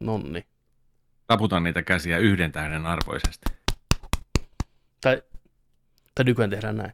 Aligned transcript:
Nonni. 0.00 0.46
Taputan 1.26 1.62
niitä 1.62 1.82
käsiä 1.82 2.18
yhden 2.18 2.52
tähden 2.52 2.86
arvoisesti. 2.86 3.46
Tai, 5.00 5.22
tai 6.14 6.24
nykyään 6.24 6.50
tehdään 6.50 6.76
näin. 6.76 6.92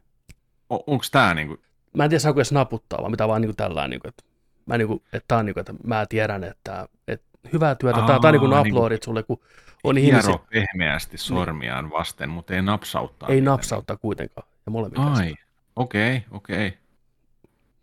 O- 0.69 0.83
onks 0.87 1.11
tää 1.11 1.33
niinku... 1.33 1.57
Mä 1.93 2.03
en 2.03 2.09
tiedä, 2.09 2.19
saako 2.19 2.39
edes 2.39 2.51
naputtaa, 2.51 2.99
vaan 3.01 3.11
mitä 3.11 3.27
vaan 3.27 3.41
niinku 3.41 3.55
tällä 3.55 3.87
niinku, 3.87 4.07
että 4.07 4.23
mä, 4.65 4.77
niinku, 4.77 5.03
että, 5.13 5.25
tää 5.27 5.37
on 5.37 5.45
niinku, 5.45 5.59
että 5.59 5.73
mä 5.83 6.05
tiedän, 6.05 6.43
että, 6.43 6.87
että 7.07 7.39
hyvää 7.53 7.75
työtä. 7.75 7.99
Aa, 7.99 8.07
tää, 8.07 8.19
tää 8.19 8.29
on 8.29 8.33
niinku 8.33 8.47
niinku- 8.47 8.69
uploadit 8.69 9.03
sulle, 9.03 9.23
kun 9.23 9.39
on 9.83 9.97
ihmisiä. 9.97 10.21
Hiero 10.21 10.45
pehmeästi 10.49 11.17
sormiaan 11.17 11.91
vasten, 11.91 12.29
mutta 12.29 12.53
ei 12.53 12.61
napsauttaa. 12.61 13.29
Ei 13.29 13.35
niitä. 13.35 13.51
napsauttaa 13.51 13.97
kuitenkaan. 13.97 14.47
Ja 14.65 14.89
käsillä. 14.89 15.11
Ai, 15.17 15.35
okei, 15.75 16.17
okay, 16.17 16.27
okei. 16.31 16.67
Okay. 16.67 16.80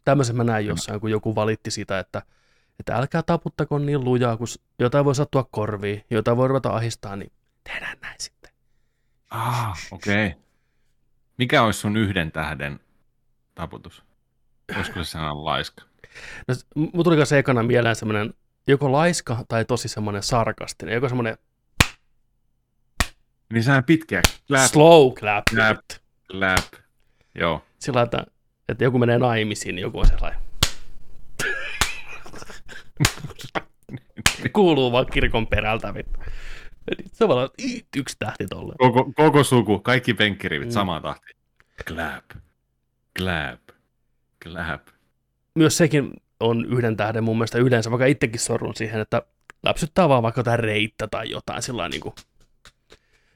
Tämmöisen 0.08 0.36
mä 0.36 0.44
näin 0.44 0.66
jossain, 0.66 1.00
kun 1.00 1.10
joku 1.10 1.34
valitti 1.34 1.70
sitä, 1.70 1.98
että, 1.98 2.22
että 2.78 2.96
älkää 2.96 3.22
taputtako 3.22 3.78
niin 3.78 4.04
lujaa, 4.04 4.36
kun 4.36 4.46
jotain 4.78 5.04
voi 5.04 5.14
sattua 5.14 5.48
korviin, 5.50 6.04
jotain 6.10 6.36
voi 6.36 6.48
ruveta 6.48 6.70
ahistaa, 6.70 7.16
niin 7.16 7.32
tehdään 7.64 7.98
näin 8.02 8.14
sitten. 8.18 8.52
Ah, 9.30 9.78
okei. 9.90 10.26
Okay. 10.26 10.40
Mikä 11.38 11.62
olisi 11.62 11.80
sun 11.80 11.96
yhden 11.96 12.32
tähden 12.32 12.80
taputus? 13.54 14.02
Olisiko 14.76 15.04
se 15.04 15.10
sellainen 15.10 15.44
laiska? 15.44 15.82
No, 16.48 16.54
s- 16.54 16.66
m- 16.74 16.80
mulla 16.80 17.04
tuli 17.04 17.16
kanssa 17.16 17.36
ekana 17.36 17.62
mieleen 17.62 17.96
semmoinen 17.96 18.34
joko 18.66 18.92
laiska 18.92 19.44
tai 19.48 19.64
tosi 19.64 19.88
semmoinen 19.88 20.22
sarkastinen, 20.22 20.94
joko 20.94 21.08
semmoinen 21.08 21.38
Niin 23.52 23.62
sehän 23.62 23.84
pitkä. 23.84 24.20
Clap, 24.46 24.70
slow 24.70 25.12
clap. 25.12 25.44
clap. 25.50 25.80
clap. 26.32 26.64
Joo. 27.34 27.64
Sillä 27.78 28.02
että, 28.02 28.26
että 28.68 28.84
joku 28.84 28.98
menee 28.98 29.18
naimisiin, 29.18 29.74
niin 29.74 29.82
joku 29.82 29.98
on 29.98 30.06
sellainen. 30.06 30.40
Kuuluu 34.52 34.92
vaan 34.92 35.06
kirkon 35.06 35.46
perältä. 35.46 35.94
Se 37.12 37.24
on 37.24 37.28
vaan 37.30 37.48
"Ii, 37.62 37.86
yksi 37.96 38.16
tähti 38.18 38.46
tolle. 38.46 38.74
Koko, 38.78 39.12
koko 39.16 39.44
suku, 39.44 39.78
kaikki 39.78 40.14
penkkirivit 40.14 40.68
Mm. 40.68 40.72
samaan 40.72 41.02
tahtiin. 41.02 41.36
Clap. 41.86 42.24
Clap. 43.18 43.60
Clap. 44.44 44.86
Myös 45.54 45.76
sekin 45.76 46.12
on 46.40 46.64
yhden 46.66 46.96
tähden 46.96 47.24
mun 47.24 47.36
mielestä 47.36 47.58
yleensä, 47.58 47.90
vaikka 47.90 48.06
itsekin 48.06 48.40
sorrun 48.40 48.74
siihen, 48.74 49.00
että 49.00 49.22
läpsyttää 49.62 50.08
vaan 50.08 50.22
vaikka 50.22 50.38
jotain 50.40 50.58
reittä 50.60 51.08
tai 51.08 51.30
jotain 51.30 51.62
sillä 51.62 51.88
niin 51.88 52.00
kuin, 52.00 52.14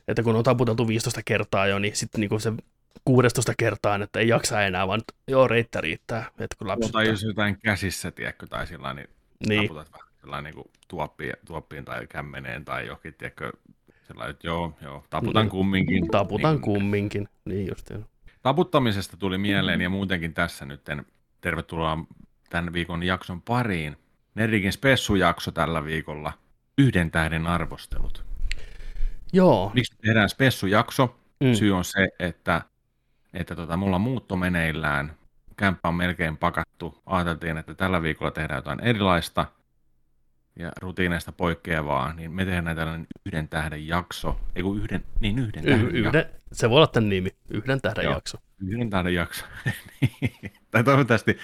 että 0.08 0.22
kun 0.22 0.36
on 0.36 0.44
taputeltu 0.44 0.88
15 0.88 1.20
kertaa 1.24 1.66
jo, 1.66 1.78
niin 1.78 1.96
sitten 1.96 2.20
niin 2.20 2.40
se 2.40 2.52
16 3.04 3.52
kertaa, 3.58 3.96
että 4.02 4.20
ei 4.20 4.28
jaksa 4.28 4.62
enää, 4.62 4.86
vaan 4.88 5.00
joo, 5.28 5.48
reittä 5.48 5.80
riittää, 5.80 6.30
että 6.38 6.56
kun 6.58 6.68
läpsyttää. 6.68 6.92
Tai 6.92 7.08
jos 7.08 7.22
jotain 7.22 7.58
käsissä, 7.60 8.10
tiedätkö, 8.10 8.46
tai 8.46 8.66
sillä 8.66 8.94
niin, 8.94 9.08
niin, 9.48 9.74
vähän 9.74 9.86
sellainen 10.20 10.54
niin 10.54 10.70
tuoppiin, 10.88 11.32
tuoppiin 11.46 11.84
tai 11.84 12.06
kämmeneen 12.06 12.64
tai 12.64 12.86
johonkin, 12.86 13.14
tiedätkö, 13.14 13.52
sellainen, 14.06 14.30
että 14.30 14.46
joo, 14.46 14.72
joo, 14.82 15.04
taputan 15.10 15.42
Niin. 15.42 15.50
kumminkin. 15.50 16.08
taputan 16.08 16.54
niin, 16.54 16.62
kumminkin. 16.62 17.28
Niin 17.44 17.68
just. 17.68 17.90
Taputtamisesta 18.42 19.16
tuli 19.16 19.38
mieleen 19.38 19.80
ja 19.80 19.90
muutenkin 19.90 20.34
tässä 20.34 20.64
nyt 20.64 20.80
tervetuloa 21.40 21.98
tämän 22.50 22.72
viikon 22.72 23.02
jakson 23.02 23.42
pariin. 23.42 23.96
Nerikin 24.34 24.72
spessujakso 24.72 25.50
tällä 25.50 25.84
viikolla. 25.84 26.32
Yhden 26.78 27.10
tähden 27.10 27.46
arvostelut. 27.46 28.24
Joo, 29.32 29.70
Miksi 29.74 29.96
tehdään 29.96 30.28
spessujakso? 30.28 31.18
mm. 31.40 31.46
Mm. 31.48 31.54
Syy 31.54 31.76
on 31.76 31.84
se, 31.84 32.08
että, 32.18 32.62
että 33.34 33.56
tota, 33.56 33.76
mulla 33.76 33.96
on 33.96 34.02
muutto 34.02 34.36
meneillään. 34.36 35.14
Kämppä 35.56 35.88
on 35.88 35.94
melkein 35.94 36.36
pakattu. 36.36 37.02
Ajateltiin, 37.06 37.58
että 37.58 37.74
tällä 37.74 38.02
viikolla 38.02 38.30
tehdään 38.30 38.58
jotain 38.58 38.80
erilaista 38.80 39.46
ja 40.56 40.72
rutiineista 40.80 41.32
poikkeavaa, 41.32 42.12
niin 42.12 42.32
me 42.32 42.44
tehdään 42.44 42.76
tällainen 42.76 43.06
yhden 43.26 43.48
tähden 43.48 43.86
jakso. 43.86 44.40
Ei 44.54 44.62
kun 44.62 44.78
yhden, 44.78 45.04
niin 45.20 45.38
yhden 45.38 45.64
y- 45.64 45.68
tähden 45.68 45.84
jakso. 45.84 46.18
yhden, 46.18 46.24
se 46.52 46.70
voi 46.70 46.76
olla 46.76 46.86
tämän 46.86 47.08
nimi, 47.08 47.30
yhden 47.50 47.80
tähden 47.80 48.04
Joo. 48.04 48.14
jakso. 48.14 48.38
Yhden 48.66 48.90
tähden 48.90 49.14
jakso. 49.14 49.44
tai 50.70 50.84
toivottavasti 50.84 51.38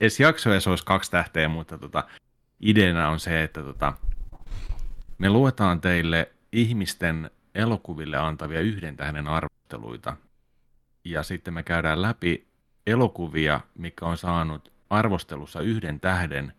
edes 0.00 0.20
jakso 0.20 0.52
edes 0.52 0.66
olisi 0.66 0.84
kaksi 0.84 1.10
tähteä, 1.10 1.48
mutta 1.48 1.78
tota, 1.78 2.04
ideana 2.60 3.08
on 3.08 3.20
se, 3.20 3.42
että 3.42 3.62
tota, 3.62 3.92
me 5.18 5.30
luetaan 5.30 5.80
teille 5.80 6.32
ihmisten 6.52 7.30
elokuville 7.54 8.16
antavia 8.16 8.60
yhden 8.60 8.96
tähden 8.96 9.28
arvosteluita. 9.28 10.16
Ja 11.04 11.22
sitten 11.22 11.54
me 11.54 11.62
käydään 11.62 12.02
läpi 12.02 12.46
elokuvia, 12.86 13.60
mikä 13.74 14.06
on 14.06 14.16
saanut 14.16 14.72
arvostelussa 14.90 15.60
yhden 15.60 16.00
tähden, 16.00 16.52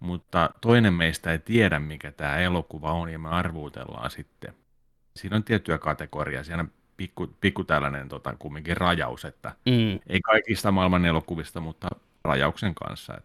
mutta 0.00 0.50
toinen 0.60 0.94
meistä 0.94 1.32
ei 1.32 1.38
tiedä, 1.38 1.78
mikä 1.78 2.12
tämä 2.12 2.36
elokuva 2.36 2.92
on, 2.92 3.12
ja 3.12 3.18
me 3.18 3.28
arvuutellaan 3.28 4.10
sitten. 4.10 4.54
Siinä 5.16 5.36
on 5.36 5.44
tiettyä 5.44 5.78
kategoriaa, 5.78 6.44
siinä 6.44 6.62
on 6.62 6.72
pikku, 6.96 7.36
pikku 7.40 7.64
tällainen 7.64 8.08
tota, 8.08 8.34
kumminkin 8.38 8.76
rajaus, 8.76 9.24
että 9.24 9.48
Mm. 9.66 10.00
ei 10.06 10.20
kaikista 10.20 10.72
maailman 10.72 11.04
elokuvista, 11.04 11.60
mutta 11.60 11.88
rajauksen 12.24 12.74
kanssa. 12.74 13.20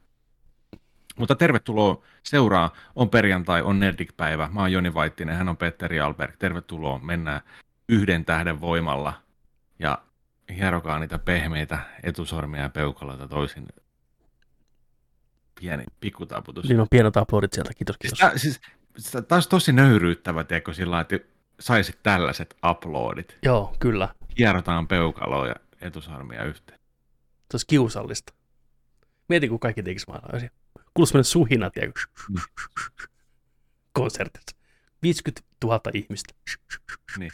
Mutta 1.18 1.36
tervetuloa 1.36 2.04
seuraa. 2.24 2.74
On 2.96 3.10
perjantai, 3.10 3.62
on 3.62 3.80
Nerdik-päivä. 3.80 4.50
Mä 4.54 4.60
oon 4.60 4.72
Joni 4.72 4.94
Vaittinen, 4.94 5.36
hän 5.36 5.50
on 5.50 5.58
Petteri 5.58 6.00
Alberg. 6.00 6.36
Tervetuloa. 6.40 7.00
Mennään 7.00 7.42
yhden 7.90 8.26
tähden 8.26 8.62
voimalla 8.62 9.14
ja 9.80 9.98
hierokaa 10.50 11.00
niitä 11.00 11.20
pehmeitä 11.20 11.80
etusormia 12.04 12.62
ja 12.62 12.70
peukaloita 12.70 13.28
toisin. 13.28 13.68
Pieni 15.60 15.84
pikkutaputus. 16.00 16.66
Siinä 16.68 16.82
on 16.82 16.88
pienet 16.92 17.18
aplodit 17.18 17.54
sieltä, 17.54 17.74
kiitos, 17.78 17.98
kiitos. 17.98 18.20
Tää, 18.20 18.38
siis, 18.38 18.62
tää 19.12 19.22
taas 19.22 19.48
tosi 19.48 19.74
nöyryyttävä, 19.74 20.44
tiedätkö, 20.44 20.74
sillä 20.74 21.00
että 21.00 21.20
saisit 21.60 22.00
tällaiset 22.04 22.56
uploadit. 22.72 23.38
Joo, 23.44 23.76
kyllä. 23.80 24.16
Hierotaan 24.38 24.88
peukaloa 24.88 25.48
ja 25.48 25.56
etusormia 25.82 26.44
yhteen. 26.44 26.80
Se 27.52 27.56
olisi 27.56 27.68
kiusallista. 27.68 28.34
Mieti, 29.30 29.50
kun 29.50 29.60
kaikki 29.60 29.84
tekisi 29.84 30.06
maalaisia. 30.08 30.50
Kuuluu 30.94 31.06
semmoinen 31.06 31.24
suhina, 31.24 31.70
tiedätkö? 31.70 32.02
Mm. 32.30 32.36
Konsertissa. 33.94 34.58
50 35.04 35.42
000 35.64 35.82
ihmistä. 35.94 36.34
Niin. 37.18 37.32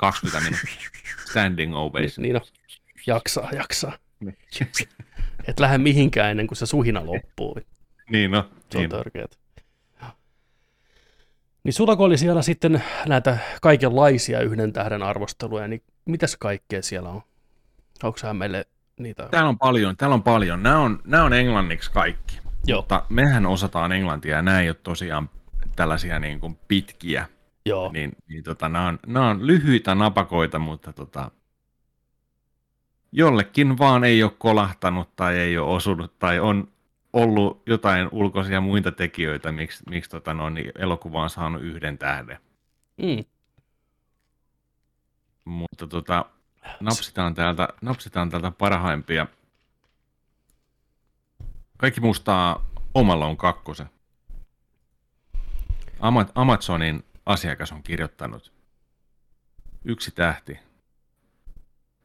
20 0.00 0.40
minuuttia. 0.40 0.90
Standing 1.30 1.76
ovation. 1.76 2.22
Niin 2.22 2.36
on. 2.36 2.42
Jaksaa, 3.06 3.48
jaksaa. 3.52 3.92
Niin. 4.20 4.36
Et 5.48 5.60
lähde 5.60 5.78
mihinkään 5.78 6.30
ennen 6.30 6.46
kuin 6.46 6.56
se 6.58 6.66
suhina 6.66 7.06
loppuu. 7.06 7.58
niin 8.10 8.30
no. 8.30 8.50
Se 8.70 8.78
on 8.78 8.82
Niin. 8.82 8.90
törkeät. 8.90 9.38
Niin 11.64 11.72
sulla 11.72 11.96
kun 11.96 12.06
oli 12.06 12.18
siellä 12.18 12.42
sitten 12.42 12.82
näitä 13.06 13.38
kaikenlaisia 13.62 14.40
yhden 14.40 14.72
tähden 14.72 15.02
arvosteluja, 15.02 15.68
niin 15.68 15.82
mitäs 16.04 16.36
kaikkea 16.36 16.82
siellä 16.82 17.08
on? 17.08 17.22
Onko 18.02 18.18
sä 18.18 18.34
meille 18.34 18.66
niitä? 18.98 19.28
Täällä 19.30 19.48
on 19.48 19.58
paljon, 19.58 19.96
täällä 19.96 20.14
on 20.14 20.22
paljon. 20.22 20.62
Nämä 20.62 20.78
on, 20.78 21.00
nämä 21.04 21.24
on 21.24 21.32
englanniksi 21.32 21.90
kaikki. 21.90 22.40
Joo, 22.66 22.80
Mutta 22.80 23.04
mehän 23.08 23.46
osataan 23.46 23.92
englantia 23.92 24.36
ja 24.36 24.42
nämä 24.42 24.60
ei 24.60 24.68
ole 24.68 24.76
tosiaan 24.82 25.30
tällaisia 25.76 26.18
niin 26.18 26.40
kuin 26.40 26.58
pitkiä. 26.68 27.26
Joo. 27.66 27.92
Niin, 27.92 28.12
niin 28.28 28.44
tota, 28.44 28.68
nämä, 28.68 28.86
on, 28.86 28.98
nämä 29.06 29.30
on 29.30 29.46
lyhyitä 29.46 29.94
napakoita, 29.94 30.58
mutta 30.58 30.92
tota, 30.92 31.30
jollekin 33.12 33.78
vaan 33.78 34.04
ei 34.04 34.22
ole 34.22 34.32
kolahtanut 34.38 35.16
tai 35.16 35.38
ei 35.38 35.58
ole 35.58 35.74
osunut 35.74 36.18
tai 36.18 36.40
on 36.40 36.68
ollut 37.12 37.62
jotain 37.66 38.08
ulkoisia 38.12 38.60
muita 38.60 38.92
tekijöitä, 38.92 39.52
miksi, 39.52 39.84
miksi 39.90 40.10
tota, 40.10 40.34
no, 40.34 40.50
niin 40.50 40.72
elokuva 40.78 41.22
on 41.22 41.30
saanut 41.30 41.62
yhden 41.62 41.98
tähden. 41.98 42.38
Mm. 42.96 43.24
Mutta 45.44 45.86
tota, 45.86 46.24
napsitaan 46.80 47.34
täältä, 47.34 47.68
napsitaan 47.82 48.30
täältä 48.30 48.50
parhaimpia. 48.50 49.26
Kaikki 51.76 52.00
muistaa 52.00 52.66
Omalon 52.94 53.36
kakkosen. 53.36 53.90
Ama- 56.00 56.26
Amazonin 56.34 57.04
asiakas 57.26 57.72
on 57.72 57.82
kirjoittanut 57.82 58.52
yksi 59.84 60.10
tähti. 60.10 60.58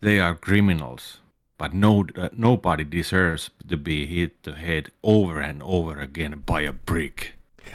They 0.01 0.21
are 0.21 0.35
criminals, 0.35 1.23
but 1.57 1.73
no, 1.73 1.97
uh, 1.97 2.06
nobody 2.31 2.85
deserves 2.91 3.51
to 3.69 3.77
be 3.77 4.07
hit 4.09 4.41
the 4.41 4.53
head 4.62 4.85
over 5.03 5.44
and 5.44 5.62
over 5.63 6.01
again 6.01 6.44
by 6.45 6.67
a 6.67 6.73
brick. 6.85 7.17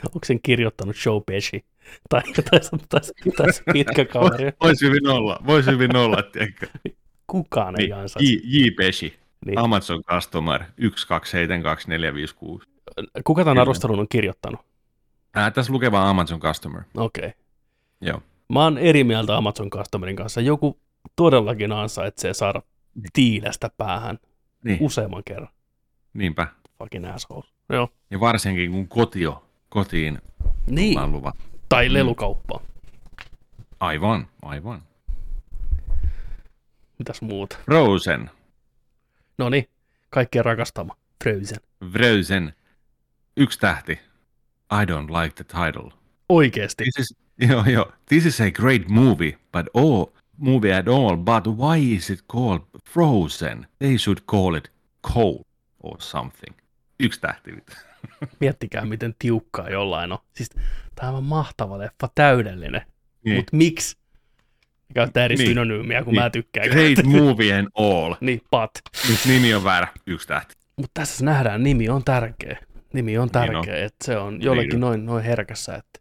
Onko 0.05 0.19
sen 0.25 0.39
kirjoittanut 0.43 0.95
Joe 1.05 1.21
Pesci? 1.25 1.65
Tai, 2.09 2.21
tai, 2.21 2.59
tai, 2.89 3.01
tai 3.37 3.73
pitkä 3.73 4.05
kaveri. 4.05 4.51
Voisi 4.63 4.85
hyvin 4.85 5.07
olla, 5.07 5.39
voisi 5.45 5.71
hyvin 5.71 5.95
olla, 5.95 6.23
tiedätkö? 6.23 6.67
Kukaan 7.27 7.75
ei 7.79 7.85
Niin, 7.85 7.95
ansaitse. 7.95 8.33
J. 8.33 8.37
J. 8.43 8.71
Pesci. 8.77 9.19
Niin. 9.45 9.57
Amazon 9.59 10.03
Customer 10.03 10.61
1272456. 10.61 10.65
Kuka 13.23 13.43
tämän 13.43 13.59
arvostelun 13.59 13.99
on 13.99 14.07
kirjoittanut? 14.09 14.70
Ää, 15.35 15.51
tässä 15.51 15.73
lukee 15.73 15.91
vaan 15.91 16.07
Amazon 16.07 16.39
Customer. 16.39 16.81
Okei. 16.97 17.27
Okay. 17.27 17.39
Joo. 18.01 18.21
Mä 18.49 18.63
oon 18.63 18.77
eri 18.77 19.03
mieltä 19.03 19.37
Amazon 19.37 19.69
Customerin 19.69 20.15
kanssa. 20.15 20.41
Joku 20.41 20.79
todellakin 21.15 21.71
ansaitsee 21.71 22.33
saada 22.33 22.61
tiilestä 23.13 23.69
päähän 23.77 24.19
Niin, 24.63 24.77
useamman 24.81 25.23
kerran. 25.23 25.49
niinpä. 26.13 26.47
Fucking 26.77 27.13
asshole. 27.13 27.43
Joo. 27.69 27.89
Ja 28.11 28.19
varsinkin 28.19 28.71
kun 28.71 28.87
kotio, 28.87 29.45
kotiin 29.69 30.21
Niin. 30.67 31.11
luvat. 31.11 31.35
Tai 31.69 31.89
Mm. 31.89 31.93
lelukauppaa. 31.93 32.59
Aivan, 33.79 34.27
aivan. 34.41 34.81
Mitäs 36.99 37.21
muuta? 37.21 37.57
Frozen. 37.65 38.29
No 39.37 39.49
niin, 39.49 39.69
kaikkien 40.09 40.45
rakastama. 40.45 40.95
Frozen. 41.23 41.57
Frozen. 41.91 42.53
Yksi 43.37 43.59
tähti. 43.59 43.99
I 44.71 44.85
don't 44.85 45.23
like 45.23 45.35
the 45.35 45.43
title. 45.43 45.91
Oikeesti. 46.29 46.83
This 46.83 46.99
is, 47.11 47.17
joo, 47.49 47.63
joo. 47.65 47.91
This 48.09 48.25
is 48.25 48.41
a 48.41 48.51
great 48.51 48.87
movie, 48.89 49.37
but 49.51 49.65
all 49.73 50.05
movie 50.37 50.73
at 50.73 50.87
all, 50.87 51.15
but 51.17 51.47
why 51.57 51.95
is 51.95 52.09
it 52.09 52.19
called 52.31 52.61
Frozen? 52.89 53.67
They 53.79 53.97
should 53.97 54.19
call 54.31 54.55
it 54.55 54.71
Cold 55.13 55.43
or 55.83 55.95
something. 56.01 56.55
Yksi 56.99 57.21
tähti. 57.21 57.51
Miettikää, 58.39 58.85
miten 58.85 59.15
tiukkaa 59.19 59.69
jollain 59.69 60.11
on. 60.11 60.17
Siis 60.35 60.49
tämä 60.95 61.11
on 61.11 61.23
mahtava 61.23 61.77
leffa, 61.77 62.09
täydellinen. 62.15 62.81
Niin. 63.25 63.35
Mut 63.35 63.47
miksi? 63.51 63.97
Käyttää 64.93 65.25
eri 65.25 65.35
Niin. 65.35 65.47
synonyymiä, 65.47 66.03
kun 66.03 66.13
Niin. 66.13 66.23
mä 66.23 66.29
tykkään. 66.29 66.69
Great 66.69 66.95
käyttää. 66.95 67.13
movie 67.21 67.53
and 67.59 67.67
all. 67.75 68.15
Niin, 68.21 68.41
pat. 68.49 68.71
Nyt 69.09 69.19
nimi 69.27 69.53
on 69.53 69.63
väärä. 69.63 69.87
Yksi 70.07 70.27
tähti. 70.27 70.55
Mutta 70.75 70.91
tässä 70.93 71.25
nähdään, 71.25 71.63
nimi 71.63 71.89
on 71.89 72.03
tärkeä. 72.03 72.57
Nimi 72.93 73.17
on 73.17 73.23
Niin 73.25 73.31
tärkeä, 73.31 73.59
on. 73.59 73.83
että 73.83 74.05
se 74.05 74.17
on 74.17 74.41
jollekin 74.41 74.69
Niin 74.69 74.79
noin, 74.79 75.05
noin 75.05 75.23
herkässä. 75.23 75.75
Että... 75.75 75.99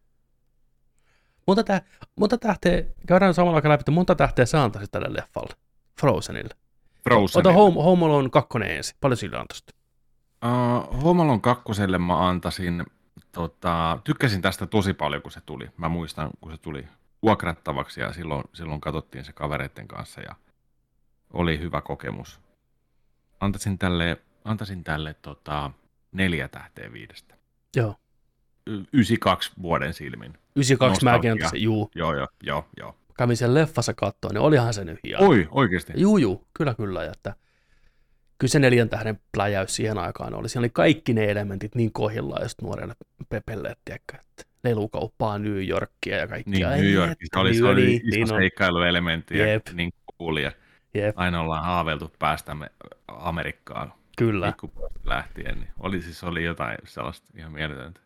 Monta, 1.46 1.64
tä, 1.64 1.82
monta 2.16 2.38
tähteä, 2.38 2.84
käydään 3.06 3.34
samalla 3.34 3.56
aikaa 3.56 3.70
läpi, 3.70 3.80
että 3.80 3.90
monta 3.90 4.14
tähteä 4.14 4.46
sä 4.46 4.62
antaisit 4.62 4.90
tälle 4.90 5.08
leffalle? 5.10 5.54
Frozenille. 6.00 6.54
Frozen. 7.04 7.40
Ota 7.40 7.52
Home, 7.52 7.82
Home 7.82 8.04
Alone 8.06 8.28
2 8.30 8.58
ensin. 8.66 8.96
Paljon 9.00 9.16
sillä 9.16 9.40
antaisit? 9.40 9.74
Uh, 10.44 11.02
Home 11.02 11.22
Alone 11.22 11.40
kakkoselle 11.40 11.98
mä 11.98 12.28
antaisin, 12.28 12.84
tota, 13.32 13.98
tykkäsin 14.04 14.42
tästä 14.42 14.66
tosi 14.66 14.94
paljon, 14.94 15.22
kun 15.22 15.32
se 15.32 15.40
tuli. 15.46 15.68
Mä 15.76 15.88
muistan, 15.88 16.30
kun 16.40 16.52
se 16.52 16.58
tuli 16.58 16.88
vuokrattavaksi 17.22 18.00
ja 18.00 18.12
silloin, 18.12 18.44
silloin 18.52 18.80
katsottiin 18.80 19.24
se 19.24 19.32
kavereiden 19.32 19.88
kanssa 19.88 20.20
ja 20.20 20.34
oli 21.32 21.58
hyvä 21.58 21.80
kokemus. 21.80 22.40
Antaisin 23.40 23.78
tälle, 23.78 24.20
antaisin 24.44 24.84
tälle 24.84 25.14
tota, 25.14 25.70
neljä 26.12 26.48
tähteä 26.48 26.92
viidestä. 26.92 27.34
Joo. 27.76 27.94
Y- 28.66 28.84
92 28.92 29.52
vuoden 29.62 29.94
silmin. 29.94 30.32
92 30.56 31.04
mäkin 31.04 31.14
Nostalgia. 31.14 31.32
antaisin, 31.32 31.62
juu. 31.62 31.90
Joo, 31.94 32.14
joo, 32.14 32.28
joo, 32.42 32.68
joo. 32.76 32.96
Kävin 33.18 33.36
sen 33.36 33.54
leffassa 33.54 33.94
katsoa, 33.94 34.30
niin 34.32 34.40
olihan 34.40 34.74
se 34.74 34.84
nyt 34.84 34.98
hieno. 35.04 35.26
Oi, 35.26 35.48
oikeasti. 35.50 35.92
Juu, 35.96 36.18
juu, 36.18 36.46
kyllä, 36.54 36.74
kyllä. 36.74 37.04
ja 37.04 37.12
Että 37.12 37.34
kyllä 38.38 38.50
se 38.50 38.58
neljän 38.58 38.88
tähden 38.88 39.20
pläjäys 39.32 39.76
siihen 39.76 39.98
aikaan 39.98 40.34
oli. 40.34 40.48
Siinä 40.48 40.60
oli 40.60 40.70
kaikki 40.70 41.12
ne 41.12 41.30
elementit 41.30 41.74
niin 41.74 41.92
kohdillaan 41.92 42.42
just 42.42 42.62
nuorelle 42.62 42.94
Pepelle, 43.28 43.76
tiedätkö, 43.84 44.16
että 44.16 44.44
lelukauppaa 44.64 45.38
New 45.38 45.68
Yorkia 45.68 46.16
ja 46.16 46.28
kaikkia. 46.28 46.70
Niin, 46.70 46.80
New 46.80 46.92
Yorkissa 46.92 47.40
oli, 47.40 47.54
se 47.54 47.64
oli 47.64 47.86
niin, 47.86 48.00
iso 48.08 48.16
niin 48.16 48.28
seikkailuelementti 48.28 49.38
ja 49.38 49.60
niin 49.72 49.92
cool 50.18 50.36
ja 50.36 50.52
Jep, 50.94 51.18
aina 51.18 51.40
ollaan 51.40 51.64
haaveiltu 51.64 52.12
päästämme 52.18 52.70
Amerikkaan 53.08 53.92
kyllä. 54.24 54.52
lähtien, 55.04 55.60
niin 55.60 55.72
oli 55.78 56.02
siis 56.02 56.24
oli 56.24 56.44
jotain 56.44 56.78
sellaista 56.84 57.28
ihan 57.36 57.52
mieletöntä. 57.52 58.00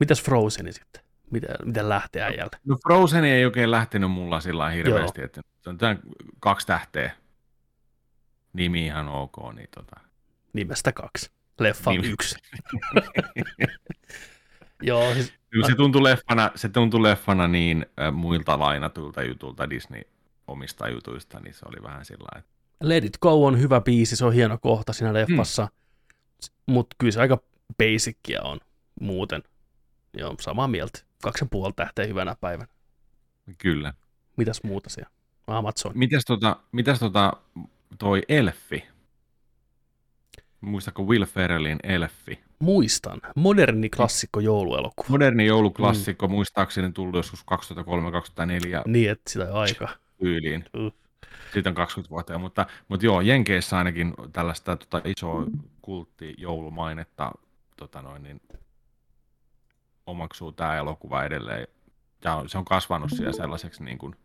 Mitäs 0.00 0.22
Frozeni 0.22 0.72
sitten? 0.72 1.02
Miten, 1.30 1.56
miten 1.64 1.88
lähtee 1.88 2.22
äijältä? 2.22 2.58
No 2.64 2.76
Frozen 2.76 3.24
ei 3.24 3.44
oikein 3.44 3.70
lähtenyt 3.70 4.10
mulla 4.10 4.40
sillä 4.40 4.70
hirveästi, 4.70 5.22
että 5.22 5.40
se 5.60 5.70
on 5.70 5.78
tämän 5.78 6.00
kaksi 6.40 6.66
tähteä. 6.66 7.12
Nimi 8.52 8.86
ihan 8.86 9.08
ok, 9.08 9.36
niin 9.54 9.68
tota. 9.74 10.00
Nimestä 10.52 10.92
kaksi. 10.92 11.30
Leffa 11.58 11.90
Niin. 11.90 12.04
yksi. 12.04 12.36
Joo, 14.82 15.14
siis, 15.14 15.32
Kyllä 15.50 15.66
se 15.66 15.74
tuntui 15.74 16.02
leffana, 16.02 16.50
se 16.54 16.68
tuntui 16.68 17.02
leffana 17.02 17.48
niin 17.48 17.86
äh, 18.00 18.12
muilta 18.12 18.58
lainatuilta 18.58 19.22
jutulta 19.22 19.70
Disney 19.70 20.02
omista 20.46 20.88
jutuista, 20.88 21.40
niin 21.40 21.54
se 21.54 21.66
oli 21.68 21.82
vähän 21.82 22.04
sillä 22.04 22.38
että 22.38 22.50
Let 22.80 23.04
It 23.04 23.18
Go 23.20 23.44
on 23.46 23.60
hyvä 23.60 23.80
biisi, 23.80 24.16
se 24.16 24.24
on 24.24 24.32
hieno 24.32 24.58
kohta 24.58 24.92
siinä 24.92 25.12
leffassa, 25.14 25.62
mm. 25.62 26.72
mutta 26.74 26.96
kyllä 26.98 27.12
se 27.12 27.20
aika 27.20 27.38
basicia 27.78 28.42
on 28.42 28.60
muuten. 29.00 29.42
Joo, 30.18 30.34
samaa 30.40 30.68
mieltä. 30.68 30.98
Kaksi 31.22 31.44
puoli 31.50 31.72
tähteä 31.76 32.06
hyvänä 32.06 32.36
päivänä. 32.40 32.68
kyllä. 33.58 33.92
Mitäs 34.36 34.60
muuta 34.62 34.90
siellä? 34.90 35.10
Amazon. 35.46 35.92
Mitäs 35.94 36.24
tota, 36.24 36.56
mitäs 36.72 36.98
tota 36.98 37.32
toi 37.98 38.22
Elfi? 38.28 38.84
Muistatko 40.60 41.02
Will 41.02 41.24
Ferrellin 41.24 41.78
Elfi? 41.82 42.40
Muistan. 42.58 43.20
Moderni 43.36 43.90
klassikko 43.90 44.40
jouluelokuva. 44.40 45.08
Moderni 45.08 45.46
jouluklassikko, 45.46 46.26
mm. 46.28 46.30
muistaakseni 46.32 46.92
tullut 46.92 47.14
joskus 47.16 47.40
2003-2004 47.40 47.44
Niin, 48.86 49.10
että 49.10 49.30
sitä 49.30 49.54
aika. 49.54 49.88
tyyliin. 50.18 50.64
Mm. 50.72 50.90
Siitä 51.52 51.68
on 51.68 51.74
20 51.74 52.10
vuotta, 52.10 52.32
jo, 52.32 52.38
mutta, 52.38 52.66
mutta 52.88 53.06
joo, 53.06 53.20
Jenkeissä 53.20 53.78
ainakin 53.78 54.14
tällaista 54.32 54.76
tota, 54.76 55.00
isoa 55.04 55.46
kulttijoulumainetta 55.82 57.32
tota 57.76 58.02
noin, 58.02 58.22
niin, 58.22 58.40
omaksuu 60.06 60.52
tämä 60.52 60.76
elokuva 60.76 61.24
edelleen. 61.24 61.66
Ja 62.24 62.44
se 62.46 62.58
on 62.58 62.64
kasvanut 62.64 63.10
siellä 63.10 63.32
sellaiseksi 63.32 63.84
niin 63.84 63.98
kuin, 63.98 64.16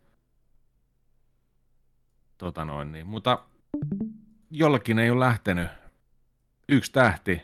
tota 2.37 2.65
noin, 2.65 2.91
niin, 2.91 3.07
mutta 3.07 3.43
jollekin 4.51 4.99
ei 4.99 5.09
ole 5.09 5.19
lähtenyt. 5.19 5.67
Yksi 6.69 6.91
tähti. 6.91 7.41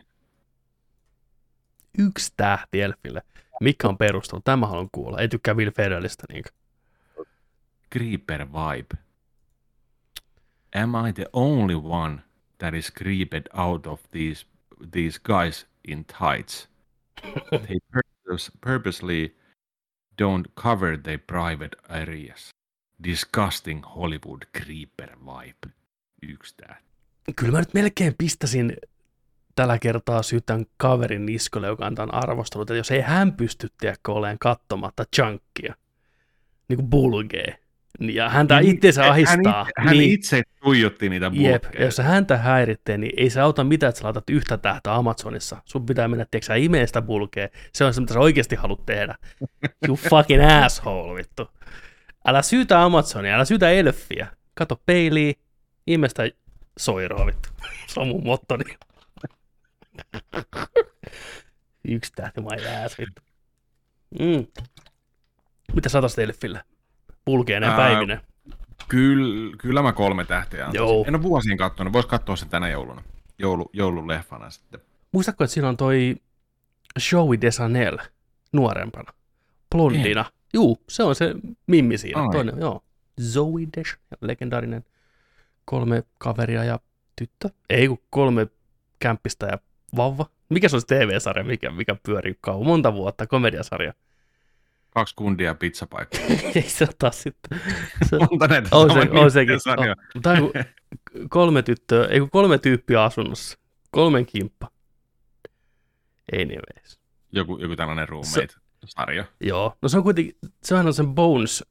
Yksi 1.97 2.33
tähti 2.37 2.81
Elfille. 2.81 3.21
Mikä 3.61 3.87
on 3.87 3.97
perustelu? 3.97 4.41
Tämä 4.43 4.67
haluan 4.67 4.89
kuulla. 4.91 5.19
Ei 5.19 5.27
tykkää 5.27 5.53
Will 5.53 5.71
Ferrellistä 5.71 6.23
niin. 6.29 6.43
Creeper 7.93 8.47
vibe. 8.47 9.04
Am 10.75 11.07
I 11.07 11.11
the 11.11 11.29
only 11.33 11.75
one 11.75 12.21
that 12.57 12.73
is 12.73 12.91
creeped 12.91 13.47
out 13.53 13.87
of 13.87 14.01
these 14.11 14.45
these 14.93 15.19
guys 15.23 15.65
in 15.87 16.05
tights? 16.05 16.67
they 17.51 17.79
purpose, 17.91 18.51
purposely 18.61 19.35
don't 20.17 20.47
cover 20.55 20.97
their 20.97 21.17
private 21.17 21.75
areas. 21.89 22.49
Disgusting 23.03 23.83
Hollywood 23.95 24.45
creeper 24.57 25.15
vibe. 25.25 25.73
Yksi 26.21 26.55
tähti. 26.57 26.83
Kyllä 27.35 27.51
mä 27.51 27.59
nyt 27.59 27.73
melkein 27.73 28.15
pistäisin 28.17 28.77
tällä 29.55 29.79
kertaa 29.79 30.23
syytän 30.23 30.65
kaverin 30.77 31.25
niskolle, 31.25 31.67
joka 31.67 31.85
antaa 31.85 32.07
arvostelut, 32.11 32.69
että 32.69 32.77
jos 32.77 32.91
ei 32.91 33.01
hän 33.01 33.33
pysty 33.33 33.67
tiedäkö, 33.77 34.11
olemaan 34.11 34.39
katsomatta 34.39 35.03
chunkia, 35.15 35.75
niin 36.67 36.77
kuin 36.77 36.89
bulgee, 36.89 37.64
ja 37.99 38.29
häntä 38.29 38.59
itseensä 38.59 39.01
Hän 39.01 39.11
ahistaa, 39.11 39.61
itse, 39.61 39.73
hän 39.77 39.97
niin, 39.97 40.11
itse 40.11 40.43
tuijotti 40.63 41.09
niitä 41.09 41.31
jep, 41.33 41.61
bulkkeja. 41.61 41.85
jos 41.85 41.97
häntä 41.97 42.37
häiritsee, 42.37 42.97
niin 42.97 43.13
ei 43.17 43.29
se 43.29 43.41
auta 43.41 43.63
mitään, 43.63 43.89
että 43.89 43.99
sä 43.99 44.05
laitat 44.05 44.29
yhtä 44.29 44.57
tähtä 44.57 44.95
Amazonissa. 44.95 45.61
Sun 45.65 45.85
pitää 45.85 46.07
mennä, 46.07 46.25
tiedätkö 46.31 46.45
sä, 46.45 46.55
imee 46.55 46.87
sitä 46.87 47.01
bulkea. 47.01 47.47
Se 47.73 47.85
on 47.85 47.93
se, 47.93 48.01
mitä 48.01 48.13
sä 48.13 48.19
oikeasti 48.19 48.55
haluat 48.55 48.85
tehdä. 48.85 49.15
You 49.87 49.95
fucking 49.95 50.43
asshole, 50.63 51.15
vittu. 51.15 51.47
Älä 52.25 52.41
syytä 52.41 52.83
Amazonia, 52.83 53.35
älä 53.35 53.45
syytä 53.45 53.69
Elfiä. 53.69 54.27
Kato 54.53 54.81
peiliin, 54.85 55.35
ime 55.87 56.09
sitä 56.09 56.29
soiroa, 56.79 57.25
vittu. 57.25 57.49
Se 57.87 57.99
on 57.99 58.07
mun 58.07 58.23
mottoni. 58.23 58.63
Yksi 61.87 62.11
tähti, 62.15 62.41
my 62.41 62.83
ass, 62.85 62.99
vittu. 62.99 63.21
Mm. 64.19 64.47
Mitä 65.73 65.89
satasit 65.89 66.19
Elfille? 66.19 66.61
Pulkeinen 67.25 67.69
Ää, 67.69 67.77
päivinen. 67.77 68.21
Kyllä, 68.87 69.55
kyllä 69.57 69.81
mä 69.81 69.93
kolme 69.93 70.25
tähteä 70.25 70.65
antaisin. 70.65 71.07
En 71.07 71.15
ole 71.15 71.23
vuosiin 71.23 71.57
katsonut, 71.57 71.93
vois 71.93 72.05
katsoa 72.05 72.35
sen 72.35 72.49
tänä 72.49 72.69
jouluna. 72.69 73.03
Joulu, 73.39 73.69
joululeffana 73.73 74.49
sitten. 74.49 74.79
Muistatko, 75.11 75.43
että 75.43 75.53
siinä 75.53 75.69
on 75.69 75.77
toi 75.77 76.15
Joey 77.11 77.41
Desanel 77.41 77.97
nuorempana, 78.53 79.13
blondina. 79.75 80.25
Juu, 80.53 80.83
se 80.89 81.03
on 81.03 81.15
se 81.15 81.35
mimmi 81.67 81.97
siinä. 81.97 82.21
Ai. 82.21 82.29
Toinen, 82.31 82.55
joo. 82.59 82.83
Zoe 83.21 83.61
Desch, 83.77 83.97
legendaarinen 84.21 84.85
kolme 85.65 86.03
kaveria 86.17 86.63
ja 86.63 86.79
tyttö. 87.15 87.49
Ei 87.69 87.87
kun 87.87 87.99
kolme 88.09 88.47
kämppistä 88.99 89.45
ja 89.45 89.57
vauva. 89.95 90.25
Mikä 90.49 90.69
se 90.69 90.75
olisi 90.75 90.87
TV-sarja, 90.87 91.43
mikä, 91.43 91.71
mikä 91.71 91.95
pyörii 92.03 92.37
kauan? 92.41 92.67
Monta 92.67 92.93
vuotta, 92.93 93.27
komediasarja. 93.27 93.93
Kaksi 94.95 95.15
kundia 95.15 95.55
pizzapaikkaa. 95.55 96.21
Ei 96.55 96.65
taas 96.99 97.23
sitten. 97.23 97.59
Se, 98.09 98.17
Monta 98.17 98.47
näitä 98.47 98.69
on, 98.71 98.91
se, 98.93 99.19
on 99.19 99.31
sekin. 99.31 99.55
On. 99.55 100.21
Tämä 100.21 100.35
on 100.35 100.51
kun 101.11 101.29
kolme 101.29 101.61
tyttöä, 101.61 102.07
ei 102.07 102.19
kun 102.19 102.29
kolme 102.29 102.57
tyyppiä 102.57 103.03
asunnossa. 103.03 103.57
Kolmen 103.91 104.25
kimppa. 104.25 104.71
Anyways. 106.33 106.99
Joku, 107.31 107.57
joku 107.57 107.75
tällainen 107.75 108.09
roommate-sarja. 108.09 109.25
Joo, 109.41 109.77
no 109.81 109.89
se 109.89 109.97
on 109.97 110.03
kuitenkin, 110.03 110.35
sehän 110.63 110.87
on 110.87 110.93
sen 110.93 111.15
Bones, 111.15 111.63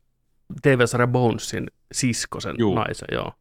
TV-sarja 0.62 1.06
Bonesin 1.06 1.66
sisko, 1.92 2.40
sen 2.40 2.56
Juu. 2.58 2.74
naisen, 2.74 3.08
joo. 3.12 3.32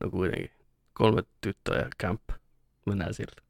No 0.00 0.10
kuitenkin, 0.10 0.50
kolme 0.92 1.22
tyttöä 1.40 1.78
ja 1.78 1.88
kämppä. 1.98 2.34
Mennään 2.86 3.14
sillä. 3.14 3.42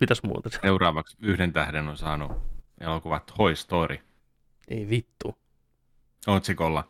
Mitäs 0.00 0.22
muuta? 0.22 0.50
Seuraavaksi 0.62 1.16
yhden 1.20 1.52
tähden 1.52 1.88
on 1.88 1.96
saanut 1.96 2.32
elokuva 2.80 3.20
Toy 3.36 3.56
Story 3.56 3.98
Ei 4.68 4.88
vittu. 4.88 5.34
otsikolla 6.26 6.84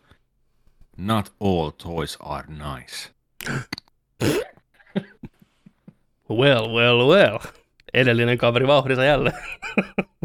Not 0.97 1.33
all 1.41 1.71
toys 1.71 2.17
are 2.21 2.47
nice. 2.49 3.11
Well, 6.31 6.73
well, 6.73 7.07
well. 7.09 7.39
Edellinen 7.95 8.39
kaveri 8.39 8.67
vauhdissa 8.67 9.05
jälleen. 9.05 9.35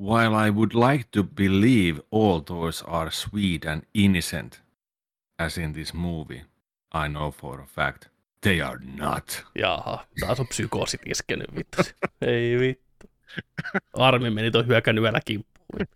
While 0.00 0.46
I 0.46 0.50
would 0.50 0.74
like 0.74 1.04
to 1.10 1.24
believe 1.24 2.00
all 2.10 2.40
toys 2.40 2.82
are 2.82 3.10
sweet 3.10 3.64
and 3.64 3.82
innocent, 3.94 4.62
as 5.38 5.58
in 5.58 5.72
this 5.72 5.94
movie, 5.94 6.42
I 6.92 7.08
know 7.08 7.30
for 7.30 7.60
a 7.60 7.66
fact 7.66 8.08
they 8.42 8.60
are 8.60 8.78
not. 8.96 9.44
Jaha, 9.58 9.98
taas 10.20 10.40
on 10.40 10.46
psykoosit 10.46 11.00
iskenyt 11.06 11.54
vittu. 11.54 11.82
Ei 12.20 12.58
vittu. 12.58 12.89
Armi 13.94 14.30
meni 14.30 14.50
toi 14.50 14.66
hyökännyt 14.66 15.02
vielä 15.02 15.20
kimppuun. 15.24 15.86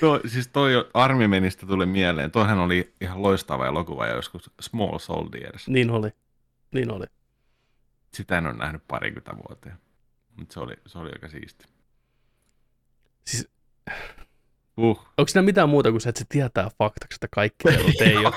Tuo, 0.00 0.20
siis 0.26 0.48
toi 0.48 0.72
Armimenistä 0.94 1.66
tuli 1.66 1.86
mieleen. 1.86 2.30
Toihan 2.30 2.58
oli 2.58 2.94
ihan 3.00 3.22
loistava 3.22 3.66
elokuva 3.66 4.06
ja 4.06 4.14
joskus 4.14 4.50
Small 4.60 4.98
Soldiers. 4.98 5.68
Niin 5.68 5.90
oli. 5.90 6.10
Niin 6.74 6.90
oli. 6.90 7.06
Sitä 8.14 8.38
en 8.38 8.46
ole 8.46 8.54
nähnyt 8.54 8.82
parikymmentä 8.88 9.36
vuoteen. 9.48 9.76
Mutta 10.36 10.54
se 10.54 10.60
oli, 10.60 10.74
se 10.86 10.98
oli 10.98 11.10
aika 11.12 11.28
siisti. 11.28 11.64
Siis, 13.24 13.48
Uh. 14.76 15.06
onko 15.18 15.28
siinä 15.28 15.42
mitään 15.42 15.68
muuta 15.68 15.90
kuin 15.90 16.00
se, 16.00 16.08
että 16.08 16.18
se 16.18 16.24
tietää 16.28 16.70
faktaksi, 16.78 17.16
että 17.16 17.28
kaikki 17.30 17.68
ei 18.00 18.16
ole. 18.16 18.34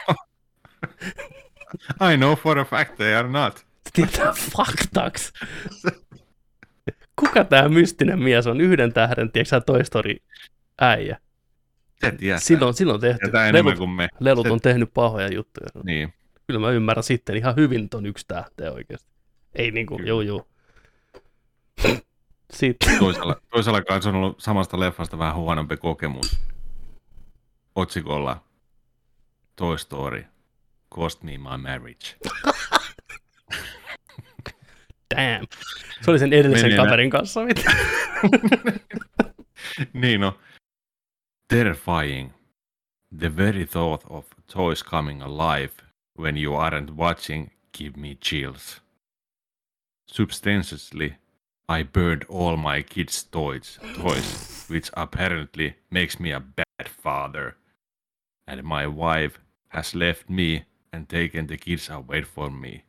I 2.14 2.18
know 2.18 2.36
for 2.36 2.60
a 2.60 2.66
fact 2.66 2.96
they 2.96 3.14
are 3.16 3.28
not. 3.28 3.65
Tietää 3.94 4.34
faktaksi. 4.56 5.34
Kuka 7.16 7.44
tämä 7.44 7.70
mystinen 7.70 8.20
mies 8.20 8.48
on? 8.48 8.62
Yhden 8.62 8.94
tähden, 8.94 9.32
tiedätkö 9.32 9.50
sä 9.50 9.62
Toy 9.62 9.84
Story 9.84 10.16
äijä? 10.82 11.18
Se 12.00 12.12
tietää. 12.12 12.40
Silloin, 12.40 12.74
silloin 12.74 13.02
tehty. 13.02 13.20
Tietää 13.22 13.48
enemmän 13.48 13.66
Lelut, 13.66 13.80
kuin 13.80 13.90
me. 13.90 14.08
lelut 14.20 14.48
on 14.48 14.62
tehnyt 14.62 14.94
pahoja 14.94 15.34
juttuja. 15.34 15.68
Niin. 15.84 16.14
Kyllä 16.48 16.60
mä 16.60 16.70
ymmärrän 16.72 17.04
sitten 17.04 17.36
ihan 17.36 17.56
hyvin 17.56 17.90
ton 17.90 18.06
yksi 18.06 18.26
tähteä 18.28 18.72
oikeasti. 18.72 19.10
Ei 19.56 19.72
niinku, 19.72 20.00
juu 20.06 20.22
juu. 20.22 20.48
Sitten. 22.54 23.00
Toisella, 23.00 23.36
toisella 23.50 23.82
kanssa 23.82 24.10
on 24.10 24.16
ollut 24.16 24.40
samasta 24.40 24.80
leffasta 24.80 25.18
vähän 25.18 25.36
huonompi 25.36 25.78
kokemus. 25.78 26.40
Otsikolla 27.76 28.44
Toy 29.56 29.78
Story 29.78 30.26
Cost 30.96 31.24
Me 31.24 31.32
My 31.32 31.58
Marriage. 31.62 32.16
Damn. 35.10 35.48
Se 36.02 36.12
oli 36.12 36.20
sen 36.20 36.34
edellisen 36.34 36.70
Meni 36.70 36.76
kaverin 36.76 37.10
kanssa. 37.10 37.42
Niin 39.94 40.22
no. 40.22 40.38
Terrifying. 41.50 42.32
The 43.20 43.30
very 43.38 43.66
thought 43.66 44.04
of 44.10 44.26
toys 44.48 44.84
coming 44.84 45.22
alive 45.22 45.72
when 46.20 46.38
you 46.38 46.56
aren't 46.56 46.92
watching 46.98 47.52
give 47.72 47.98
me 47.98 48.16
chills. 48.16 48.82
Substantially, 50.08 51.16
I 51.68 51.84
burned 51.84 52.26
all 52.30 52.58
my 52.58 52.84
kids' 52.84 53.24
toys, 53.24 53.80
toys, 53.96 54.66
which 54.70 54.90
apparently 54.94 55.76
makes 55.90 56.20
me 56.20 56.32
a 56.32 56.40
bad 56.40 56.88
father. 56.88 57.56
And 58.48 58.64
my 58.64 58.88
wife 58.88 59.40
has 59.70 59.96
left 59.96 60.30
me 60.30 60.66
and 60.94 61.10
taken 61.10 61.48
the 61.48 61.58
kids 61.58 61.90
away 61.90 62.22
from 62.24 62.62
me. 62.62 62.84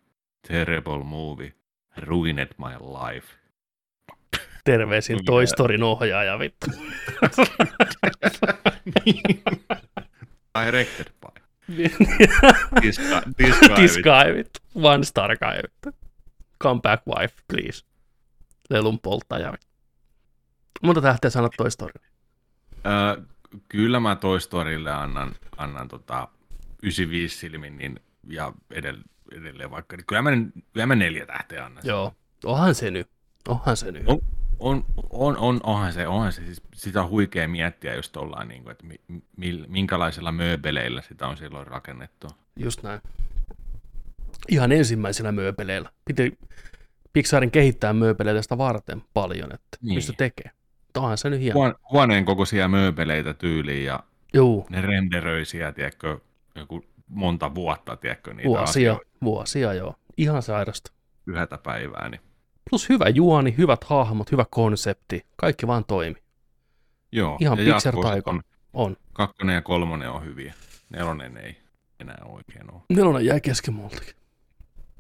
Terrible 0.45 1.05
movie. 1.05 1.53
Ruined 2.03 2.49
my 2.59 2.75
life. 2.81 3.27
Terveisin 4.65 5.25
Toy 5.25 5.47
Storyn 5.47 5.83
ohjaaja, 5.83 6.39
vittu. 6.39 6.67
Directed 10.65 11.07
by. 11.21 11.41
This 11.77 11.93
guy, 12.99 13.21
this 13.37 13.59
guy, 13.61 13.75
This 13.75 13.97
guy, 13.97 14.35
vittu. 14.35 14.61
One 14.75 15.05
star 15.05 15.37
guy, 15.37 15.57
vittu. 15.63 15.91
Come 16.63 16.81
back 16.81 17.03
wife, 17.07 17.35
please. 17.49 17.85
Lelun 18.71 19.01
polttaja. 19.01 19.53
vittu. 19.53 19.67
Monta 20.83 21.03
tähteä 21.03 21.31
sanot 21.31 21.53
Toy 21.57 21.71
Story? 21.71 21.93
Öö, 22.87 23.25
kyllä 23.69 24.01
mä 24.01 24.17
Toy 24.17 24.39
annan, 24.95 25.35
annan 25.57 25.89
tota 25.89 26.29
95 26.83 27.37
silmin 27.39 27.77
niin, 27.77 28.01
ja 28.29 28.53
edell, 28.71 28.99
edelleen 29.33 29.71
vaikka. 29.71 29.97
Kyllä 30.07 30.23
mä, 30.23 30.31
kyllä 30.73 30.87
mä 30.87 30.95
neljä 30.95 31.27
tähteä 31.27 31.65
annan. 31.65 31.83
Joo. 31.87 32.13
Onhan 32.45 32.75
se 32.75 32.91
nyt. 32.91 33.09
Onhan 33.49 33.77
se 33.77 33.93
nyt. 33.93 34.03
On, 34.09 34.21
on, 34.59 34.85
on, 35.11 35.37
on, 35.37 35.61
onhan 35.63 35.93
se, 35.93 36.07
onhan 36.07 36.33
se 36.33 36.45
siis, 36.45 36.63
sitä 36.75 37.03
on 37.03 37.09
huikea 37.09 37.49
miettiä 37.49 37.95
just 37.95 38.17
ollaan, 38.17 38.49
niin 38.49 38.63
kuin, 38.63 38.73
että 38.73 38.87
mi, 38.87 39.01
mi, 39.37 39.65
minkälaisilla 39.69 40.33
mööbeleillä 40.33 41.03
sitä 41.03 41.27
on 41.27 41.37
silloin 41.37 41.67
rakennettu. 41.67 42.29
Just 42.57 42.83
näin. 42.83 43.01
Ihan 44.49 44.73
ensimmäisillä 44.73 45.33
mööpeleillä. 45.33 45.91
Piti 46.05 46.39
Pixarin 47.13 47.51
kehittää 47.51 47.93
mööpeleitä 47.93 48.43
sitä 48.43 48.59
varten 48.59 49.03
paljon, 49.15 49.55
että 49.55 49.79
Niin. 49.81 49.89
niin. 49.89 49.97
pysty 49.97 50.13
tekemään. 50.13 50.57
Mutta 50.85 51.01
Onhan 51.01 51.19
se 51.19 51.31
nyt 51.31 51.41
hieno. 51.41 51.55
Huone, 51.55 51.75
huoneen 51.93 52.25
kokoisia 52.25 52.69
mööbeleitä 52.69 53.35
tyyliin 53.35 53.85
ja 53.85 54.01
Juu, 54.35 54.67
ne 54.71 54.81
renderöi 54.81 55.45
siellä, 55.45 55.73
tiedätkö, 55.73 56.19
joku 56.55 56.85
monta 57.09 57.55
vuotta, 57.55 57.97
tiedätkö, 57.97 58.35
niitä 58.35 58.49
vuosia, 58.49 58.93
asioita 58.93 59.11
vuosia 59.25 59.73
joo. 59.73 59.95
Ihan 60.17 60.43
sairasta. 60.43 60.93
yhtä 61.27 61.59
päivää, 61.59 62.09
niin 62.09 62.21
Plus 62.71 62.89
hyvä 62.89 63.09
juoni, 63.09 63.55
hyvät 63.59 63.85
hahmot, 63.85 64.33
hyvä 64.33 64.45
konsepti. 64.51 65.27
Kaikki 65.37 65.67
vaan 65.67 65.85
toimi. 65.85 66.17
joo. 67.13 67.39
Ihan 67.41 67.59
ja 67.67 67.75
Pixar 67.75 67.95
on- 68.27 68.43
On. 68.73 68.97
Kakkonen 69.13 69.55
ja 69.55 69.63
kolmonen 69.63 70.11
on 70.11 70.25
hyviä. 70.25 70.55
Nelonen 70.91 71.37
ei 71.37 71.57
enää 72.01 72.23
oikein 72.25 72.73
ole. 72.75 72.83
Nelonen 72.89 73.25
jäi 73.27 73.41
kesken 73.41 73.75
multakin. 73.75 74.15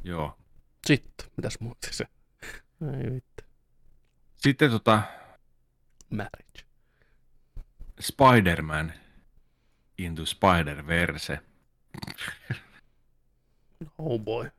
Joo. 0.04 0.38
Sitten, 0.86 1.26
mitäs 1.36 1.60
muuta 1.60 1.88
se? 1.90 2.04
Ei 3.04 3.12
vittu. 3.12 3.44
Sitten 4.36 4.70
tota 4.70 5.02
Marriage. 6.10 6.66
Spider-Man 8.00 8.92
into 9.98 10.22
Spider-Verse. 10.22 11.38
Oh 13.98 14.18
boy. 14.18 14.50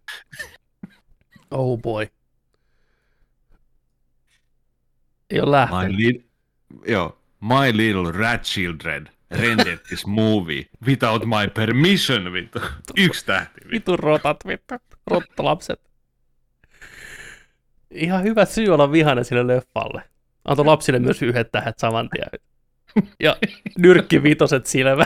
Oh 1.51 1.77
boy. 1.81 2.07
Ei 5.29 5.39
ole 5.39 5.45
My, 5.47 5.51
lähtenyt. 5.51 5.97
li- 5.97 6.25
joo. 6.87 7.17
My 7.41 7.77
little 7.77 8.11
rat 8.11 8.43
children 8.43 9.09
rendered 9.31 9.79
this 9.87 10.05
movie 10.19 10.65
without 10.87 11.25
my 11.25 11.47
permission, 11.53 12.33
vittu. 12.33 12.59
Yksi 12.97 13.25
tähti, 13.25 13.53
vittu. 13.61 13.71
Vitun 13.71 13.99
rotat, 13.99 14.37
vittu. 14.47 14.75
Rottalapset. 15.07 15.81
Ihan 17.91 18.23
hyvä 18.23 18.45
syy 18.45 18.69
olla 18.69 18.91
vihainen 18.91 19.25
sille 19.25 19.47
leffalle. 19.47 20.03
Antoi 20.45 20.65
lapsille 20.65 20.99
myös 20.99 21.21
yhdet 21.21 21.51
tähdet 21.51 21.79
saman 21.79 22.09
tien. 22.09 22.29
Ja 23.19 23.37
nyrkki 23.77 24.23
vitoset 24.23 24.65
silmä. 24.65 25.05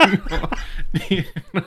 niin, 1.10 1.26
no. 1.52 1.62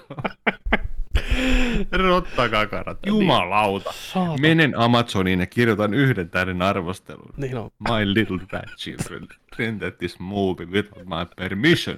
Rottakakarat. 1.92 3.00
Jumalauta. 3.06 3.92
Saata. 3.94 4.42
Menen 4.42 4.78
Amazoniin 4.78 5.40
ja 5.40 5.46
kirjoitan 5.46 5.94
yhden 5.94 6.30
tähden 6.30 6.62
arvostelun. 6.62 7.34
Niin 7.38 7.58
on. 7.58 7.72
My 7.80 8.14
little 8.14 8.40
rat 8.52 8.70
children 8.78 9.28
rendered 9.58 9.96
this 9.98 10.20
movie 10.20 10.66
without 10.66 11.06
my 11.06 11.26
permission. 11.36 11.98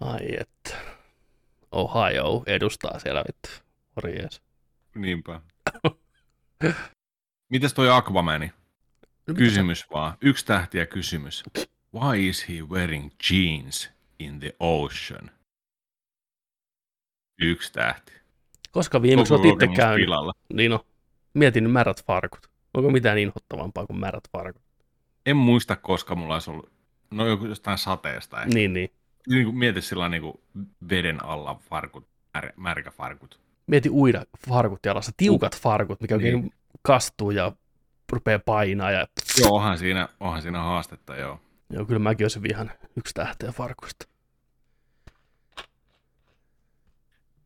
Ai 0.00 0.36
että. 0.40 0.76
Ohio 1.72 2.42
edustaa 2.46 2.98
siellä 2.98 3.24
vittu. 3.26 3.48
Morjes. 3.96 4.42
Niinpä. 4.94 5.40
Mitäs 7.48 7.74
toi 7.74 7.90
Aquamani? 7.90 8.52
Kysymys 9.36 9.86
vaan. 9.90 10.14
Yksi 10.20 10.46
tähtiä 10.46 10.86
kysymys. 10.86 11.42
Why 11.94 12.28
is 12.28 12.48
he 12.48 12.54
wearing 12.62 13.10
jeans 13.30 13.90
in 14.18 14.40
the 14.40 14.56
ocean? 14.60 15.30
Yksi 17.40 17.72
tähti. 17.72 18.12
Koska 18.70 19.02
viimeksi 19.02 19.34
olet 19.34 19.44
itse 19.44 19.66
käynyt. 19.76 20.04
pilalla. 20.04 20.32
Niin 20.52 20.72
on. 20.72 20.78
Mietin 21.34 21.70
märät 21.70 22.04
farkut. 22.04 22.50
Onko 22.74 22.90
mitään 22.90 23.18
inhottavampaa 23.18 23.86
kuin 23.86 24.00
märät 24.00 24.24
farkut? 24.32 24.62
En 25.26 25.36
muista, 25.36 25.76
koska 25.76 26.14
mulla 26.14 26.34
olisi 26.34 26.50
ollut, 26.50 26.72
no 27.10 27.26
joku 27.26 27.46
jostain 27.46 27.78
sateesta 27.78 28.42
ehkä. 28.42 28.54
Niin, 28.54 28.72
niin. 28.72 28.90
Niin 29.28 29.44
kuin 29.44 29.56
mieti 29.56 29.82
sillä 29.82 30.08
niin 30.08 30.22
kuin 30.22 30.40
veden 30.90 31.24
alla 31.24 31.60
farkut, 31.70 32.06
mär, 32.34 32.52
märkäfarkut. 32.56 33.40
Mieti 33.66 33.90
uida 33.90 34.24
farkut 34.48 34.80
jalassa. 34.86 35.12
Tiukat 35.16 35.56
farkut, 35.60 36.00
mikä 36.00 36.16
Niin. 36.16 36.34
oikein 36.36 36.52
kastuu 36.82 37.30
ja 37.30 37.52
rupeaa 38.12 38.38
painaa. 38.38 38.90
Ja... 38.90 39.06
Joo, 39.40 39.56
onhan 39.56 39.78
siinä, 39.78 40.08
onhan 40.20 40.42
siinä 40.42 40.62
haastetta, 40.62 41.16
joo. 41.16 41.40
Joo, 41.70 41.84
kyllä 41.84 41.98
mäkin 41.98 42.24
olisin 42.24 42.42
vihan 42.42 42.70
yksi 42.96 43.14
tähteä 43.14 43.52
farkusta. 43.52 44.06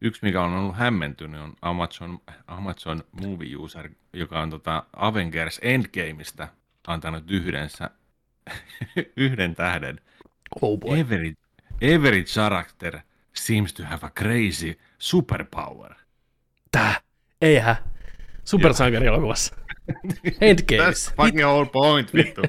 yksi, 0.01 0.25
mikä 0.27 0.43
on 0.43 0.53
ollut 0.53 0.77
hämmentynyt, 0.77 1.41
on 1.41 1.55
Amazon, 1.63 2.19
Amazon 2.47 3.05
Movie 3.13 3.57
User, 3.57 3.91
joka 4.13 4.41
on 4.41 4.51
tota 4.51 4.83
Avengers 4.97 5.61
Endgameista 5.63 6.49
antanut 6.87 7.31
yhdensä, 7.31 7.91
yhden 9.17 9.55
tähden. 9.55 10.01
Oh 10.61 10.79
boy. 10.79 10.99
Every, 10.99 11.35
every 11.81 12.25
character 12.25 12.99
seems 13.35 13.73
to 13.73 13.83
have 13.85 14.07
a 14.07 14.11
crazy 14.11 14.79
superpower. 14.99 15.95
Tää. 16.71 17.01
Eihän. 17.43 17.77
Supersankarielokuvassa. 18.45 19.57
Endgames. 20.41 21.09
That's 21.09 21.15
fucking 21.17 21.45
whole 21.45 21.67
point, 21.73 22.15
vittu. 22.15 22.43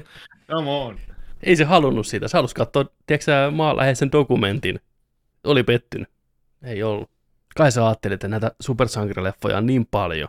Come 0.50 0.70
on. 0.70 0.98
Ei 1.42 1.56
se 1.56 1.64
halunnut 1.64 2.06
sitä. 2.06 2.28
Se 2.28 2.38
halusi 2.38 2.54
katsoa, 2.54 2.84
tiedätkö 3.06 3.50
maanläheisen 3.50 4.12
dokumentin. 4.12 4.80
Oli 5.44 5.62
pettynyt. 5.62 6.08
Ei 6.62 6.82
ollut. 6.82 7.10
Kai 7.56 7.72
sä 7.72 7.86
ajattelit, 7.86 8.14
että 8.14 8.28
näitä 8.28 8.52
supersankarileffoja 8.60 9.56
on 9.56 9.66
niin 9.66 9.86
paljon, 9.86 10.28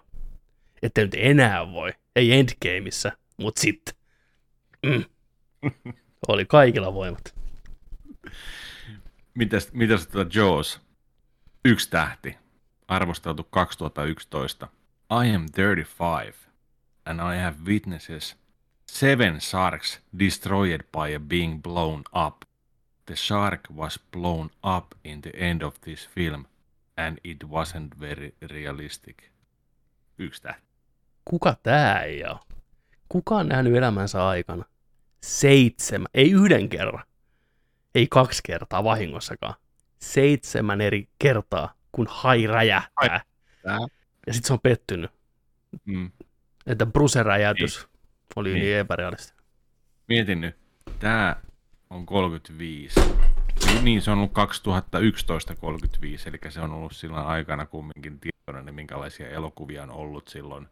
että 0.81 1.01
nyt 1.01 1.15
enää 1.17 1.71
voi. 1.71 1.91
Ei 2.15 2.31
Endgameissa, 2.33 3.11
mut 3.37 3.57
sitten. 3.57 3.95
Mm. 4.85 5.05
Oli 6.27 6.45
kaikilla 6.45 6.93
voimat. 6.93 7.35
Mitäs, 9.33 9.71
mitäs 9.73 10.07
tuota 10.07 10.39
Jaws? 10.39 10.81
Yksi 11.65 11.89
tähti. 11.89 12.37
Arvosteltu 12.87 13.43
2011. 13.43 14.67
I 15.25 15.35
am 15.35 15.45
35 15.55 16.50
and 17.11 17.19
I 17.19 17.35
have 17.37 17.57
witnesses 17.65 18.35
seven 18.85 19.39
sharks 19.41 19.99
destroyed 20.19 20.81
by 20.91 21.15
a 21.15 21.19
being 21.19 21.61
blown 21.61 22.03
up. 22.25 22.45
The 23.05 23.15
shark 23.15 23.67
was 23.75 23.99
blown 24.11 24.49
up 24.63 24.85
in 25.03 25.21
the 25.21 25.31
end 25.35 25.61
of 25.61 25.81
this 25.81 26.09
film 26.15 26.45
and 26.97 27.17
it 27.23 27.43
wasn't 27.43 27.99
very 27.99 28.33
realistic. 28.51 29.23
Yksi 30.17 30.41
tähti. 30.41 30.61
Kuka 31.25 31.55
tää 31.63 32.03
ei 32.03 32.25
ole? 32.25 32.39
Kuka 33.09 33.35
on 33.35 33.47
nähnyt 33.47 33.75
elämänsä 33.75 34.27
aikana? 34.27 34.65
Seitsemän, 35.23 36.07
ei 36.13 36.31
yhden 36.31 36.69
kerran. 36.69 37.03
Ei 37.95 38.07
kaksi 38.07 38.41
kertaa 38.45 38.83
vahingossakaan. 38.83 39.55
Seitsemän 40.01 40.81
eri 40.81 41.09
kertaa, 41.19 41.73
kun 41.91 42.07
hai 42.09 42.47
räjähtää. 42.47 43.21
Tää. 43.63 43.77
Ja 44.27 44.33
sitten 44.33 44.47
se 44.47 44.53
on 44.53 44.59
pettynyt, 44.59 45.11
Mm. 45.85 46.11
Että 46.71 46.85
Bruce-räjäytys 46.85 47.87
oli 48.35 48.49
niin, 48.49 48.53
Niin. 48.55 48.65
niin 48.65 48.77
epärealistinen. 48.77 49.45
Mietin 50.07 50.41
nyt, 50.41 50.55
tää 50.99 51.41
on 51.89 52.05
35. 52.05 52.99
Niin, 53.65 53.85
Niin, 53.85 54.01
se 54.01 54.11
on 54.11 54.17
ollut 54.17 54.33
2011 54.33 55.55
35, 55.55 56.29
eli 56.29 56.37
se 56.49 56.61
on 56.61 56.71
ollut 56.71 56.91
silloin 56.95 57.25
aikana 57.25 57.65
kumminkin 57.65 58.19
tietoinen, 58.19 58.65
niin 58.65 58.75
minkälaisia 58.75 59.29
elokuvia 59.29 59.83
on 59.83 59.89
ollut 59.91 60.27
silloin 60.27 60.67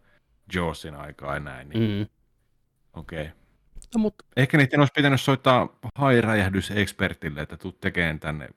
Jawsin 0.55 0.95
aikaa 0.95 1.33
ja 1.33 1.39
näin. 1.39 1.69
Niin, 1.69 1.99
Mm. 1.99 2.05
Okei. 2.99 3.21
Okay. 3.21 3.33
No, 3.95 3.99
mutta 3.99 4.25
Ehkä 4.37 4.57
niiden 4.57 4.79
olisi 4.79 4.93
pitänyt 4.95 5.21
soittaa 5.21 5.79
hairäjähdysekspertille, 5.95 7.41
että 7.41 7.57
tuu 7.57 7.71
tekemään 7.71 8.19
tänne 8.19 8.49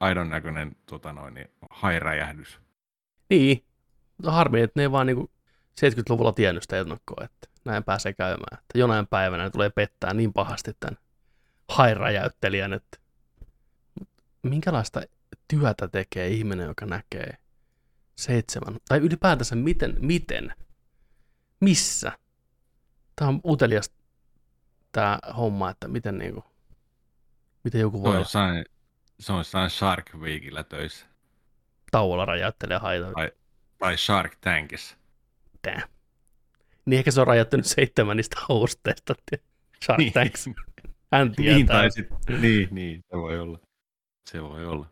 aidon 0.00 0.30
näköinen 0.30 0.76
tota 0.86 1.12
noin, 1.12 1.34
niin 1.34 1.50
hairäjähdys. 1.70 2.60
niin, 3.30 3.64
no, 4.22 4.30
harmi, 4.32 4.60
että 4.60 4.72
ne 4.80 4.82
ei 4.82 4.90
vaan 4.92 5.06
niinku 5.06 5.30
70-luvulla 5.78 6.32
tiennyt 6.32 6.62
sitä 6.62 6.78
ennakkoa, 6.78 7.24
että 7.24 7.48
näin 7.64 7.84
pääsee 7.84 8.12
käymään. 8.12 8.58
Että 8.58 8.78
jonain 8.78 9.06
päivänä 9.06 9.44
ne 9.44 9.50
tulee 9.50 9.70
pettää 9.70 10.14
niin 10.14 10.32
pahasti 10.32 10.76
tämän 10.80 10.98
hairäjäyttelijän, 11.68 12.72
että 12.72 12.98
minkälaista 14.42 15.02
työtä 15.48 15.88
tekee 15.88 16.28
ihminen, 16.28 16.66
joka 16.66 16.86
näkee 16.86 17.36
seitsemän, 18.16 18.76
tai 18.88 18.98
ylipäätänsä 18.98 19.56
miten, 19.56 19.96
miten, 20.00 20.54
missä. 21.60 22.12
Tämä 23.16 23.28
on 23.28 23.40
utelias 23.44 23.92
tämä 24.92 25.18
homma, 25.36 25.70
että 25.70 25.88
miten 25.88 26.18
niinku, 26.18 26.44
miten 27.64 27.80
joku 27.80 27.98
Se 27.98 28.02
voi 28.02 28.10
on 28.10 28.16
olla 28.16 28.64
se 29.20 29.32
on 29.32 29.38
jossain 29.38 29.70
Shark 29.70 30.14
Weekillä 30.14 30.64
töissä. 30.64 31.06
tauolla 31.90 32.24
räjäyttelee 32.24 32.78
haita. 32.78 33.06
Tai 33.78 33.98
Shark 33.98 34.36
Tankissa. 34.40 34.96
Tää. 35.62 35.82
Niin 36.86 36.98
ehkä 36.98 37.10
se 37.10 37.20
on 37.20 37.26
rajoittanut 37.26 37.66
seitsemän 37.66 38.16
niistä 38.16 38.36
hosteista. 38.48 39.14
Shark 39.84 39.98
Niin. 39.98 40.12
Tanks. 40.12 40.48
Hän 41.12 41.32
tietää. 41.32 41.54
Niin, 41.54 41.66
tai 41.66 41.90
sit, 41.90 42.06
niin, 42.40 42.68
niin, 42.70 43.00
se 43.10 43.16
voi 43.16 43.38
olla. 43.38 43.58
Se 44.30 44.42
voi 44.42 44.66
olla. 44.66 44.86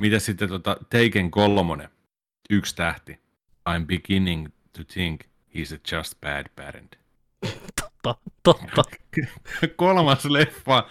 Mitä 0.00 0.18
sitten 0.18 0.48
tota, 0.48 0.76
Taken 0.90 1.30
kolmonen, 1.30 1.88
yksi 2.50 2.76
tähti. 2.76 3.12
I'm 3.68 3.86
beginning 3.86 4.46
to 4.76 4.84
think 4.92 5.20
he's 5.24 5.74
a 5.74 5.96
just 5.96 6.20
bad 6.20 6.46
parent. 6.56 6.98
Totta, 7.80 8.14
totta. 8.42 8.82
Kolmas 9.76 10.24
leffa, 10.24 10.88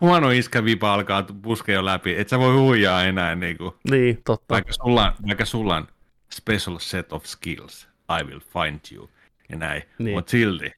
huono 0.00 0.30
iskävipa 0.30 0.94
alkaa 0.94 1.22
puskea 1.42 1.74
jo 1.74 1.84
läpi, 1.84 2.14
et 2.18 2.28
sä 2.28 2.38
voi 2.38 2.54
huijaa 2.54 3.04
enää, 3.04 3.34
niin 3.34 3.58
kuin, 3.58 3.74
Niin, 3.90 4.22
totta. 4.24 4.54
vaikka, 4.54 4.72
sulla, 4.72 5.14
vaikka 5.26 5.44
sulla 5.44 5.76
on 5.76 5.88
special 6.32 6.78
set 6.78 7.12
of 7.12 7.24
skills, 7.24 7.88
I 8.20 8.24
will 8.24 8.40
find 8.40 8.80
you, 8.92 9.10
ja 9.48 9.56
näin, 9.56 9.82
Niin. 9.98 10.16
mutta 10.16 10.30
silti. 10.30 10.70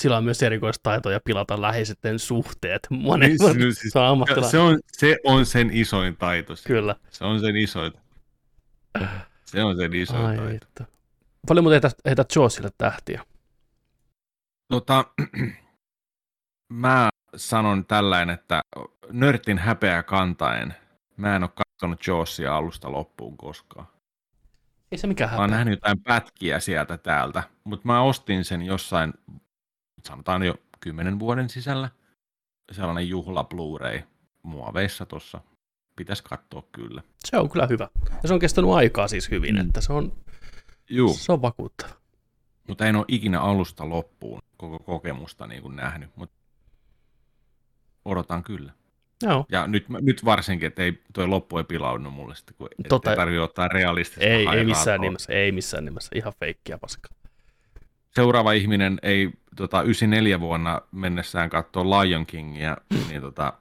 Sillä 0.00 0.16
on 0.16 0.24
myös 0.24 0.42
erikoistaitoja 0.42 1.20
pilata 1.24 1.62
läheisten 1.62 2.18
suhteet. 2.18 2.86
Monet, 2.90 3.28
Niin, 3.38 3.58
niin, 3.58 3.74
siis- 3.74 3.92
se 3.92 3.98
on. 3.98 4.24
Se 4.50 4.58
on, 4.58 4.78
se 4.92 5.16
on 5.24 5.46
sen 5.46 5.70
isoin 5.72 6.16
taito. 6.16 6.54
Kyllä. 6.66 6.96
Se 7.10 7.24
on 7.24 7.40
sen 7.40 7.56
isoin. 7.56 7.92
Se 9.44 9.62
on 9.64 9.76
sen 9.76 9.94
isoin 9.94 10.26
Ai 10.26 10.36
taito. 10.36 10.52
vittu. 10.52 10.82
Paljon 11.48 11.64
muuten 11.64 11.74
heitä, 11.82 11.96
heitä 12.06 12.24
Jawsille 12.36 12.70
tähtiä. 12.78 13.24
Tota, 14.68 15.04
mä 16.72 17.08
sanon 17.36 17.86
tällainen, 17.86 18.34
että 18.34 18.62
nörtin 19.12 19.58
häpeä 19.58 20.02
kantaen, 20.02 20.74
mä 21.16 21.36
en 21.36 21.42
ole 21.42 21.50
katsonut 21.54 22.06
Jawsia 22.06 22.56
alusta 22.56 22.92
loppuun 22.92 23.36
koskaan. 23.36 23.86
Ei 24.94 24.98
se 24.98 25.06
mikään 25.06 25.30
Mä 25.30 25.36
oon 25.36 25.42
häpeä. 25.50 25.56
nähnyt 25.58 25.76
jotain 25.76 26.00
pätkiä 26.00 26.60
sieltä 26.60 26.98
täältä, 26.98 27.42
mutta 27.64 27.86
mä 27.86 28.00
ostin 28.02 28.44
sen 28.44 28.62
jossain, 28.62 29.14
sanotaan 30.04 30.42
jo 30.42 30.54
kymmenen 30.80 31.18
vuoden 31.18 31.48
sisällä. 31.48 31.88
Sellainen 32.72 33.08
juhla 33.08 33.44
Blu-ray 33.44 34.02
muoveissa 34.42 35.06
tossa. 35.06 35.40
Pitäisi 35.96 36.24
katsoa 36.24 36.62
kyllä. 36.72 37.02
Se 37.24 37.36
on 37.38 37.50
kyllä 37.50 37.66
hyvä. 37.66 37.88
Ja 38.22 38.28
se 38.28 38.34
on 38.34 38.40
kestänyt 38.40 38.70
aikaa 38.70 39.08
siis 39.08 39.30
hyvin, 39.30 39.54
Mm. 39.54 39.60
että 39.60 39.80
se 39.80 39.92
on, 39.92 40.12
Juu, 40.90 41.14
se 41.14 41.32
on 41.32 41.42
vakuuttava. 41.42 41.90
mutta 42.68 42.86
en 42.86 42.96
ole 42.96 43.04
ikinä 43.08 43.40
alusta 43.40 43.88
loppuun 43.88 44.42
koko 44.56 44.78
kokemusta 44.78 45.46
niin 45.46 45.62
kuin 45.62 45.76
nähnyt, 45.76 46.16
mutta 46.16 46.36
odotan 48.04 48.42
kyllä. 48.42 48.72
Joo. 49.22 49.46
Ja 49.48 49.66
nyt, 49.66 49.88
nyt 49.88 50.24
varsinkin, 50.24 50.66
että 50.66 50.82
ei, 50.82 51.02
toi 51.12 51.26
loppu 51.26 51.58
ei 51.58 51.64
pilaunnut 51.64 52.12
mulle 52.14 52.34
sitten, 52.34 52.54
kun 52.58 52.68
Tota- 52.94 53.10
ei 53.10 53.16
tarvitse 53.16 53.40
ottaa 53.40 53.68
realistista 53.68 54.24
Ei, 54.24 54.46
ei 54.48 54.64
missään 54.64 55.00
nimessä, 55.00 55.32
ei 55.32 55.52
missään 55.52 55.84
nimessä. 55.84 56.10
Ihan 56.14 56.32
feikkiä 56.40 56.78
paskaa. 56.78 57.16
Seuraava 58.14 58.52
ihminen 58.52 58.98
ei 59.02 59.30
tota, 59.56 59.82
94 59.82 60.40
vuonna 60.40 60.82
mennessään 60.92 61.50
katsoa 61.50 61.84
Lion 61.84 62.26
Kingia, 62.26 62.76
niin 63.08 63.20
tota, 63.20 63.52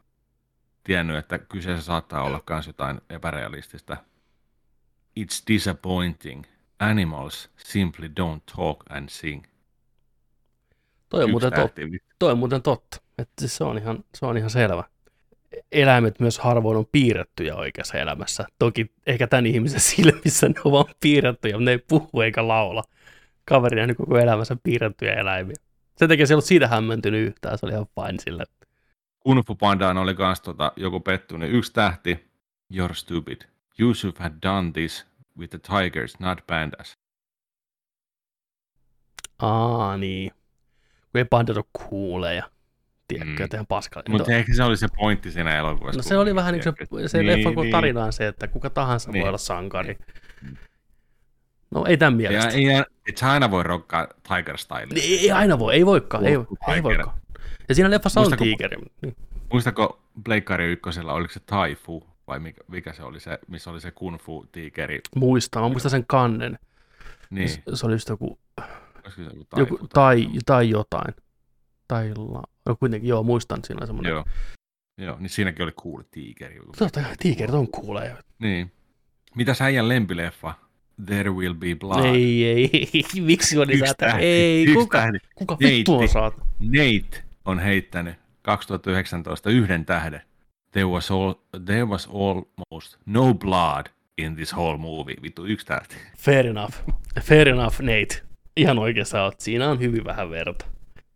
tiennyt, 0.83 1.17
että 1.17 1.37
kyseessä 1.37 1.85
saattaa 1.85 2.23
olla 2.23 2.43
myös 2.49 2.67
jotain 2.67 3.01
epärealistista. 3.09 3.97
It's 5.19 5.43
disappointing. 5.47 6.43
Animals 6.79 7.49
simply 7.57 8.07
don't 8.07 8.55
talk 8.55 8.83
and 8.89 9.09
sing. 9.09 9.43
Toi 11.09 11.23
on, 11.23 11.23
Yksi 11.23 11.31
muuten 11.31 11.51
totta. 11.53 11.81
tähti. 11.81 12.03
Toi 12.19 12.31
on 12.31 12.37
muuten 12.37 12.61
totta. 12.61 12.97
Että 13.17 13.33
siis 13.39 13.57
se, 13.57 13.63
on 13.63 13.77
ihan, 13.77 14.03
se 14.15 14.25
on 14.25 14.37
ihan 14.37 14.49
selvä. 14.49 14.83
Eläimet 15.71 16.19
myös 16.19 16.39
harvoin 16.39 16.77
on 16.77 16.85
piirrettyjä 16.91 17.55
oikeassa 17.55 17.97
elämässä. 17.97 18.45
Toki 18.59 18.91
ehkä 19.07 19.27
tämän 19.27 19.45
ihmisen 19.45 19.79
silmissä 19.91 20.47
ne 20.47 20.55
on 20.65 20.71
vaan 20.71 20.85
piirrettyjä, 20.99 21.55
mutta 21.55 21.65
ne 21.65 21.71
ei 21.71 21.77
puhu 21.87 22.21
eikä 22.21 22.47
laula. 22.47 22.83
Kaveri 23.45 23.75
nähnyt 23.75 23.97
koko 23.97 24.17
elämänsä 24.17 24.57
piirrettyjä 24.63 25.13
eläimiä. 25.13 25.55
Sen 25.97 26.09
takia 26.09 26.27
se 26.27 26.33
ei 26.33 26.35
ollut 26.35 26.45
siitä 26.45 26.67
hämmentynyt 26.67 27.27
yhtään, 27.27 27.57
se 27.57 27.65
oli 27.65 27.73
ihan 27.73 27.87
fine 27.95 28.19
sille. 28.19 28.43
Kung 29.19 29.41
Fu 29.47 29.55
Pandaan 29.55 29.97
oli 29.97 30.15
kans 30.15 30.41
tota, 30.41 30.71
joku 30.75 30.99
pettu, 30.99 31.37
niin 31.37 31.51
yksi 31.51 31.73
tähti, 31.73 32.25
you're 32.73 32.93
stupid. 32.93 33.41
Yusuf 33.79 34.17
had 34.17 34.33
done 34.43 34.71
this 34.71 35.07
with 35.37 35.49
the 35.49 35.59
tigers, 35.59 36.19
not 36.19 36.47
pandas. 36.47 36.97
Aa, 39.39 39.97
niin. 39.97 40.31
Kun 41.11 41.19
ei 41.19 41.25
pandat 41.25 41.57
ole 41.57 41.65
kuuleja. 41.73 42.49
Tiedätkö, 43.07 43.43
Mm. 43.43 43.49
ihan 43.53 43.67
paskalla. 43.67 44.05
Mutta 44.09 44.31
ehkä 44.33 44.53
se 44.53 44.63
oli 44.63 44.77
se 44.77 44.87
pointti 44.97 45.31
siinä 45.31 45.57
elokuvassa. 45.57 45.99
No 45.99 46.03
se 46.03 46.17
oli 46.17 46.35
vähän 46.35 46.53
niin 46.53 46.63
kuin 46.89 47.01
se, 47.01 47.07
se 47.07 47.17
Niin, 47.17 47.27
leffan 47.27 47.53
niin, 47.55 47.61
niin. 47.61 47.71
tarina 47.71 48.03
on 48.03 48.13
se, 48.13 48.27
että 48.27 48.47
kuka 48.47 48.69
tahansa 48.69 49.11
Niin. 49.11 49.21
voi 49.21 49.27
olla 49.29 49.37
sankari. 49.37 49.97
No 51.71 51.85
ei 51.87 51.97
tämän 51.97 52.21
Ja 52.21 52.29
mielestä. 52.29 52.49
ei, 52.53 52.67
et 53.09 53.17
sä 53.17 53.31
aina 53.31 53.51
voi 53.51 53.63
rokkaa 53.63 54.07
Tiger 54.27 54.57
Style. 54.57 54.85
Niin, 54.85 55.19
ei 55.19 55.31
aina 55.31 55.59
voi, 55.59 55.73
ei 55.73 55.85
voikaan, 55.85 56.25
ei, 56.25 56.33
ei 56.33 56.39
tiger. 56.65 56.83
voikaan. 56.83 57.17
Ja 57.69 57.75
siinä 57.75 57.89
leffassa 57.89 58.21
on 58.21 58.37
tiikeri. 58.37 58.77
Niin. 59.01 59.15
Muistako 59.51 60.01
Pleikkari 60.23 60.71
ykkösellä, 60.71 61.13
oliko 61.13 61.33
se 61.33 61.39
Taifu? 61.39 62.13
vai 62.27 62.39
mikä, 62.39 62.61
mikä 62.67 62.93
se 62.93 63.03
oli 63.03 63.19
se, 63.19 63.39
missä 63.47 63.69
oli 63.71 63.81
se 63.81 63.91
kung 63.91 64.17
fu 64.19 64.45
tiikeri. 64.51 64.99
Muistan, 65.15 65.63
mä 65.63 65.69
muistan 65.69 65.89
sen 65.91 66.05
kannen. 66.07 66.59
Niin, 67.29 67.49
Se, 67.49 67.61
se 67.73 67.85
oli 67.85 67.95
just 67.95 68.09
joku, 68.09 68.39
joku, 68.57 69.19
joku 69.57 69.77
taifu 69.87 69.87
tai, 69.93 70.27
tai 70.45 70.69
jotain. 70.69 71.13
Tai 71.87 72.11
la, 72.15 72.43
no 72.65 72.75
kuitenkin, 72.75 73.07
joo, 73.09 73.23
muistan 73.23 73.59
siinä 73.63 73.81
on 73.81 73.87
semmoinen. 73.87 74.09
Joo. 74.09 74.25
Joo, 74.97 75.17
niin 75.19 75.29
siinäkin 75.29 75.63
oli 75.63 75.71
cool 75.71 76.01
tiikeri. 76.11 76.59
Totta, 76.77 77.01
tiikerit 77.19 77.55
on 77.55 77.67
kuulee. 77.67 78.17
Niin. 78.39 78.71
Mitä 79.35 79.55
äijän 79.59 79.89
lempileffa? 79.89 80.53
There 81.05 81.29
will 81.31 81.53
be 81.53 81.75
blood. 81.75 82.05
Ei, 82.05 82.45
ei, 82.45 82.69
ei, 82.73 83.03
miksi 83.21 83.57
oli 83.57 83.73
Yksi 83.73 83.93
tähti, 83.97 84.23
Ei, 84.23 84.63
yksi 84.63 84.73
kuka, 84.75 84.97
tähti. 84.97 85.17
kuka 85.35 85.57
vittu 85.59 85.97
on 85.97 86.07
saat? 86.07 86.33
Nate 86.59 87.23
on 87.45 87.59
heittänyt 87.59 88.15
2019 88.41 89.49
yhden 89.49 89.85
tähden. 89.85 90.21
There 90.71 90.85
was, 90.87 91.11
all, 91.11 91.33
there 91.65 91.83
was 91.83 92.07
almost 92.07 92.97
no 93.05 93.33
blood 93.33 93.85
in 94.17 94.35
this 94.35 94.53
whole 94.55 94.77
movie. 94.77 95.15
Vittu, 95.21 95.45
yksi 95.45 95.65
tähti. 95.65 95.95
Fair 96.17 96.47
enough. 96.47 96.73
Fair 97.21 97.47
enough, 97.49 97.81
Nate. 97.81 98.21
Ihan 98.57 98.79
oikein 98.79 99.05
sä 99.05 99.23
oot. 99.23 99.39
Siinä 99.39 99.69
on 99.69 99.79
hyvin 99.79 100.03
vähän 100.05 100.29
verta. 100.29 100.65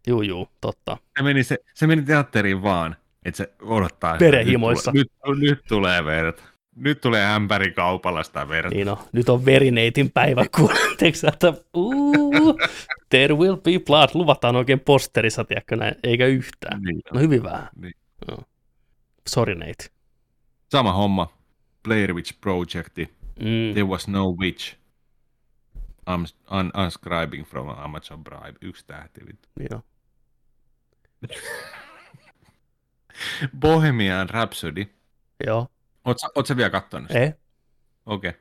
Juu, 0.08 0.22
juu, 0.22 0.48
totta. 0.62 0.98
Se 1.18 1.24
meni, 1.24 1.44
se, 1.44 1.58
se 1.74 1.88
meni 1.88 2.02
teatteriin 2.02 2.64
vaan, 2.64 2.96
että 3.26 3.38
se 3.38 3.54
odottaa. 3.62 4.14
että 4.14 4.26
Verenhimoissa. 4.26 4.92
Nyt, 4.92 5.12
tulee- 5.24 5.40
nyt, 5.40 5.50
nyt 5.50 5.66
tulee 5.68 6.06
verta. 6.06 6.44
Nyt 6.76 7.02
tulee 7.02 7.26
ämpäri 7.36 7.72
kaupalla 7.72 8.24
sitä 8.24 8.50
verta. 8.50 8.70
Niin 8.76 8.88
no, 8.88 9.00
nyt 9.12 9.30
on 9.30 9.46
verineitin 9.46 10.12
päivä, 10.12 10.46
sä, 11.14 11.28
että 11.28 11.54
uu, 11.74 12.60
there 13.10 13.34
will 13.36 13.56
be 13.56 13.72
blood, 13.86 14.10
luvataan 14.14 14.56
oikein 14.56 14.80
posterissa, 14.80 15.44
tiedätkö 15.44 15.76
näin, 15.76 15.96
eikä 16.04 16.26
yhtään. 16.26 16.82
Niin. 16.82 17.02
No 17.14 17.20
hyvin 17.20 17.44
vähän. 17.44 17.70
Niin. 17.76 17.94
Joo. 18.28 18.44
Sorry 19.28 19.56
Nate. 19.56 19.86
Sama 20.72 20.94
homma. 20.94 21.28
Blair 21.84 22.14
Witch 22.14 22.34
Projecti. 22.42 23.10
Mm. 23.40 23.74
There 23.74 23.84
was 23.88 24.08
no 24.08 24.32
witch. 24.40 24.76
I'm 26.10 26.26
un, 26.60 26.72
unscribing 26.86 27.46
from 27.46 27.70
Amazon 27.70 28.24
Prime. 28.24 28.54
Yksi 28.62 28.86
tähti. 28.88 29.22
Vittu. 29.28 29.50
Niin 29.60 29.68
no. 29.72 29.82
Bohemian 33.60 34.30
Rhapsody. 34.30 34.86
Joo, 35.46 35.68
Oot, 36.06 36.20
sä- 36.20 36.28
oot 36.36 36.46
sä 36.48 36.58
vielä 36.58 36.70
kattonut 36.70 37.08
sitä? 37.08 37.20
ei, 37.20 37.32
Okei. 38.06 38.34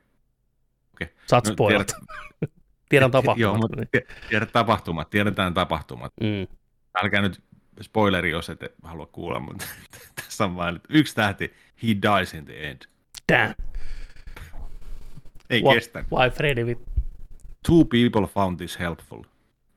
saat 1.27 1.45
No, 1.47 1.53
spoilat. 1.53 1.87
tiedät- 1.87 2.51
Tiedän 2.89 3.11
Joo, 3.11 3.21
tapahtumat. 3.21 3.57
mutta 3.61 3.75
niin. 3.77 3.87
tie- 3.91 4.07
tiedät 4.29 4.51
tapahtumat, 4.51 5.09
tiedetään 5.09 5.53
tapahtumat. 5.53 6.13
mm. 6.21 6.47
Älkää 7.03 7.21
nyt 7.21 7.43
spoileri, 7.81 8.29
jos 8.31 8.49
ette 8.49 8.71
halua 8.83 9.05
kuulla, 9.05 9.39
mutta 9.39 9.65
tässä 10.15 10.43
on 10.45 10.55
vain 10.55 10.81
yksi 10.89 11.15
tähti. 11.15 11.53
He 11.83 11.87
dies 11.87 12.33
in 12.33 12.45
the 12.45 12.69
end. 12.69 12.81
Damn. 13.31 13.53
Ei 15.49 15.61
Wha- 15.61 15.73
kestä. 15.73 15.99
Why 16.15 16.29
Freddy 16.29 16.63
with... 16.63 16.81
Two 17.67 17.85
people 17.85 18.27
found 18.33 18.57
this 18.57 18.79
helpful. 18.79 19.23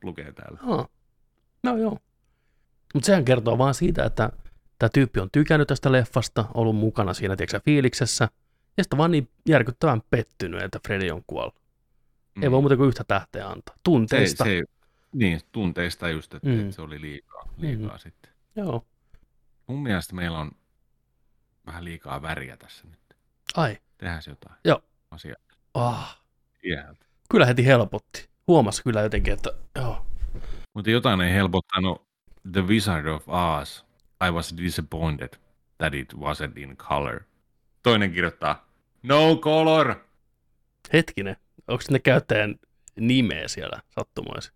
Lukee 0.03 0.31
täällä. 0.31 0.59
Oh. 0.63 0.89
No 1.63 1.77
joo. 1.77 1.97
Mutta 2.93 3.05
sehän 3.05 3.25
kertoo 3.25 3.57
vaan 3.57 3.73
siitä, 3.73 4.05
että 4.05 4.29
tämä 4.79 4.89
tyyppi 4.93 5.19
on 5.19 5.29
tykännyt 5.31 5.67
tästä 5.67 5.91
leffasta, 5.91 6.45
ollut 6.53 6.75
mukana 6.75 7.13
siinä, 7.13 7.35
tiedätkö, 7.35 7.57
sä, 7.57 7.61
fiiliksessä, 7.65 8.27
ja 8.77 8.83
sitten 8.83 8.97
vaan 8.97 9.11
niin 9.11 9.29
järkyttävän 9.49 10.01
pettynyt, 10.09 10.61
että 10.61 10.79
Freddy 10.87 11.09
on 11.09 11.23
kuollut. 11.27 11.61
Mm. 12.35 12.43
Ei 12.43 12.51
voi 12.51 12.61
muuta 12.61 12.77
kuin 12.77 12.87
yhtä 12.87 13.03
tähteä 13.03 13.47
antaa. 13.47 13.75
Tunteista. 13.83 14.43
Se, 14.43 14.49
se, 14.49 14.63
niin, 15.13 15.41
tunteista 15.51 16.09
just, 16.09 16.33
että, 16.33 16.49
Mm. 16.49 16.59
että 16.59 16.71
se 16.71 16.81
oli 16.81 17.01
liikaa, 17.01 17.49
liikaa 17.57 17.93
mm. 17.93 17.99
sitten. 17.99 18.31
Joo. 18.55 18.85
Mun 19.67 19.83
mielestä 19.83 20.15
meillä 20.15 20.39
on 20.39 20.51
vähän 21.65 21.83
liikaa 21.83 22.21
väriä 22.21 22.57
tässä 22.57 22.87
nyt. 22.87 22.99
Ai. 23.55 23.77
Tehdään 23.97 24.21
jotain. 24.27 24.55
Joo. 24.65 24.81
Asia. 25.11 25.35
Ah. 25.73 26.21
Yeah. 26.65 26.95
Kyllä 27.29 27.45
heti 27.45 27.65
helpotti. 27.65 28.29
Huomasi 28.47 28.83
kyllä 28.83 29.01
jotenkin, 29.01 29.33
että 29.33 29.49
joo. 29.75 30.05
Mutta 30.73 30.89
jotain 30.91 31.21
ei 31.21 31.33
helpottanut 31.33 32.07
The 32.51 32.61
Wizard 32.61 33.05
of 33.05 33.23
Oz. 33.29 33.85
I 34.27 34.29
was 34.31 34.57
disappointed 34.57 35.29
that 35.77 35.93
it 35.93 36.13
wasn't 36.13 36.57
in 36.57 36.77
color. 36.77 37.21
Toinen 37.83 38.11
kirjoittaa, 38.13 38.69
no 39.03 39.35
color. 39.35 39.95
Hetkinen. 40.93 41.35
Onko 41.67 41.83
ne 41.89 41.99
käyttäjän 41.99 42.55
nimeä 42.99 43.47
siellä 43.47 43.81
sattumoisin? 43.89 44.53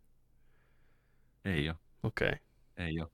Ei 1.46 1.70
ole, 1.70 1.78
Okei. 2.04 2.28
Okay. 2.28 2.38
ei 2.78 3.00
ole. 3.00 3.10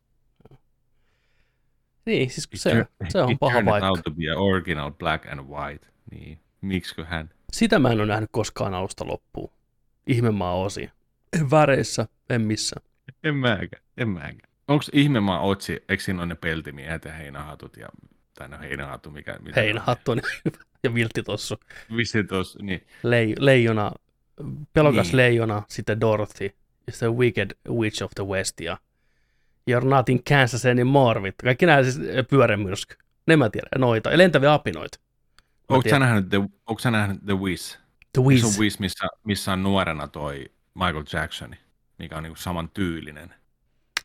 Niin, 2.06 2.30
siis 2.30 2.50
It 2.54 2.62
se, 2.62 2.74
tur- 2.74 3.06
se 3.10 3.22
on 3.22 3.32
it 3.32 3.40
paha 3.40 3.64
paikka. 3.66 3.88
out 3.88 4.00
to 4.04 4.12
be 4.12 4.24
original 4.38 4.92
black 4.92 5.26
and 5.26 5.40
white. 5.42 5.88
Niin, 6.12 6.40
miksiköhän? 6.62 7.30
Sitä 7.54 7.80
mä 7.80 7.92
en 7.92 8.00
ole 8.00 8.06
nähnyt 8.08 8.30
koskaan 8.34 8.74
alusta 8.74 9.08
loppuun. 9.08 9.52
Ihmemaa 10.08 10.54
osia. 10.56 10.92
En 11.40 11.52
väreissä, 11.52 12.08
en 12.30 12.42
missään. 12.42 12.86
En 13.24 13.36
mäkään, 13.36 13.84
en 13.98 14.10
mäkään. 14.10 14.51
Onko 14.72 14.86
ihmemaa 14.94 15.40
otsi, 15.40 15.84
eikö 15.90 16.04
siinä 16.04 16.20
ole 16.20 16.26
ne 16.26 16.36
peltimiehet 16.36 17.06
ja 17.06 17.12
heinähatut 17.12 17.78
ja, 17.78 17.90
tai 18.34 18.50
no 18.50 18.60
heinähattu, 18.60 19.12
mikä, 19.12 19.38
mitä 19.42 19.62
Heinähattu 19.62 20.12
ja 20.84 20.94
viltti 20.94 21.24
tossu. 21.24 21.56
Vissi 21.96 22.24
tos, 22.24 22.58
niin. 22.62 22.88
Lei, 23.04 23.36
leijona, 23.40 23.92
pelokas 24.74 25.08
Niin. 25.08 25.18
leijona, 25.18 25.64
sitten 25.70 26.02
Dorothy, 26.02 26.46
ja 26.88 26.92
sitten 26.94 27.18
Wicked 27.18 27.52
Witch 27.70 28.04
of 28.04 28.12
the 28.16 28.26
West 28.26 28.60
ja 28.60 28.78
You're 29.72 29.86
not 29.86 30.10
in 30.10 30.24
Kansas 30.24 30.66
anymore, 30.66 31.24
vittu. 31.24 31.44
Kaikki 31.44 31.66
nämä 31.66 31.84
siis 31.84 32.00
pyörämyrsky. 32.30 32.96
Ne 33.28 33.36
mä 33.36 33.50
tiedän, 33.50 33.70
noita. 33.82 34.12
Ja 34.12 34.18
lentäviä 34.18 34.54
apinoita. 34.54 35.00
Onko 35.70 35.90
sä, 35.90 36.00
nähnyt 36.00 36.30
The, 36.30 36.38
onko 36.68 36.80
sä 36.80 36.92
nähnyt 36.92 37.20
The 37.26 37.34
Wiz? 37.38 37.76
The 38.14 38.22
Se 38.22 38.22
Wiz. 38.22 38.44
on 38.44 38.52
Wiz, 38.60 38.80
missä, 38.80 39.08
missä 39.24 39.54
on 39.54 39.64
nuorena 39.64 40.08
toi 40.08 40.46
Michael 40.74 41.04
Jacksoni, 41.14 41.58
mikä 42.00 42.18
on 42.18 42.24
niinku 42.24 42.40
saman 42.40 42.70
tyylinen. 42.70 43.34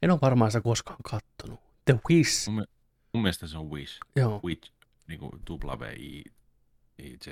En 0.03 0.11
ole 0.11 0.19
varmaan 0.23 0.51
sitä 0.51 0.61
koskaan 0.61 0.99
kattonut. 1.11 1.61
The 1.85 2.01
Wiz. 2.11 2.49
Mun, 2.49 2.65
mun 3.13 3.23
mielestä 3.23 3.47
se 3.47 3.59
on 3.59 3.71
Wiz. 3.71 3.99
Joo. 4.17 4.41
Wiz, 4.45 4.71
niinku 5.09 5.31
W-I-I-Z. 5.51 7.27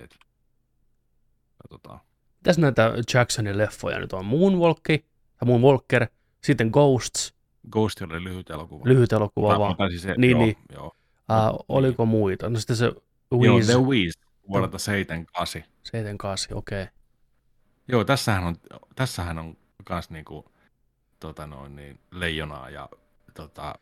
Katsotaan. 1.63 2.01
Tässä 2.43 2.61
näitä 2.61 2.93
Jacksonin 3.15 3.59
leffoja 3.59 3.99
nyt 3.99 4.13
on 4.13 4.25
Moonwalki, 4.25 4.99
tai 5.39 5.47
Moonwalker, 5.47 6.07
sitten 6.43 6.69
Ghosts, 6.73 7.35
Ghost 7.71 8.03
oli 8.03 8.25
lyhyt 8.25 8.51
elokuva. 8.51 8.89
lyhyt 8.89 9.13
elokuva 9.13 9.59
vaan. 9.59 9.77
se, 9.99 10.15
Niin, 10.19 10.31
joo, 10.31 10.45
niin. 10.45 10.57
Joo. 10.73 10.87
Uh, 10.87 11.65
oliko 11.69 12.07
muita? 12.07 12.51
No 12.51 12.59
sitten 12.59 12.77
se 12.77 12.85
Joo, 13.31 13.57
Wiz, 13.57 13.67
The 13.67 13.79
Wiz 13.79 14.13
vuodelta 14.49 14.79
78. 14.79 15.63
78, 15.83 16.59
okei. 16.59 16.83
Okay. 16.83 16.95
Joo, 17.89 18.05
tässähän 18.05 18.45
on, 18.45 18.57
tässähän 18.95 19.39
on 19.39 19.57
kans 19.85 20.11
niinku, 20.11 20.53
tota 21.25 21.47
noin, 21.47 21.77
niin, 21.77 22.01
leijonaa 22.11 22.71
ja 22.71 22.89
tota, 23.35 23.75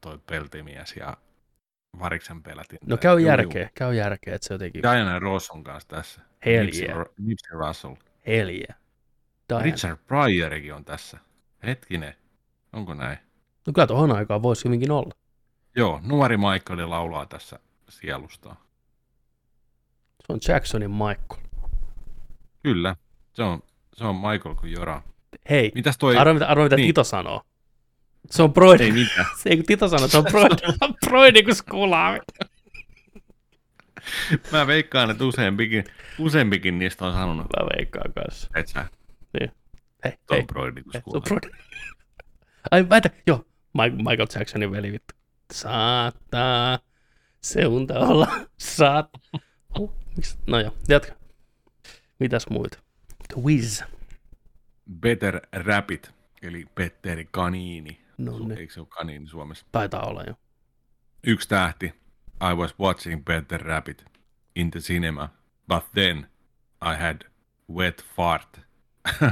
toi 0.00 0.18
peltimies 0.18 0.96
ja 0.96 1.16
variksen 1.98 2.42
pelätin. 2.42 2.78
No 2.86 2.96
käy 2.96 3.20
järkeä, 3.20 3.70
käy 3.74 3.94
järkeä, 3.94 4.34
että 4.34 4.46
se 4.48 4.54
jotenkin 4.54 4.82
Diana 4.82 5.18
Ross 5.18 5.50
on 5.50 5.64
kanssa 5.64 5.88
tässä. 5.88 6.20
Hell 6.46 6.64
Nipsey, 6.64 6.84
yeah. 6.84 6.98
Ru- 6.98 7.12
Nipsey 7.18 7.58
Russell. 7.58 7.94
helje. 8.26 8.66
Diana. 9.48 9.64
Richard 9.64 9.96
Pryorikin 10.06 10.74
on 10.74 10.84
tässä. 10.84 11.18
Hetkinen, 11.62 12.14
onko 12.72 12.94
näin? 12.94 13.18
No 13.66 13.72
kyllä 13.72 13.86
tuohon 13.86 14.12
aikaan 14.12 14.42
voisi 14.42 14.64
hyvinkin 14.64 14.90
olla. 14.90 15.14
Joo, 15.76 16.00
nuori 16.02 16.36
Michael 16.36 16.90
laulaa 16.90 17.26
tässä 17.26 17.58
sielustaan. 17.88 18.56
Se 20.26 20.32
on 20.32 20.38
Jacksonin 20.48 20.90
Michael. 20.90 21.46
Kyllä, 22.62 22.96
se 23.32 23.42
on, 23.42 23.62
se 23.94 24.04
on 24.04 24.16
Michael 24.16 24.54
kuin 24.54 24.72
Jora. 24.72 25.02
Hei, 25.50 25.72
Mitäs 25.74 25.98
toi? 25.98 26.16
arvo 26.16 26.34
mitä, 26.34 26.46
arvo, 26.46 26.62
mitä 26.64 26.76
niin. 26.76 26.86
Tito 26.86 27.04
sanoo. 27.04 27.42
Se 28.30 28.42
on 28.42 28.52
Broidi. 28.52 28.84
Ei 28.84 28.92
mitään. 28.92 29.26
Se 29.42 29.50
ei 29.50 29.56
kun 29.56 29.66
Tito 29.66 29.88
sanoo, 29.88 30.08
se 30.08 30.18
on 30.18 30.24
Broidi, 30.24 30.56
Broidi 31.08 31.42
kuin 31.42 31.54
skulaa. 31.54 32.18
Mä 34.52 34.66
veikkaan, 34.66 35.10
että 35.10 35.24
useampikin, 35.24 35.84
useampikin 36.18 36.78
niistä 36.78 37.06
on 37.06 37.12
sanonut, 37.12 37.46
Mä 37.60 37.66
veikkaan 37.76 38.12
kanssa. 38.12 38.48
että 38.54 38.72
sä 38.72 38.86
Hei, 40.04 40.12
Tom 40.26 40.36
hei, 40.36 40.44
Brady, 40.46 40.82
kun 40.82 40.92
hei, 40.94 41.02
se 41.02 41.16
on. 41.16 41.22
Broidi. 41.22 41.48
Ai 42.70 42.88
väitä, 42.88 43.10
joo, 43.26 43.44
Mike- 43.78 43.96
Michael 43.96 44.26
Jacksonin 44.34 44.70
veli 44.72 44.92
vittu. 44.92 45.14
Saattaa 45.52 46.78
seunta 47.40 47.98
olla, 47.98 48.28
saat. 48.58 49.10
Miksi? 50.16 50.38
No 50.46 50.60
joo, 50.60 50.74
jatka. 50.88 51.12
Mitäs 52.18 52.46
muita? 52.50 52.78
The 53.34 53.42
Wiz. 53.42 53.82
Better 55.00 55.40
Rapid, 55.52 56.04
eli 56.42 56.64
Petteri 56.74 57.28
Kaniini. 57.30 58.00
No 58.18 58.32
Su- 58.32 58.48
niin. 58.48 58.58
Eikö 58.58 58.72
se 58.72 58.80
ole 58.80 58.88
Kaniini 58.88 59.26
Suomessa? 59.26 59.66
Taitaa 59.72 60.02
olla 60.06 60.22
jo. 60.22 60.34
Yksi 61.26 61.48
tähti. 61.48 61.86
I 62.50 62.54
was 62.54 62.74
watching 62.78 63.24
Better 63.24 63.62
Rapid 63.62 63.98
in 64.56 64.70
the 64.70 64.80
cinema, 64.80 65.28
but 65.68 65.84
then 65.94 66.26
I 66.82 66.96
had 67.02 67.20
wet 67.74 68.04
fart. 68.16 68.60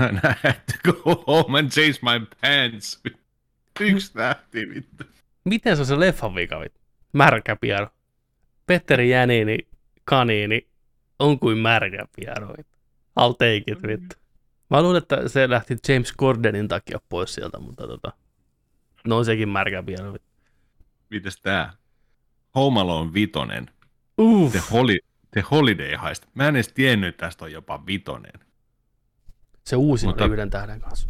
and 0.01 0.19
I 0.31 0.35
had 0.43 0.61
to 0.73 0.93
go 0.93 1.25
home 1.27 1.59
and 1.59 1.71
change 1.71 1.99
my 2.03 2.27
pants. 2.41 3.03
Yksi 3.81 4.13
tähti, 4.13 4.69
vittu. 4.69 5.05
Miten 5.45 5.77
se 5.77 5.83
on 5.83 5.87
se 5.87 6.01
leffan 6.01 6.35
vika 6.35 6.61
vittu? 6.61 6.81
Märkä 7.13 7.57
piano. 7.57 7.89
Petteri 8.67 9.11
Jänini 9.11 9.59
kaniini 10.05 10.69
on 11.19 11.39
kuin 11.39 11.59
märkä 11.59 12.05
piero. 12.17 12.49
I'll 13.21 13.35
take 13.39 13.57
it, 13.67 13.83
vittu. 13.83 14.17
Mä 14.71 14.83
luulen, 14.83 15.03
että 15.03 15.29
se 15.29 15.51
lähti 15.51 15.77
James 15.89 16.13
Gordonin 16.13 16.69
takia 16.69 16.99
pois 17.09 17.35
sieltä, 17.35 17.59
mutta 17.59 17.87
tota, 17.87 18.13
no 19.07 19.17
on 19.17 19.25
sekin 19.25 19.49
märkä 19.49 19.83
piero. 19.83 20.17
Mites 21.11 21.41
tää? 21.41 21.73
Home 22.55 22.81
Alone 22.81 23.13
vitonen. 23.15 23.71
Uff, 24.21 24.53
The, 24.53 24.63
holi, 24.73 24.99
The 25.31 25.45
Holiday 25.51 25.97
Heist. 26.03 26.25
Mä 26.35 26.49
en 26.49 26.57
edes 26.57 26.69
tiennyt, 26.69 27.09
että 27.09 27.27
tästä 27.27 27.45
on 27.45 27.53
jopa 27.53 27.87
vitonen. 27.87 28.33
se 29.65 29.77
uusin 29.77 30.09
mutta- 30.09 30.27
yhden 30.27 30.51
tähden 30.51 30.81
kanssa. 30.81 31.09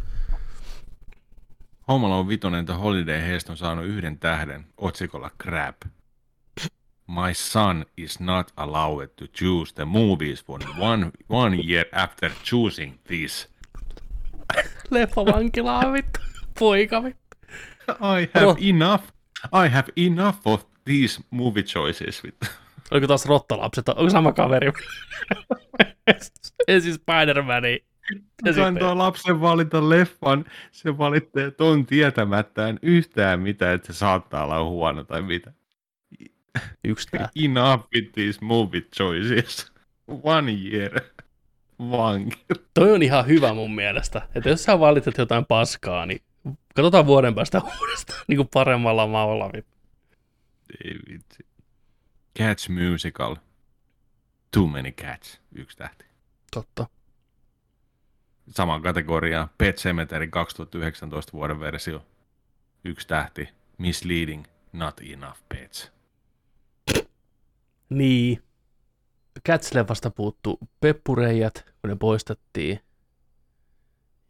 Home 1.87 2.05
Alone 2.05 2.29
vitonen 2.29 2.65
The 2.65 2.73
Holiday 2.73 3.21
Heist 3.21 3.49
on 3.49 3.57
saanut 3.57 3.85
yhden 3.85 4.19
tähden 4.19 4.65
otsikolla 4.77 5.31
Crap. 5.43 5.75
My 7.07 7.33
son 7.33 7.85
is 7.97 8.19
not 8.19 8.51
allowed 8.57 9.07
to 9.17 9.25
choose 9.27 9.73
the 9.75 9.85
movies 9.85 10.45
for 10.45 10.59
one, 10.79 11.11
one 11.29 11.57
year 11.67 11.85
after 11.91 12.31
choosing 12.43 12.99
this. 13.07 13.49
Leffa 14.91 15.25
vankilaa, 15.25 15.91
vittu. 15.93 16.19
Poika, 16.59 17.03
vittu. 17.03 17.37
I 17.89 18.27
have 18.33 18.45
Ro- 18.45 18.55
enough. 18.61 19.03
I 19.65 19.69
have 19.69 19.87
enough 19.95 20.37
of 20.45 20.65
these 20.85 21.21
movie 21.31 21.63
choices. 21.63 22.23
Vittu. 22.23 22.47
Oliko 22.91 23.07
taas 23.07 23.25
rottalapset? 23.25 23.89
Onko 23.89 24.09
sama 24.09 24.31
kaveri? 24.33 24.71
Ensin 26.67 26.93
Spider-Mani. 26.93 27.79
Ja 28.45 28.53
Se 28.53 28.63
antaa 28.63 28.97
lapsen 28.97 29.41
valita 29.41 29.89
leffan, 29.89 30.45
se 30.71 30.97
valitsee 30.97 31.51
ton 31.51 31.85
tietämättään 31.85 32.79
yhtään 32.81 33.39
mitä, 33.39 33.73
että 33.73 33.93
se 33.93 33.97
saattaa 33.99 34.43
olla 34.43 34.63
huono 34.63 35.03
tai 35.03 35.21
mitä. 35.21 35.53
Yksi 36.83 37.07
tää. 37.11 37.29
Enough 37.45 37.87
with 37.95 38.11
these 38.11 38.39
movie 38.41 38.81
choices. 38.81 39.71
One 40.07 40.51
year. 40.51 41.01
Vanki. 41.79 42.45
Toi 42.73 42.91
on 42.91 43.03
ihan 43.03 43.27
hyvä 43.27 43.53
mun 43.53 43.75
mielestä. 43.75 44.21
Että 44.35 44.49
jos 44.49 44.63
sä 44.63 44.79
valitset 44.79 45.17
jotain 45.17 45.45
paskaa, 45.45 46.05
niin 46.05 46.21
katsotaan 46.75 47.05
vuoden 47.05 47.35
päästä 47.35 47.61
uudestaan 47.79 48.23
niin 48.27 48.37
kuin 48.37 48.49
paremmalla 48.53 49.07
maulla. 49.07 49.51
Ei 50.85 50.95
vitsi. 51.09 51.45
Cats 52.39 52.69
musical. 52.69 53.35
Too 54.51 54.67
many 54.67 54.91
cats. 54.91 55.41
Yksi 55.55 55.77
tähti. 55.77 56.05
Totta. 56.51 56.87
Sama 58.49 58.79
kategoria. 58.79 59.47
Pet 59.57 59.75
Cemetery 59.75 60.27
2019 60.27 61.33
vuoden 61.33 61.59
versio. 61.59 62.05
Yksi 62.85 63.07
tähti. 63.07 63.49
Misleading. 63.77 64.45
Not 64.73 65.01
enough 65.11 65.39
pets. 65.49 65.94
Niin. 67.95 68.43
Cats-leffasta 69.49 70.11
puuttu 70.15 70.59
peppureijät, 70.79 71.65
kun 71.81 71.89
ne 71.89 71.95
poistettiin. 71.95 72.79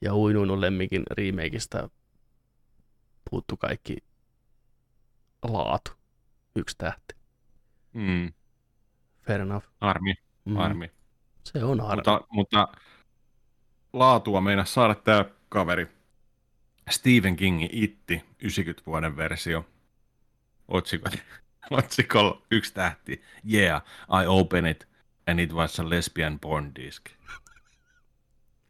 Ja 0.01 0.15
Uinuinun 0.15 0.62
lemmikin 0.62 1.04
remakeista 1.12 1.89
puuttu 3.30 3.58
kaikki 3.58 3.97
laatu. 5.43 5.91
Yksi 6.56 6.75
tähti. 6.78 7.15
Mm. 7.93 8.34
Fair 9.21 9.41
enough. 9.41 9.67
Armi. 9.82 10.13
Mm. 10.45 10.58
Armi. 10.58 10.91
Se 11.43 11.63
on 11.63 11.80
harmi. 11.80 11.95
Mutta, 11.95 12.21
mutta 12.30 12.67
laatua 13.93 14.41
meinaa 14.41 14.65
saada 14.65 14.95
tämä 14.95 15.25
kaveri. 15.49 15.88
Stephen 16.89 17.36
Kingin 17.36 17.69
Itti, 17.71 18.23
90 18.39 18.86
vuoden 18.86 19.17
versio. 19.17 19.65
Otsikko, 20.67 21.10
otsikolla 21.71 22.41
yksi 22.51 22.73
tähti. 22.73 23.23
Yeah, 23.54 23.82
I 24.23 24.28
open 24.28 24.65
it 24.65 24.88
and 25.28 25.39
it 25.39 25.54
was 25.54 25.80
a 25.80 25.89
lesbian 25.89 26.39
porn 26.39 26.71
disc. 26.75 27.06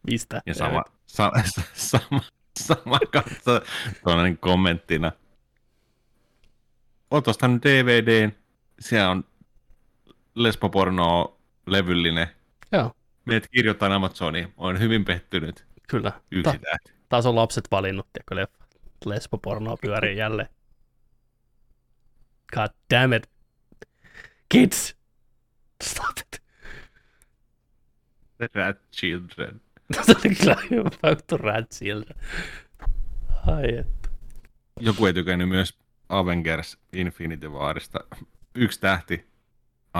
Mistä? 0.07 0.41
Ja 0.45 0.53
sama, 0.53 0.83
sa, 1.05 1.31
sa, 1.43 1.61
sama, 1.73 2.21
sama 2.59 2.99
katso 3.11 3.61
tuollainen 4.03 4.37
kommenttina. 4.37 5.11
Oot 7.11 7.27
ostanut 7.27 7.63
DVDn, 7.63 8.31
siellä 8.79 9.09
on 9.09 9.23
lesbopornoa 10.35 11.37
levyllinen. 11.67 12.27
Joo, 12.71 12.91
Meet 13.25 13.47
kirjoittaa 13.51 13.95
Amazoniin, 13.95 14.53
olen 14.57 14.79
hyvin 14.79 15.05
pettynyt. 15.05 15.65
kyllä. 15.89 16.11
Yksi 16.31 16.43
Ta- 16.43 16.59
tähti. 16.59 16.93
taas 17.09 17.25
on 17.25 17.35
lapset 17.35 17.67
valinnut, 17.71 18.07
tiedätkö. 18.13 18.55
Lesbopornoa 19.05 19.77
pyörii 19.81 20.17
jälleen. 20.17 20.49
God 22.55 22.71
damn 22.89 23.13
it. 23.13 23.27
Kids! 24.49 24.95
Stop 25.83 26.19
it. 26.19 26.39
The 28.37 28.49
Rat 28.55 28.77
Children. 28.91 29.61
Kyllä 30.39 30.57
hyvä 30.71 31.09
juttu 31.09 31.37
Rat 31.37 31.71
Children. 31.71 32.19
Ai 33.47 33.77
et. 33.77 34.11
Joku 34.79 35.05
ei 35.05 35.13
tykännyt 35.13 35.49
myös 35.49 35.77
Avengers 36.09 36.77
Infinity 36.93 37.47
Warista. 37.47 37.99
Yksi 38.55 38.79
tähti. 38.79 39.25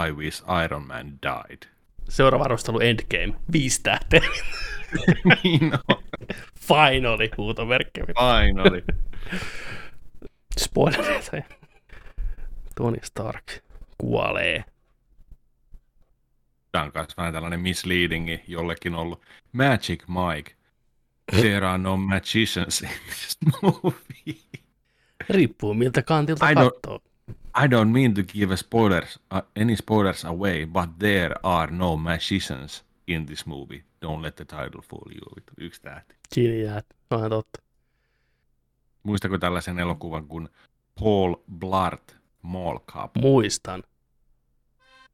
I 0.07 0.11
wish 0.11 0.43
Iron 0.65 0.87
Man 0.87 1.19
died. 1.21 1.69
Seuraava 2.09 2.43
arvostelu 2.43 2.79
Endgame. 2.79 3.39
Viisi 3.51 3.83
tähteä. 3.83 4.21
niin 5.43 5.71
on. 5.87 6.03
Finally, 6.59 7.29
huutomerkki. 7.37 8.01
Finally. 8.01 8.83
Spoilereita. 10.59 11.64
Tony 12.75 12.97
Stark 13.03 13.45
kuolee. 13.97 14.65
Tämä 16.71 16.85
on 16.85 16.91
myös 16.95 17.17
vähän 17.17 17.33
tällainen 17.33 17.59
misleadingi 17.59 18.43
jollekin 18.47 18.95
ollut. 18.95 19.21
Magic 19.51 20.03
Mike. 20.07 20.55
There 21.31 21.67
are 21.67 21.77
no 21.77 21.97
magicians 21.97 22.81
in 22.81 22.89
this 23.05 23.37
movie. 23.61 24.41
Riippuu 25.29 25.73
miltä 25.73 26.01
kantilta 26.01 26.49
I 26.49 26.55
katsoo. 26.55 26.99
I 27.63 27.67
don't 27.67 27.91
mean 27.91 28.13
to 28.13 28.23
give 28.23 28.57
spoilers, 28.57 29.19
uh, 29.33 29.41
any 29.61 29.75
spoilers 29.75 30.25
away, 30.25 30.65
but 30.65 30.99
there 30.99 31.35
are 31.43 31.71
no 31.71 31.95
magicians 31.97 32.85
in 33.07 33.25
this 33.25 33.45
movie. 33.45 33.83
Don't 34.05 34.21
let 34.21 34.35
the 34.35 34.45
title 34.45 34.81
fool 34.81 35.11
you. 35.11 35.43
Yksi 35.57 35.81
tähti. 35.81 36.15
Kiinni 36.33 36.63
jäät. 36.63 36.85
Onhan 37.09 37.29
totta. 37.29 37.61
Muistako 39.03 39.37
tällaisen 39.37 39.79
elokuvan 39.79 40.27
kuin 40.27 40.49
Paul 40.99 41.35
Blart 41.59 42.17
Mall 42.45 42.79
Cop? 42.79 43.15
Muistan. 43.15 43.83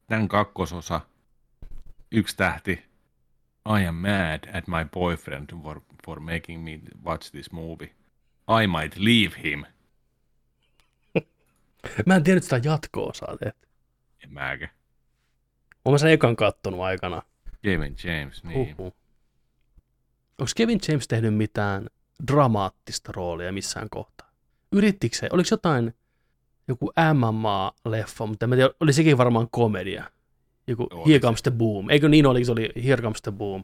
Tämän 0.08 0.28
kakkososa, 0.28 1.02
yksi 2.12 2.38
tähti. 2.38 2.72
I 3.82 3.86
am 3.86 3.96
mad 3.96 4.58
at 4.58 4.68
my 4.68 4.86
boyfriend 4.94 5.50
for, 5.64 5.82
for 6.06 6.20
making 6.20 6.64
me 6.64 6.80
watch 7.06 7.32
this 7.32 7.52
movie. 7.52 7.96
I 8.64 8.68
might 8.68 8.98
leave 8.98 9.44
him. 9.44 9.66
Mä 12.06 12.16
en 12.16 12.24
tiennyt 12.24 12.44
sitä 12.44 12.62
jatko-osaa 12.64 13.38
tehty. 13.38 13.68
En 14.24 14.34
mäkä. 14.34 14.70
Olen 15.86 16.00
sen 16.00 16.12
ekan 16.12 16.36
kattonut 16.36 16.80
aikana. 16.80 17.22
Kevin 17.62 17.96
James, 18.04 18.44
niin. 18.44 18.78
Huhhuh. 18.78 18.94
Onko 20.38 20.52
Kevin 20.56 20.80
James 20.88 21.08
tehnyt 21.08 21.36
mitään 21.36 21.88
dramaattista 22.28 23.12
roolia 23.16 23.52
missään 23.52 23.90
kohtaa? 23.90 24.32
Yrittikö 24.72 25.18
se? 25.18 25.30
Oliko 25.32 25.48
jotain 25.52 25.94
joku 26.72 26.92
MMA-leffa, 27.14 28.28
mutta 28.28 28.46
en 28.46 28.50
mä 28.50 28.56
tiedä, 28.56 28.70
oli 28.80 28.94
sekin 28.94 29.18
varmaan 29.18 29.48
komedia. 29.52 30.04
Joku 30.68 30.88
Oli 30.92 31.12
Here. 31.12 31.20
Comes 31.20 31.44
the 31.44 31.52
Boom. 31.52 31.90
Eikö 31.90 32.10
niin 32.10 32.26
oli, 32.26 32.46
se 32.46 32.52
oli 32.52 32.70
Here 32.86 33.02
Comes 33.02 33.22
the 33.22 33.32
Boom. 33.32 33.64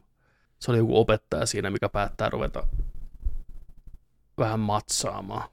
Se 0.58 0.70
oli 0.70 0.78
joku 0.78 0.98
opettaja 1.00 1.46
siinä, 1.46 1.70
mikä 1.70 1.88
päättää 1.88 2.30
ruveta 2.30 2.66
vähän 4.38 4.60
matsaamaan. 4.60 5.48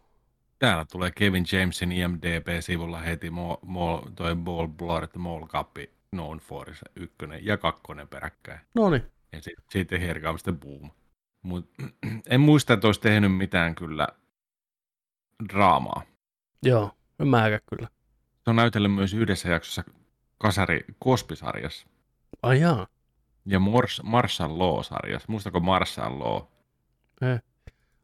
Täällä 0.59 0.85
tulee 0.91 1.11
Kevin 1.11 1.45
Jamesin 1.51 1.91
IMDB-sivulla 1.91 2.99
heti 2.99 3.29
mo, 3.29 3.59
mo, 3.61 4.03
toi 4.15 4.35
Ball 4.35 4.67
Blart 4.67 5.15
Mall 5.15 5.45
Cup 5.45 5.77
known 6.09 6.37
for 6.37 6.75
se 6.75 6.85
ykkönen 6.95 7.45
ja 7.45 7.57
kakkonen 7.57 8.07
peräkkäin. 8.07 8.59
No 8.75 8.89
niin, 8.89 9.03
Ja 9.31 9.41
sit, 9.41 9.53
sitten 9.71 10.01
Here 10.01 10.19
Comes 10.21 10.43
the 10.43 10.51
Boom. 10.51 10.91
Mut, 11.41 11.69
en 12.29 12.41
muista, 12.41 12.73
että 12.73 12.87
olisi 12.87 13.01
tehnyt 13.01 13.35
mitään 13.37 13.75
kyllä 13.75 14.07
draamaa. 15.53 16.01
joo, 16.63 16.91
mäkään 17.23 17.61
kyllä. 17.69 17.87
Se 18.43 18.49
on 18.49 18.55
näytellyt 18.55 18.93
myös 18.93 19.13
yhdessä 19.13 19.49
jaksossa 19.49 19.83
Kasari 20.37 20.85
Kospisarjassa 20.99 21.87
Ai 22.43 22.61
jaa, 22.61 22.87
ja 23.45 23.59
Mors, 23.59 24.01
Marshall 24.03 24.59
Law-sarjassa. 24.59 25.25
Muistako 25.29 25.59
Marshall 25.59 26.19
Law? 26.19 26.41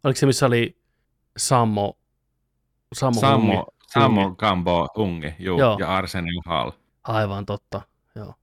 oliko 0.04 0.18
se 0.18 0.26
missä 0.26 0.46
oli 0.46 0.78
Sammo, 1.38 1.98
Sammo? 2.94 3.22
Sammo, 3.22 3.66
Sammo 3.88 4.36
Gambo 4.36 4.88
Hungi, 4.98 5.36
juu, 5.40 5.60
Joo. 5.60 5.78
ja 5.80 5.96
Arsenal 5.96 6.42
Hall. 6.46 6.72
Aivan 7.04 7.46
totta, 7.46 7.82
joo. 8.16 8.34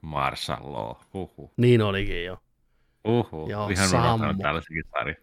Marshall 0.00 0.72
Law, 0.72 0.96
huhu. 1.14 1.52
Niin 1.56 1.82
olikin 1.82 2.24
jo. 2.24 2.38
Uhu, 3.04 3.48
Joo, 3.50 3.68
ihan 3.68 3.88
Sammo. 3.88 4.34
sarja. 4.96 5.14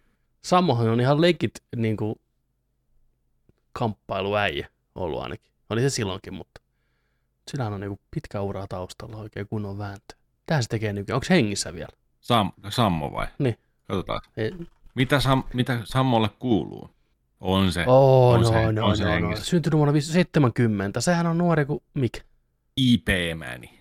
Sammohan 0.41 0.89
on 0.89 1.01
ihan 1.01 1.21
legit 1.21 1.63
niin 1.75 1.97
kuin, 1.97 2.15
kamppailuäijä 3.73 4.67
ollut 4.95 5.21
ainakin. 5.21 5.51
Oli 5.69 5.81
se 5.81 5.89
silloinkin, 5.89 6.33
mutta 6.33 6.61
Sillä 7.51 7.67
on 7.67 7.81
niinku 7.81 7.99
pitkä 8.11 8.41
ura 8.41 8.67
taustalla 8.67 9.17
oikein 9.17 9.47
kunnon 9.47 9.77
vääntö. 9.77 10.15
Tää 10.45 10.61
se 10.61 10.67
tekee 10.69 10.93
nykyään. 10.93 11.15
Onko 11.15 11.25
hengissä 11.29 11.73
vielä? 11.73 11.89
Sam, 12.21 12.51
Sammo 12.69 13.11
vai? 13.11 13.27
Niin. 13.39 13.57
Katsotaan. 13.87 14.21
Ei. 14.37 14.51
Mitä, 14.95 15.19
Sam, 15.19 15.43
mitä 15.53 15.79
Sammolle 15.83 16.29
kuuluu? 16.39 16.89
On 17.39 17.71
se. 17.71 17.83
Oh, 17.87 18.33
on 18.33 18.41
no, 18.41 18.47
se, 18.49 18.71
no, 18.71 18.85
on 18.85 18.97
se 18.97 19.03
no, 19.03 19.29
no. 19.29 19.35
Syntynyt 19.35 19.77
vuonna 19.77 20.01
70. 20.01 21.01
Sehän 21.01 21.27
on 21.27 21.37
nuori 21.37 21.65
kuin 21.65 21.83
Mik. 21.93 22.19
IP-määni. 22.77 23.79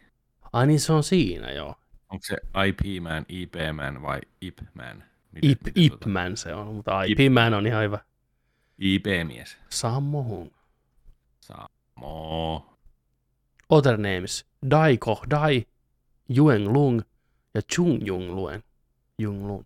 Ai 0.53 0.67
niin 0.67 0.81
se 0.81 0.93
on 0.93 1.05
siinä, 1.05 1.51
joo. 1.51 1.75
Onko 2.09 2.25
se 2.27 2.37
IP-man, 2.69 3.27
IP-man 3.29 4.03
vai 4.03 4.21
IP-man? 4.41 5.05
Miten- 5.33 5.51
Ip, 5.51 5.63
miten 5.65 5.83
tota- 5.83 5.95
Ipman 5.95 6.37
se 6.37 6.55
on, 6.55 6.75
mutta 6.75 7.03
Ip- 7.03 7.21
Ipman 7.23 7.55
on 7.55 7.67
ihan 7.67 7.83
hyvä. 7.83 7.99
IP-mies. 8.79 9.57
Sammo 9.69 10.23
Hung. 10.23 10.51
Sammo. 11.41 12.65
Other 13.71 13.97
names. 13.97 14.45
Dai 14.71 14.97
Koh 14.97 15.23
Dai, 15.31 15.67
Yuen 16.37 16.73
Lung 16.73 17.03
ja 17.55 17.63
Chung 17.63 18.07
Jung 18.07 18.31
Luen. 18.35 18.63
Jung 19.19 19.47
Lung. 19.47 19.65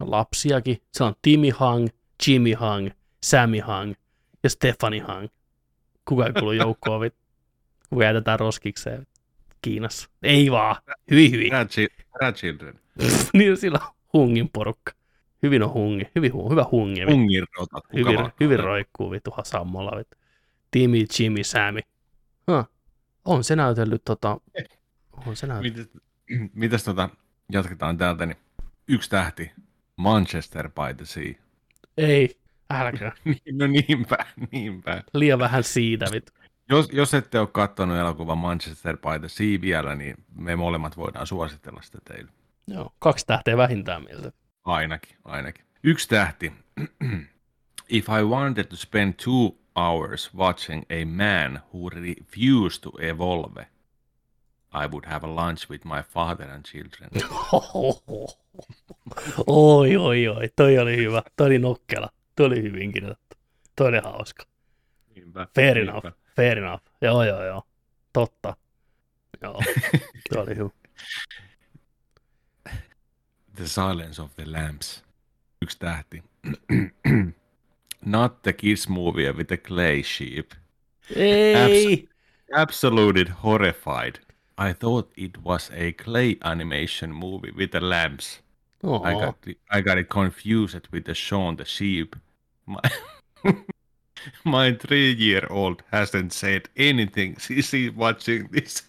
Lapsiakin. 0.00 0.78
Se 0.92 1.04
on 1.04 1.14
Timmy 1.22 1.50
Hang, 1.50 1.88
Jimmy 2.26 2.52
Hang, 2.52 2.90
Sammy 3.22 3.58
Hang 3.58 3.94
ja 4.42 4.50
Stephanie 4.50 5.00
Hang. 5.00 5.28
Kuka 6.04 6.26
ei 6.26 6.32
kuulu 6.32 6.52
joukkoon, 6.52 7.00
vit. 7.00 7.14
Kuka 7.90 8.04
jätetään 8.04 8.40
roskikseen 8.40 9.06
Kiinassa. 9.62 10.08
Ei 10.22 10.50
vaan. 10.50 10.76
Hyvin, 11.10 11.30
hyvin. 11.30 11.50
Grandchildren. 12.12 12.80
niin 13.38 13.56
sillä 13.56 13.78
on 13.82 13.94
hungin 14.12 14.48
porukka. 14.48 14.92
Hyvin 15.42 15.62
on 15.62 15.72
hungi. 15.72 16.04
Hyvin, 16.16 16.32
hu- 16.32 16.50
hyvä 16.50 16.64
hungi. 16.70 17.00
vittu. 17.00 17.14
Ungin 17.14 17.44
rotat. 17.58 17.86
Kuka 17.86 18.10
Hyvin, 18.10 18.32
hyvin 18.40 18.58
roikkuu 18.60 19.10
vituha 19.10 19.44
sammolla. 19.44 19.98
Vittu. 19.98 20.16
Timmy, 20.70 21.04
Jimmy, 21.18 21.44
Sammy. 21.44 21.80
Huh. 22.50 22.64
On 23.24 23.44
se 23.44 23.56
näytellyt 23.56 24.04
tota... 24.04 24.40
On 25.26 25.36
se 25.36 25.46
näytellyt. 25.46 25.76
Mites, 25.76 26.50
mitäs 26.54 26.84
tota, 26.84 27.08
jatketaan 27.52 27.98
täältä, 27.98 28.26
niin 28.26 28.36
yksi 28.88 29.10
tähti, 29.10 29.52
Manchester 29.96 30.68
by 30.68 30.94
the 30.96 31.04
Sea. 31.04 31.32
Ei, 31.96 32.36
älkää. 32.70 33.12
Niin, 33.24 33.58
no 33.58 33.66
niinpä, 33.66 34.16
niinpä. 34.52 35.02
Liian 35.14 35.38
vähän 35.38 35.64
siitä, 35.64 36.06
vittu. 36.12 36.32
Jos, 36.68 36.88
jos 36.92 37.14
ette 37.14 37.40
ole 37.40 37.48
katsonut 37.52 37.96
elokuvan 37.96 38.38
Manchester 38.38 38.96
by 38.96 39.18
the 39.20 39.28
Sea 39.28 39.60
vielä, 39.60 39.94
niin 39.94 40.16
me 40.34 40.56
molemmat 40.56 40.96
voidaan 40.96 41.26
suositella 41.26 41.82
sitä 41.82 41.98
teille. 42.04 42.30
Joo, 42.66 42.92
kaksi 42.98 43.26
tähteä 43.26 43.56
vähintään 43.56 44.04
mieltä. 44.04 44.32
Ainakin, 44.66 45.16
ainakin. 45.24 45.64
Yksi 45.82 46.08
tähti. 46.08 46.52
If 47.88 48.08
I 48.08 48.22
wanted 48.22 48.64
to 48.64 48.76
spend 48.76 49.14
two 49.24 49.56
hours 49.76 50.30
watching 50.34 50.82
a 50.90 51.04
man 51.04 51.60
who 51.72 51.88
refused 51.90 52.82
to 52.82 52.90
evolve, 52.98 53.66
I 54.72 54.86
would 54.86 55.04
have 55.06 55.26
a 55.26 55.34
lunch 55.34 55.70
with 55.70 55.84
my 55.84 56.02
father 56.02 56.50
and 56.50 56.64
children. 56.64 57.10
Oi, 59.46 59.96
oi, 59.96 60.28
oi. 60.28 60.48
Toi 60.56 60.78
oli 60.78 60.96
hyvä. 60.96 61.22
Toi 61.36 61.46
oli 61.46 61.58
nokkela. 61.58 62.08
Toi 62.36 62.46
oli 62.46 62.62
hyvin 62.62 62.92
kirjoitettu. 62.92 63.36
Toi 63.76 63.88
oli 63.88 63.98
hauska. 64.04 64.44
Niinpä, 65.14 65.46
Fair 65.54 65.74
niinpä. 65.76 65.92
enough. 65.92 66.06
Fair 66.36 66.58
enough. 66.58 66.82
Joo, 67.00 67.24
joo, 67.24 67.44
joo. 67.44 67.62
Totta. 68.12 68.56
Joo. 69.42 69.60
Toi 70.32 70.42
oli 70.42 70.56
hyvä. 70.56 70.70
The 73.56 73.68
Silence 73.68 74.22
of 74.22 74.30
the 74.36 74.52
Lambs. 74.52 75.02
Yksi 75.62 75.78
tähti. 75.78 76.22
Not 78.04 78.42
the 78.42 78.52
kids 78.52 78.88
movie 78.88 79.32
with 79.32 79.48
the 79.48 79.56
clay 79.56 80.02
sheep. 80.02 80.54
Ei! 81.16 82.08
Absolutely 82.52 83.24
horrified. 83.42 84.18
I 84.58 84.72
thought 84.72 85.12
it 85.16 85.38
was 85.44 85.70
a 85.74 85.92
clay 85.92 86.36
animation 86.42 87.12
movie 87.12 87.50
with 87.50 87.72
the 87.72 87.80
lambs. 87.80 88.40
I 88.84 89.12
got 89.12 89.42
the, 89.42 89.56
I 89.70 89.80
got 89.80 89.98
it 89.98 90.08
confused 90.08 90.88
with 90.92 91.04
the 91.04 91.14
Shaun 91.14 91.56
the 91.56 91.64
sheep. 91.64 92.16
My, 92.66 92.80
my 94.44 94.72
three-year-old 94.74 95.82
hasn't 95.90 96.32
said 96.32 96.68
anything 96.76 97.36
since 97.38 97.70
he's 97.70 97.92
watching 97.92 98.48
this. 98.52 98.82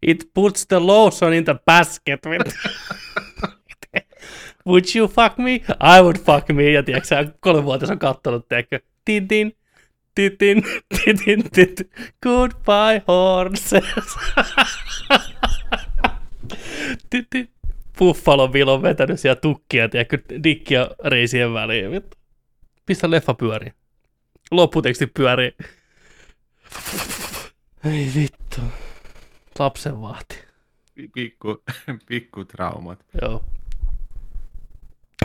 It 0.00 0.32
puts 0.32 0.64
the 0.64 0.80
lotion 0.80 1.32
in 1.34 1.44
the 1.44 1.54
basket. 1.54 2.24
With... 2.24 2.54
would 4.70 4.84
you 4.94 5.08
fuck 5.08 5.38
me? 5.38 5.52
I 5.80 6.02
would 6.02 6.18
fuck 6.18 6.48
me. 6.48 6.70
Ja 6.70 6.82
tiedätkö 6.82 7.32
kolmevuotias 7.40 7.90
on 7.90 7.98
kattonut, 7.98 8.48
tiedätkö, 8.48 8.80
titin, 9.04 9.56
titin, 10.14 10.62
titin, 11.04 11.50
titin, 11.50 11.90
goodbye 12.22 13.02
horses. 13.08 13.70
titin. 17.10 17.48
Buffalo 17.98 18.48
Bill 18.48 18.68
on 18.68 18.82
vetänyt 18.82 19.20
siellä 19.20 19.40
tukkia, 19.40 19.88
tiedätkö, 19.88 20.18
dikkiä 20.44 20.88
reisien 21.04 21.52
väliin. 21.52 22.02
Pistä 22.86 23.10
leffa 23.10 23.34
pyöriin. 23.34 23.72
Lopputeksti 24.50 25.06
pyörii. 25.06 25.52
Ei 27.84 28.10
vittu. 28.14 28.60
Lapsen 29.58 30.00
vahti. 30.00 30.38
Pikku, 31.14 31.62
pikku 32.08 32.44
traumat. 32.44 33.04
Joo. 33.22 33.44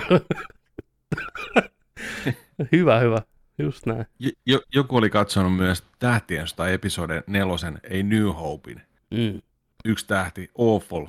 hyvä, 2.71 2.99
hyvä. 2.99 3.21
Just 3.57 3.85
näin. 3.85 4.05
Jo, 4.45 4.61
joku 4.73 4.97
oli 4.97 5.09
katsonut 5.09 5.55
myös 5.55 5.83
Tähtien 5.99 6.47
sota 6.47 6.69
episode 6.69 7.23
nelosen, 7.27 7.79
ei 7.83 8.03
New 8.03 8.25
Hopein. 8.25 8.81
Mm. 9.11 9.41
Yksi 9.85 10.07
tähti, 10.07 10.51
awful. 10.57 11.07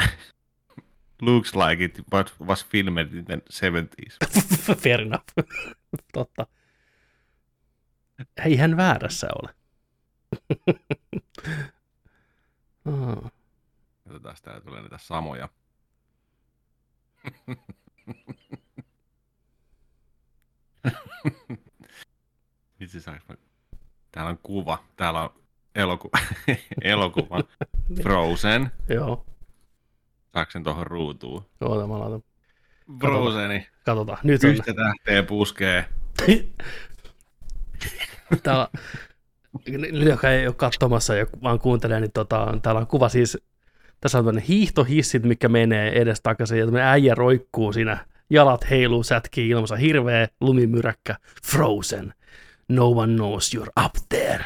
Looks 1.22 1.54
like 1.54 1.84
it 1.84 2.00
but 2.10 2.34
was 2.40 2.66
filmed 2.66 3.12
in 3.12 3.24
the 3.24 3.42
70s. 3.52 4.16
Fair 4.82 5.00
enough. 5.00 5.24
Totta. 6.12 6.46
Ei 8.44 8.56
hän 8.56 8.76
väärässä 8.76 9.28
ole. 9.42 9.54
Katsotaan, 14.04 14.36
täällä 14.42 14.60
tulee 14.60 14.82
niitä 14.82 14.98
samoja. 14.98 15.48
Itse 22.80 23.10
mä... 23.28 23.34
Täällä 24.12 24.30
on 24.30 24.38
kuva. 24.42 24.84
Täällä 24.96 25.22
on 25.22 25.30
elokuva. 25.74 26.18
elokuva. 26.82 27.40
Frozen. 28.02 28.70
Joo. 28.88 29.26
Saaks 30.32 30.52
sen 30.52 30.64
tuohon 30.64 30.86
ruutuun? 30.86 31.46
Oota, 31.60 31.86
mä 31.86 31.98
laitan. 31.98 32.22
Frozeni. 33.00 33.66
Katsotaan. 33.84 34.18
Nyt 34.22 34.44
on. 34.44 34.50
Yhtä 34.50 34.74
tähteä 34.74 35.22
puskee. 35.22 35.84
Täällä, 38.42 38.68
ne, 39.68 39.88
jotka 39.88 40.30
ei 40.30 40.46
ole 40.46 40.54
katsomassa 40.54 41.14
ja 41.14 41.26
vaan 41.42 41.58
kuuntelee, 41.58 42.00
niin 42.00 42.12
tota, 42.12 42.58
täällä 42.62 42.80
on 42.80 42.86
kuva 42.86 43.08
siis, 43.08 43.38
tässä 44.00 44.18
on 44.18 44.24
tämmöinen 44.24 44.48
hiihtohissit, 44.48 45.22
mikä 45.22 45.48
menee 45.48 46.00
edestakaisin, 46.00 46.58
ja 46.58 46.64
tämmöinen 46.64 46.88
äijä 46.88 47.14
roikkuu 47.14 47.72
siinä, 47.72 48.06
jalat 48.30 48.70
heiluu, 48.70 49.02
sätkii 49.02 49.48
ilmassa, 49.48 49.76
hirveä 49.76 50.28
lumimyräkkä, 50.40 51.16
frozen, 51.46 52.14
no 52.68 52.88
one 52.90 53.14
knows 53.14 53.54
you're 53.56 53.84
up 53.84 53.92
there. 54.08 54.44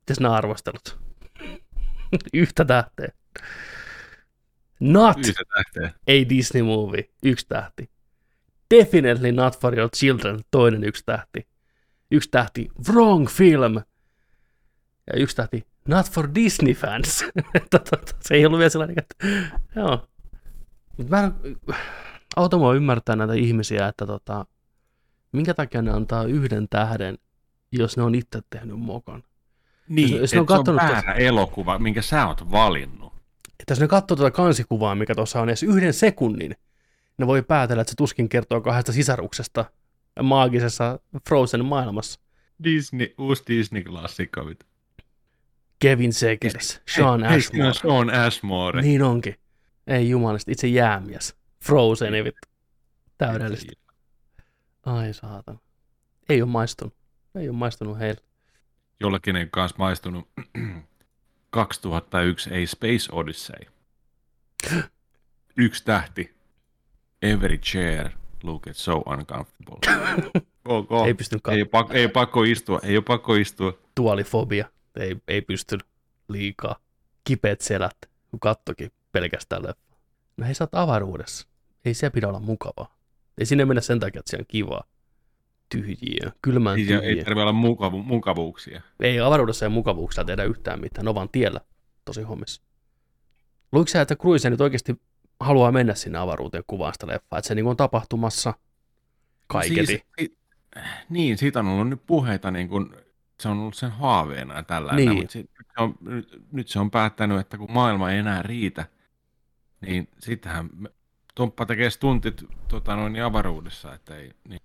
Mites 0.00 0.20
nämä 0.20 0.34
arvostelut? 0.34 0.98
Yhtä 2.34 2.64
tähteä. 2.64 3.08
Not 4.80 5.16
Yhtä 5.18 5.42
tähteä. 5.54 5.92
a 6.08 6.28
Disney 6.28 6.62
movie, 6.62 7.04
yksi 7.22 7.46
tähti. 7.48 7.90
Definitely 8.78 9.32
not 9.32 9.60
for 9.60 9.78
your 9.78 9.90
children, 9.96 10.40
toinen 10.50 10.84
yksi 10.84 11.02
tähti. 11.06 11.46
Yksi 12.10 12.30
tähti, 12.30 12.68
wrong 12.88 13.28
film. 13.28 13.74
Ja 15.06 15.16
yksi 15.16 15.36
tähti, 15.36 15.66
not 15.88 16.10
for 16.10 16.28
Disney 16.34 16.74
fans. 16.74 17.24
Tota, 17.70 17.96
Se 18.20 18.34
ei 18.34 18.46
ollut 18.46 18.58
vielä 18.58 18.70
sellainen, 18.70 18.96
että 18.98 19.14
joo. 19.76 20.08
Mut 20.96 21.08
mä 21.08 21.20
en 21.20 21.32
auta 22.36 22.58
mua 22.58 22.74
ymmärtää 22.74 23.16
näitä 23.16 23.34
ihmisiä, 23.34 23.88
että 23.88 24.06
tota, 24.06 24.46
minkä 25.32 25.54
takia 25.54 25.82
ne 25.82 25.90
antaa 25.90 26.24
yhden 26.24 26.68
tähden, 26.68 27.18
jos 27.72 27.96
ne 27.96 28.02
on 28.02 28.14
itse 28.14 28.40
tehnyt 28.50 28.78
mokan. 28.78 29.22
Niin, 29.88 30.10
Jos- 30.12 30.20
jos 30.20 30.34
ne 30.34 30.40
on 30.40 30.46
se 30.64 30.70
on 30.70 30.76
väärä 30.76 31.12
elokuva, 31.12 31.78
minkä 31.78 32.02
sä 32.02 32.26
oot 32.26 32.50
valinnut. 32.50 33.12
Että 33.60 33.72
jos 33.72 33.80
ne 33.80 33.88
katsoo 33.88 34.16
tuota 34.16 34.30
kansikuvaa, 34.30 34.94
mikä 34.94 35.14
tuossa 35.14 35.40
on 35.40 35.48
edes 35.48 35.62
yhden 35.62 35.92
sekunnin, 35.92 36.56
ne 37.18 37.26
voi 37.26 37.42
päätellä, 37.42 37.80
että 37.80 37.90
se 37.90 37.96
tuskin 37.96 38.28
kertoo 38.28 38.60
kahdesta 38.60 38.92
sisaruksesta 38.92 39.64
maagisessa 40.22 40.98
Frozen 41.28 41.64
maailmassa. 41.64 42.20
Disney, 42.64 43.14
uusi 43.18 43.42
Disney-klassikko. 43.48 44.46
vittu. 44.46 44.66
Kevin 45.84 46.12
Segers, 46.12 46.80
Sean 46.88 47.24
Ashmore. 47.24 47.64
hei, 47.64 47.74
Sean 47.74 48.10
Ashmore. 48.10 48.82
Niin 48.82 49.02
onkin. 49.02 49.36
Ei 49.86 50.10
jumalista, 50.10 50.50
itse 50.50 50.66
jäämies. 50.66 51.36
Frozen, 51.64 52.24
vittu. 52.24 52.48
Täydellistä. 53.18 53.72
Ai 54.86 55.14
saatana. 55.14 55.58
Ei 56.28 56.42
ole 56.42 56.50
maistunut. 56.50 56.94
Ei 57.34 57.48
ole 57.48 57.56
maistunut 57.56 57.98
heille. 57.98 58.20
jollekin 59.00 59.36
ei 59.36 59.46
kanssa 59.50 59.76
maistunut 59.78 60.28
2001 61.50 62.50
A 62.50 62.66
Space 62.66 63.08
Odyssey. 63.12 63.60
Yksi 65.56 65.84
tähti. 65.84 66.34
Every 67.22 67.58
chair 67.58 68.10
look 68.42 68.66
at 68.66 68.76
so 68.76 68.96
uncomfortable. 68.96 69.78
ok. 70.64 71.06
Ei 71.06 71.14
pystynyt 71.14 71.46
ei, 71.48 71.64
pakko, 71.64 71.94
ei 71.94 72.08
pakko 72.08 72.42
istua, 72.42 72.80
ei 72.82 72.96
ole 72.96 73.04
pakko 73.04 73.34
istua. 73.34 73.78
Tuolifobia. 73.94 74.73
Ei, 75.00 75.16
ei 75.28 75.42
pysty 75.42 75.78
liikaa. 76.28 76.76
Kipeät 77.24 77.60
selät, 77.60 77.96
kun 78.30 78.40
kattokin 78.40 78.90
pelkästään 79.12 79.62
leffa. 79.62 79.96
No 80.36 80.46
hei, 80.46 80.54
sä 80.54 80.64
oot 80.64 80.74
avaruudessa. 80.74 81.46
Ei 81.84 81.94
se 81.94 82.10
pidä 82.10 82.28
olla 82.28 82.40
mukavaa. 82.40 82.96
Ei 83.38 83.46
sinne 83.46 83.64
mennä 83.64 83.80
sen 83.80 84.00
takia, 84.00 84.18
että 84.18 84.30
se 84.30 84.36
on 84.36 84.44
kivaa. 84.48 84.84
Tyhjiö. 85.68 86.30
Kylmään 86.42 86.76
Siis 86.76 86.88
tyhjiö. 86.88 87.02
ei 87.08 87.16
tarvitse 87.24 87.40
olla 87.42 87.52
mukavu, 87.52 88.02
mukavuuksia. 88.02 88.82
Ei 89.00 89.20
avaruudessa 89.20 89.64
ei 89.66 89.70
mukavuuksia 89.70 90.24
tehdä 90.24 90.44
yhtään 90.44 90.80
mitään. 90.80 91.04
Ne 91.04 91.08
on 91.08 91.14
vaan 91.14 91.28
tiellä 91.32 91.60
tosi 92.04 92.22
hommissa. 92.22 92.62
Luiko 93.72 93.88
sä, 93.88 94.00
että 94.00 94.16
Cruise 94.16 94.50
nyt 94.50 94.60
oikeasti 94.60 95.00
haluaa 95.40 95.72
mennä 95.72 95.94
sinne 95.94 96.18
avaruuteen 96.18 96.64
kuvaan 96.66 96.92
sitä 96.94 97.06
leffaa? 97.06 97.38
Että 97.38 97.48
se 97.48 97.54
niin 97.54 97.66
on 97.66 97.76
tapahtumassa 97.76 98.54
kaiketi. 99.46 99.86
Siis, 99.86 100.02
i- 100.20 100.36
niin, 101.08 101.38
siitä 101.38 101.58
on 101.60 101.66
ollut 101.66 101.88
nyt 101.88 102.00
puheita, 102.06 102.50
niin 102.50 102.68
kun, 102.68 102.96
se 103.40 103.48
on 103.48 103.58
ollut 103.58 103.74
sen 103.74 103.90
haaveena 103.90 104.54
ja 104.54 104.62
tällä. 104.62 104.92
Niin. 104.92 105.14
Mutta 105.16 105.32
sit, 105.32 105.50
se 105.58 105.82
on, 105.82 105.94
nyt, 106.52 106.68
se 106.68 106.78
on 106.78 106.90
päättänyt, 106.90 107.38
että 107.40 107.58
kun 107.58 107.72
maailma 107.72 108.10
ei 108.10 108.18
enää 108.18 108.42
riitä, 108.42 108.86
niin 109.80 110.08
sittenhän 110.18 110.70
me- 110.76 110.90
Tomppa 111.34 111.66
tekee 111.66 111.90
stuntit 111.90 112.44
tota, 112.68 112.96
noin, 112.96 113.22
avaruudessa. 113.22 113.94
Että 113.94 114.16
ei, 114.16 114.32
niin. 114.48 114.60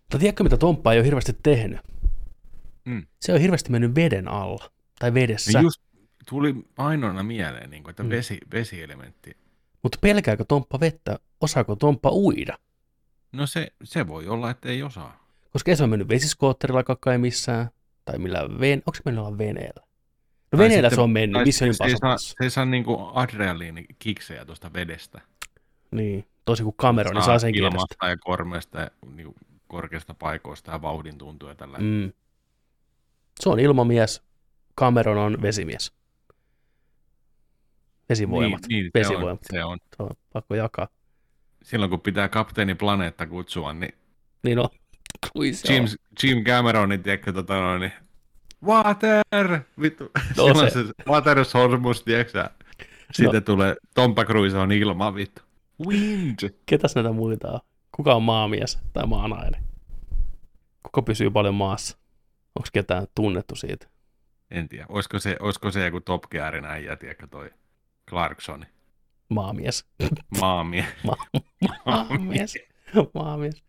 Mutta 0.00 0.18
tiedätkö, 0.18 0.42
mitä 0.42 0.56
Tomppa 0.56 0.92
ei 0.92 0.98
ole 0.98 1.06
hirveästi 1.06 1.36
tehnyt? 1.42 1.80
Mm. 2.84 3.06
Se 3.20 3.32
on 3.32 3.40
hirveästi 3.40 3.70
mennyt 3.70 3.94
veden 3.94 4.28
alla. 4.28 4.70
Tai 4.98 5.14
vedessä. 5.14 5.58
Niin 5.58 5.62
just 5.64 5.80
tuli 6.28 6.54
ainoana 6.78 7.22
mieleen, 7.22 7.70
niin 7.70 7.82
kun, 7.82 7.90
että 7.90 8.02
Mm. 8.02 8.08
vesi, 8.08 8.38
vesielementti. 8.52 9.36
Mutta 9.82 9.98
pelkääkö 10.00 10.44
Tomppa 10.44 10.80
vettä? 10.80 11.18
Osaako 11.40 11.76
Tomppa 11.76 12.10
uida? 12.12 12.58
No 13.32 13.46
se, 13.46 13.72
se 13.84 14.06
voi 14.06 14.26
olla, 14.28 14.50
että 14.50 14.68
ei 14.68 14.82
osaa. 14.82 15.26
Koska 15.52 15.70
ei 15.70 15.76
se 15.76 15.82
ole 15.82 15.90
mennyt 15.90 16.08
vesiskootterilla 16.08 16.84
kai 17.00 17.18
missään. 17.18 17.70
Tai 18.04 18.18
millään 18.18 18.60
ven... 18.60 18.82
Onko 18.86 18.94
se 18.94 19.02
mennyt 19.04 19.38
veneellä? 19.38 19.86
No 20.52 20.58
veneellä 20.58 20.90
se 20.90 21.00
on 21.00 21.10
mennyt, 21.10 21.44
missä 21.44 21.72
se, 21.72 21.84
ei 21.84 21.96
saa, 21.96 22.18
se 22.18 22.34
ei 22.40 22.50
saa 22.50 22.64
niin 22.64 22.84
adrenaliinikiksejä 23.14 24.44
tuosta 24.44 24.72
vedestä. 24.72 25.20
Niin, 25.90 26.26
tosi 26.44 26.62
kuin 26.62 26.76
Cameron, 26.76 27.14
niin 27.14 27.24
saa 27.24 27.38
sen 27.38 27.54
ilmasta 27.54 28.08
ja 28.08 28.16
kormeesta 28.16 28.80
ja 28.80 28.90
niin 29.14 29.34
korkeasta 29.68 30.14
paikoista 30.14 30.72
ja 30.72 30.82
vauhdin 30.82 31.18
tuntuu 31.18 31.48
ja 31.48 31.54
tällä. 31.54 31.78
Mm. 31.78 32.12
Se 33.40 33.48
on 33.48 33.60
ilmamies, 33.60 34.22
Cameron 34.78 35.18
on 35.18 35.42
vesimies. 35.42 35.92
Vesivoimat. 38.08 38.60
Niin, 38.68 38.90
niin 38.94 39.06
se, 39.06 39.08
on, 39.08 39.14
Vesivoimat. 39.14 39.40
se 39.52 39.64
on. 39.64 39.78
Se 39.96 40.02
on 40.02 40.10
pakko 40.32 40.54
jakaa. 40.54 40.88
Silloin 41.62 41.90
kun 41.90 42.00
pitää 42.00 42.28
kapteeni 42.28 42.74
planeetta 42.74 43.26
kutsua, 43.26 43.72
niin 43.72 43.94
Niin 44.42 44.58
on. 44.58 44.68
Cruise 45.26 45.74
James, 45.74 45.96
Jim 46.22 46.44
Cameronin, 46.44 47.02
tiedätkö, 47.02 47.32
tota 47.32 47.54
noin, 47.54 47.80
niin 47.80 47.92
Water! 48.64 49.60
Vittu, 49.80 50.10
No 50.36 50.44
silloin 50.46 50.70
se- 50.70 50.86
se, 50.86 50.92
Water 51.08 51.44
Sormus, 51.44 52.02
tiedätkö? 52.02 52.48
Sitten 53.12 53.34
No. 53.34 53.40
tulee 53.40 53.76
Tompa 53.94 54.24
Cruise 54.24 54.58
on 54.58 54.72
ilma, 54.72 55.14
vittu. 55.14 55.42
Wind! 55.86 56.38
Ketäs 56.66 56.94
näitä 56.94 57.12
muita 57.12 57.48
on? 57.52 57.60
Kuka 57.96 58.14
on 58.14 58.22
maamies 58.22 58.78
tai 58.92 59.06
maanainen? 59.06 59.62
Kuka 60.82 61.02
pysyy 61.02 61.30
paljon 61.30 61.54
maassa? 61.54 61.96
Onko 62.54 62.68
ketään 62.72 63.06
tunnettu 63.14 63.56
siitä? 63.56 63.86
En 64.50 64.68
tiedä, 64.68 64.86
olisiko 64.88 65.18
se, 65.18 65.36
olisiko 65.40 65.70
se 65.70 65.84
joku 65.84 66.00
Top 66.00 66.22
Gearin 66.30 66.64
äijä, 66.64 66.96
tiedätkö, 66.96 67.26
toi 67.26 67.50
Clarksoni. 68.10 68.66
Maamies. 69.28 69.84
Maamie. 70.40 70.86
Maamies. 71.86 72.54
Maamies. 73.14 73.62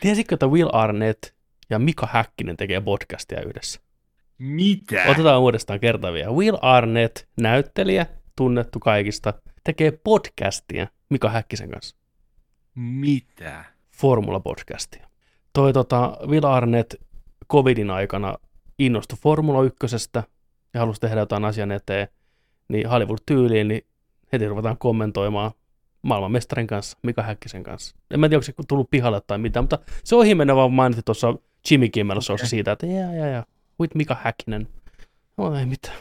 Tiesitkö, 0.00 0.34
että 0.34 0.46
Will 0.46 0.68
Arnett 0.72 1.22
ja 1.70 1.78
Mika 1.78 2.08
Häkkinen 2.12 2.56
tekee 2.56 2.80
podcastia 2.80 3.42
yhdessä? 3.46 3.80
Mitä? 4.38 5.04
Otetaan 5.08 5.40
uudestaan 5.40 5.80
kerta 5.80 6.12
vielä. 6.12 6.32
Will 6.32 6.56
Arnett, 6.62 7.18
näyttelijä, 7.40 8.06
tunnettu 8.36 8.80
kaikista, 8.80 9.34
tekee 9.64 9.90
podcastia 9.90 10.86
Mika 11.08 11.30
Häkkisen 11.30 11.70
kanssa. 11.70 11.96
Mitä? 12.74 13.64
Formula-podcastia. 13.90 15.06
Toi 15.52 15.72
tota, 15.72 16.16
Will 16.26 16.44
Arnett 16.44 16.94
covidin 17.50 17.90
aikana 17.90 18.34
innostui 18.78 19.18
Formula 19.22 19.62
1 19.62 19.76
ja 20.74 20.80
halusi 20.80 21.00
tehdä 21.00 21.20
jotain 21.20 21.44
asian 21.44 21.72
eteen, 21.72 22.08
niin 22.68 22.88
Hollywood-tyyliin, 22.88 23.68
niin 23.68 23.86
heti 24.32 24.48
ruvetaan 24.48 24.78
kommentoimaan 24.78 25.50
maailmanmestarin 26.02 26.66
kanssa, 26.66 26.98
Mika 27.02 27.22
Häkkisen 27.22 27.62
kanssa. 27.62 27.96
En 28.10 28.20
mä 28.20 28.28
tiedä, 28.28 28.36
onko 28.38 28.44
se 28.44 28.52
tullut 28.68 28.90
pihalle 28.90 29.20
tai 29.20 29.38
mitään, 29.38 29.64
mutta 29.64 29.78
se 30.04 30.16
ohi 30.16 30.34
mennä 30.34 30.56
vaan 30.56 30.72
mainitsi 30.72 31.02
tuossa 31.02 31.34
Jimmy 31.70 31.88
Kimmel 31.88 32.18
Okei. 32.32 32.46
siitä, 32.46 32.72
että 32.72 32.86
jaa, 32.86 33.14
jaa, 33.14 33.26
jaa, 33.26 33.44
with 33.80 33.96
Mika 33.96 34.16
Häkkinen. 34.22 34.68
No 35.36 35.58
ei 35.58 35.66
mitään, 35.66 35.96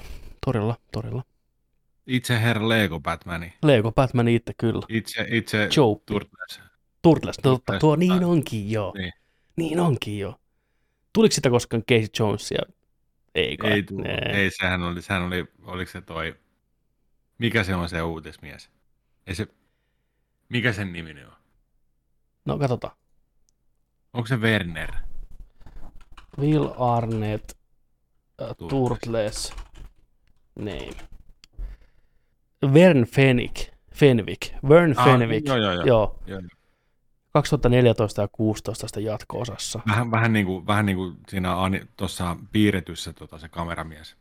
torilla, 0.45 0.75
torilla. 0.91 1.23
Itse 2.07 2.41
herra 2.41 2.69
Lego 2.69 2.99
Batmani. 2.99 3.53
Lego 3.63 3.91
Batman 3.91 4.27
itse 4.27 4.53
kyllä. 4.57 4.81
Itse, 4.89 5.27
itse 5.29 5.69
Joe 5.77 5.95
Turtles. 6.05 6.61
Turtles, 7.01 7.37
no 7.43 7.51
totta, 7.51 7.79
tuo 7.79 7.95
niin 7.95 8.23
onkin 8.23 8.71
joo. 8.71 8.93
Niin. 8.97 9.13
Niin 9.55 9.79
onkin 9.79 10.19
joo. 10.19 10.35
Tuliko 11.13 11.31
sitä 11.31 11.49
koskaan 11.49 11.83
Casey 11.83 12.07
Jonesia? 12.19 12.61
Ei 13.35 13.57
kai. 13.57 13.71
Ei 13.71 13.83
tullut. 13.83 14.05
Ei. 14.05 14.35
Ei, 14.35 14.51
sehän 14.51 14.83
oli, 14.83 15.01
sehän 15.01 15.23
oli, 15.23 15.45
oliko 15.63 15.91
se 15.91 16.01
toi, 16.01 16.35
mikä 17.37 17.63
se 17.63 17.75
on 17.75 17.89
se 17.89 18.01
uutismies? 18.01 18.69
Ei 19.27 19.35
se, 19.35 19.47
mikä 20.49 20.73
sen 20.73 20.93
nimi 20.93 21.23
on? 21.23 21.33
No 22.45 22.57
katsotaan. 22.57 22.95
Onko 24.13 24.27
se 24.27 24.35
Werner? 24.35 24.91
Will 26.37 26.67
Arnett 26.77 27.51
uh, 28.41 28.67
Turtles. 28.69 29.53
Name. 30.55 30.95
Vern 32.73 33.03
Fenwick. 33.05 33.73
Fenwick. 33.93 34.41
Vern 34.69 34.95
Fenwick. 34.95 35.49
Ah, 35.49 35.57
joo, 35.57 35.57
joo, 35.57 35.73
joo. 35.73 35.85
Joo. 35.85 36.19
joo. 36.27 36.41
2014 37.33 38.21
ja 38.21 38.27
16 38.27 38.87
sitä 38.87 38.99
jatko-osassa. 38.99 39.79
Vähän, 39.87 40.11
vähän, 40.11 40.33
niin 40.33 40.45
kuin, 40.45 40.67
vähän 40.67 40.85
niin 40.85 40.95
kuin 40.97 41.17
siinä 41.27 41.55
tuossa 41.97 42.35
piirretyssä 42.51 43.13
tota, 43.13 43.37
se 43.37 43.49
kameramies. 43.49 44.15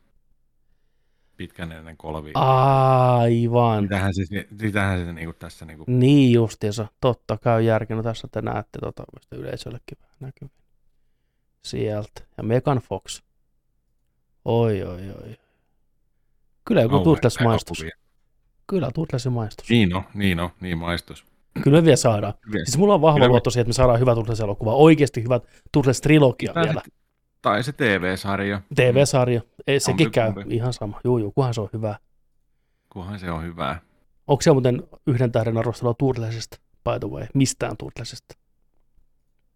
Pitkän 1.39 1.71
ennen 1.71 1.97
kolvi. 1.97 2.31
Aivan. 2.35 3.83
Sitähän 3.83 4.13
se, 4.13 4.23
sitähän 4.59 5.05
se 5.05 5.13
niin 5.13 5.25
kuin 5.25 5.35
tässä 5.39 5.65
niin 5.65 5.77
kuin, 5.77 5.99
Niin 5.99 6.33
justiinsa. 6.33 6.87
Totta, 7.01 7.37
käy 7.37 7.61
järki. 7.61 7.93
No 7.93 8.03
tässä 8.03 8.27
te 8.31 8.41
näette 8.41 8.79
tota, 8.79 9.03
mistä 9.13 9.35
yleisöllekin 9.35 9.97
vähän 10.01 10.15
näkyy. 10.19 10.49
Sieltä. 11.61 12.21
Ja 12.37 12.43
Megan 12.43 12.77
Fox. 12.77 13.21
Oi, 14.45 14.83
oi, 14.83 15.01
oi. 15.09 15.35
Kyllä 16.65 16.81
joku 16.81 16.89
kauhean 16.89 17.03
Turtles 17.03 17.39
maistus. 17.39 17.79
elokuvia. 17.79 17.97
Kyllä 18.67 18.91
Turtlesin 18.93 19.31
maistus. 19.31 19.69
Niin 19.69 19.95
on, 19.95 20.03
niin 20.13 20.39
on, 20.39 20.49
niin 20.61 20.77
maistus. 20.77 21.25
Kyllä 21.63 21.77
me 21.77 21.83
vielä 21.83 21.95
saadaan. 21.95 22.33
Hyviä. 22.47 22.65
Siis 22.65 22.77
mulla 22.77 22.93
on 22.93 23.01
vahva 23.01 23.17
Kyllä 23.19 23.27
luotto 23.27 23.49
siihen, 23.49 23.61
että 23.61 23.69
me 23.69 23.73
saadaan 23.73 23.99
hyvä 23.99 24.15
Turtles-elokuva. 24.15 24.73
Oikeasti 24.73 25.23
hyvä 25.23 25.39
Turtles-trilogia 25.77 26.53
vielä. 26.55 26.81
Tai 27.41 27.63
se 27.63 27.71
TV-sarja, 27.71 28.61
TV-sarja. 28.75 29.41
Ei, 29.67 29.79
sekin 29.79 29.97
Kumpi, 29.97 30.11
käy 30.11 30.33
kumpi. 30.33 30.55
ihan 30.55 30.73
sama. 30.73 31.01
Juu, 31.03 31.17
juu, 31.17 31.31
kunhan 31.31 31.53
se 31.53 31.61
on 31.61 31.69
hyvä. 31.73 31.99
kunhan 32.89 33.19
se 33.19 33.31
on 33.31 33.43
hyvää. 33.43 33.81
Onko 34.27 34.41
se 34.41 34.51
muuten 34.51 34.83
yhden 35.07 35.31
tähden 35.31 35.57
arvostelua 35.57 35.93
Turtlesista, 35.93 36.57
by 36.83 36.99
the 36.99 37.09
way? 37.09 37.27
Mistään 37.33 37.77
Turtlesista. 37.77 38.35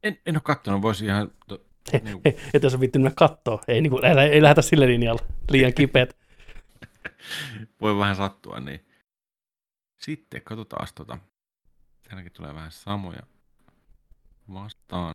En, 0.04 0.18
en 0.26 0.36
ole 0.36 0.42
katsonut, 0.46 0.82
voisi 0.82 1.06
ihan... 1.06 1.32
To, 1.48 1.66
niin, 2.04 2.22
he, 2.26 2.38
et 2.54 2.64
jos 2.64 2.74
on 2.74 2.80
vittu 2.80 3.00
mennä 3.00 3.12
kattoo. 3.16 3.62
Ei, 3.68 3.82
niin 3.82 3.92
kuin, 3.92 4.06
ei, 4.06 4.18
ei 4.18 4.42
lähdetä 4.42 4.62
sille 4.62 4.88
linjalle. 4.88 5.22
Liian 5.50 5.74
kipeät. 5.74 6.18
voi 7.82 7.98
vähän 7.98 8.16
sattua, 8.16 8.60
niin. 8.60 8.86
Sitten 10.02 10.42
katsotaan 10.42 10.88
tota. 10.96 11.18
Täälläkin 12.04 12.32
tulee 12.32 12.54
vähän 12.54 12.72
samoja 12.72 13.24
vastaan. 14.54 15.14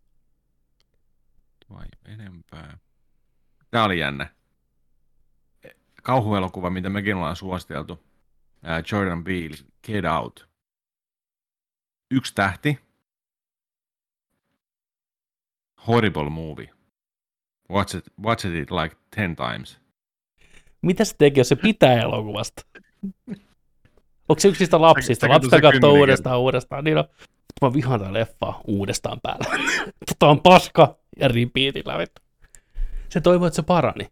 Vai 1.71 1.87
enempää. 2.05 2.79
Tää 3.71 3.85
oli 3.85 3.99
jännä. 3.99 4.31
Kauhuelokuva, 6.03 6.71
mitä 6.71 6.89
mekin 6.89 7.17
ollaan 7.17 7.37
suositeltu. 7.37 8.05
Jordan 8.93 9.25
Peele, 9.25 9.57
Get 9.87 10.05
Out. 10.05 10.49
Yksi 12.11 12.35
tähti. 12.35 12.79
Horrible 15.87 16.31
movie. 16.31 16.71
Watch 17.71 17.97
it, 17.97 18.05
watch 18.23 18.47
it 18.47 18.71
like 18.71 18.97
ten 19.17 19.37
times. 19.37 19.79
Mitä 20.83 21.05
se 21.05 21.15
tekee, 21.19 21.41
jos 21.41 21.49
se 21.49 21.57
pitää 21.57 22.03
elokuvasta? 22.03 22.63
Onko 24.29 24.41
se 24.41 24.49
yksi 24.49 24.61
niistä 24.63 24.81
lapsista? 24.81 25.29
Lapsista 25.29 25.61
katsoo 25.61 25.93
uudestaan 25.93 26.41
uudestaan. 26.41 26.85
Niin 26.85 26.99
on, 26.99 27.05
mä 27.63 27.73
vihaan 27.73 28.01
tää 28.01 28.13
leffaa 28.13 28.61
uudestaan 28.67 29.21
päällä. 29.23 29.45
tota 30.09 30.29
on 30.29 30.41
paska 30.41 30.99
ja 31.19 31.29
repeatillä. 31.29 31.99
vittu. 31.99 32.23
Se 33.09 33.21
toivoi, 33.21 33.47
että 33.47 33.57
se 33.57 33.63
parani. 33.63 34.09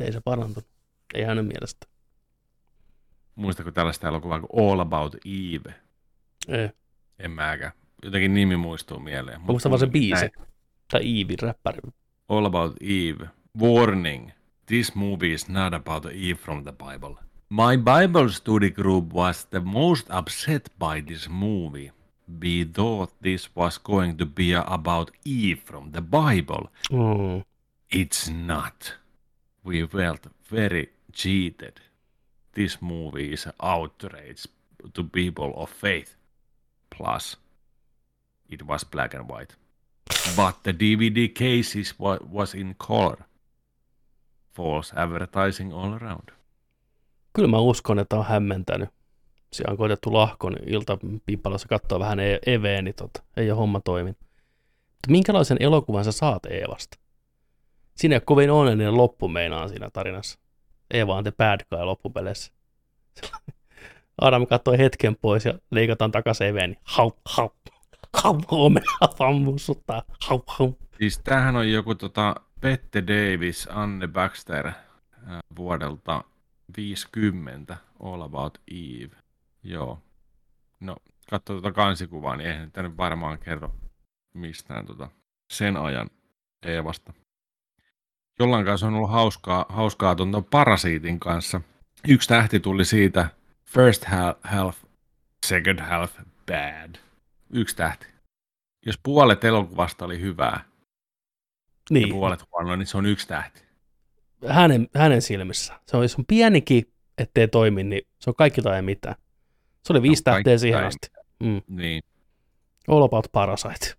Ei 0.00 0.12
se 0.12 0.20
parantunut. 0.20 0.66
Ei 1.14 1.24
hänen 1.24 1.44
mielestä. 1.44 1.86
Muistatko 3.34 3.70
tällaista 3.70 4.08
elokuvaa 4.08 4.40
kuin 4.40 4.70
All 4.70 4.80
About 4.80 5.14
Eve? 5.14 5.74
Ei. 6.48 6.70
En 7.18 7.30
mäkään. 7.30 7.72
Jotenkin 8.02 8.34
nimi 8.34 8.56
muistuu 8.56 8.98
mieleen. 8.98 9.40
Mä 9.40 9.46
muistan 9.46 9.70
vaan 9.70 9.80
se 9.80 9.86
biisi. 9.86 10.30
Tai 10.90 11.18
Eevin 11.18 11.38
räppäri. 11.42 11.78
All 12.28 12.44
About 12.44 12.76
Eve. 12.80 13.28
Warning. 13.60 14.30
This 14.66 14.94
movie 14.94 15.32
is 15.32 15.48
not 15.48 15.74
about 15.74 16.06
Eve 16.06 16.34
from 16.34 16.64
the 16.64 16.72
Bible. 16.72 17.14
My 17.50 17.76
Bible 17.76 18.28
study 18.28 18.70
group 18.70 19.12
was 19.12 19.46
the 19.46 19.60
most 19.60 20.08
upset 20.18 20.72
by 20.78 21.02
this 21.02 21.28
movie. 21.28 21.92
We 22.40 22.64
thought 22.64 23.10
this 23.22 23.48
was 23.54 23.78
going 23.78 24.16
to 24.18 24.26
be 24.26 24.52
about 24.54 25.10
Eve 25.24 25.60
from 25.64 25.90
the 25.92 26.00
Bible. 26.00 26.68
Mm. 26.90 27.44
It's 27.90 28.28
not. 28.30 28.94
We 29.64 29.86
felt 29.86 30.26
very 30.50 30.90
cheated. 31.12 31.80
This 32.54 32.78
movie 32.80 33.32
is 33.32 33.46
an 33.46 33.52
outrage 33.62 34.48
to 34.94 35.04
people 35.04 35.52
of 35.56 35.70
faith. 35.70 36.16
Plus, 36.96 37.38
it 38.48 38.62
was 38.66 38.84
black 38.84 39.14
and 39.14 39.28
white. 39.28 39.54
But 40.36 40.54
the 40.62 40.72
DVD 40.72 41.28
cases 41.34 41.94
wa- 41.98 42.18
was 42.32 42.54
in 42.54 42.74
color. 42.78 43.18
False 44.54 44.92
advertising 44.96 45.72
all 45.72 45.94
around. 45.94 46.28
Kyllä 47.32 47.48
mä 47.48 47.58
uskon, 47.58 47.98
että 47.98 48.16
on 48.16 48.26
hämmentänyt. 48.26 48.90
Siellä 49.52 49.72
on 49.72 49.78
koitettu 49.78 50.12
lahkon 50.12 50.56
iltapippalossa 50.66 51.68
katsoa 51.68 51.98
vähän 51.98 52.20
e- 52.20 52.38
Eveä, 52.46 52.82
niin 52.82 52.94
tota, 52.94 53.22
ei 53.36 53.50
ole 53.50 53.58
homma 53.58 53.80
toiminut. 53.80 54.18
Mutta 54.22 55.10
minkälaisen 55.10 55.56
elokuvan 55.60 56.04
sä 56.04 56.12
saat 56.12 56.46
Eevasta? 56.46 56.98
Siinä 57.94 58.14
ei 58.14 58.16
ole 58.16 58.22
kovin 58.26 58.50
onnellinen 58.50 58.96
loppu 58.96 59.28
meinaan 59.28 59.68
siinä 59.68 59.90
tarinassa. 59.90 60.38
Eeva 60.90 61.16
on 61.16 61.24
the 61.24 61.32
bad 61.38 61.60
guy 61.70 61.84
loppupeleissä. 61.84 62.52
Adam 64.20 64.46
katsoi 64.46 64.78
hetken 64.78 65.16
pois 65.16 65.44
ja 65.44 65.54
leikataan 65.70 66.12
takaisin 66.12 66.46
Eveen, 66.46 66.70
niin 66.70 66.80
hau, 66.84 67.10
hau, 67.24 67.48
hau, 68.22 68.40
omena 68.50 69.08
vaan 69.18 69.34
mussuttaa, 69.34 70.02
hau, 70.20 70.40
hau. 70.46 70.72
Siis 70.98 71.18
tämähän 71.18 71.56
on 71.56 71.70
joku 71.70 71.94
tota 71.94 72.34
Pette 72.60 73.02
Davis, 73.06 73.68
Anne 73.70 74.08
Baxter 74.08 74.66
äh, 74.66 74.74
vuodelta 75.56 76.24
50, 76.76 77.76
All 78.02 78.22
About 78.22 78.58
Eve. 78.70 79.21
Joo. 79.62 79.98
No, 80.80 80.96
katso 81.30 81.52
tuota 81.52 81.72
kansikuvaa, 81.72 82.36
niin 82.36 82.50
eihän 82.50 82.72
tämä 82.72 82.88
nyt 82.88 82.96
varmaan 82.96 83.38
kerro 83.38 83.74
mistään 84.34 84.86
tota 84.86 85.08
sen 85.52 85.76
ajan 85.76 86.10
Eevasta. 86.66 87.12
Jollain 88.38 88.64
kanssa 88.64 88.86
on 88.86 88.94
ollut 88.94 89.10
hauskaa, 89.10 89.66
hauskaa 89.68 90.14
tuon 90.14 90.44
Parasiitin 90.50 91.20
kanssa. 91.20 91.60
Yksi 92.08 92.28
tähti 92.28 92.60
tuli 92.60 92.84
siitä 92.84 93.28
first 93.64 94.04
half, 94.42 94.76
second 95.46 95.80
half 95.80 96.18
bad. 96.46 96.94
Yksi 97.52 97.76
tähti. 97.76 98.06
Jos 98.86 98.98
puolet 99.02 99.44
elokuvasta 99.44 100.04
oli 100.04 100.20
hyvää, 100.20 100.64
Niin, 101.90 102.08
ja 102.08 102.14
puolet 102.14 102.40
huonoa, 102.52 102.76
niin 102.76 102.86
se 102.86 102.98
on 102.98 103.06
yksi 103.06 103.28
tähti. 103.28 103.62
hänen, 104.48 104.88
hänen 104.94 105.22
silmissä. 105.22 105.80
Se 105.86 105.96
on, 105.96 106.02
jos 106.02 106.16
on 106.16 106.26
pienikin, 106.26 106.92
ettei 107.18 107.48
toimi, 107.48 107.84
niin 107.84 108.02
se 108.18 108.30
on 108.30 108.34
kaikki 108.34 108.62
tai 108.62 108.82
mitään. 108.82 109.14
Se 109.84 109.92
oli 109.92 110.02
viisi 110.02 110.22
No, 110.26 110.32
tähteä 110.32 110.58
siihen 110.58 110.84
asti. 110.84 111.10
Mm. 111.40 111.62
Niin. 111.68 112.02
All 112.88 113.02
about 113.02 113.26
Parasite. 113.32 113.94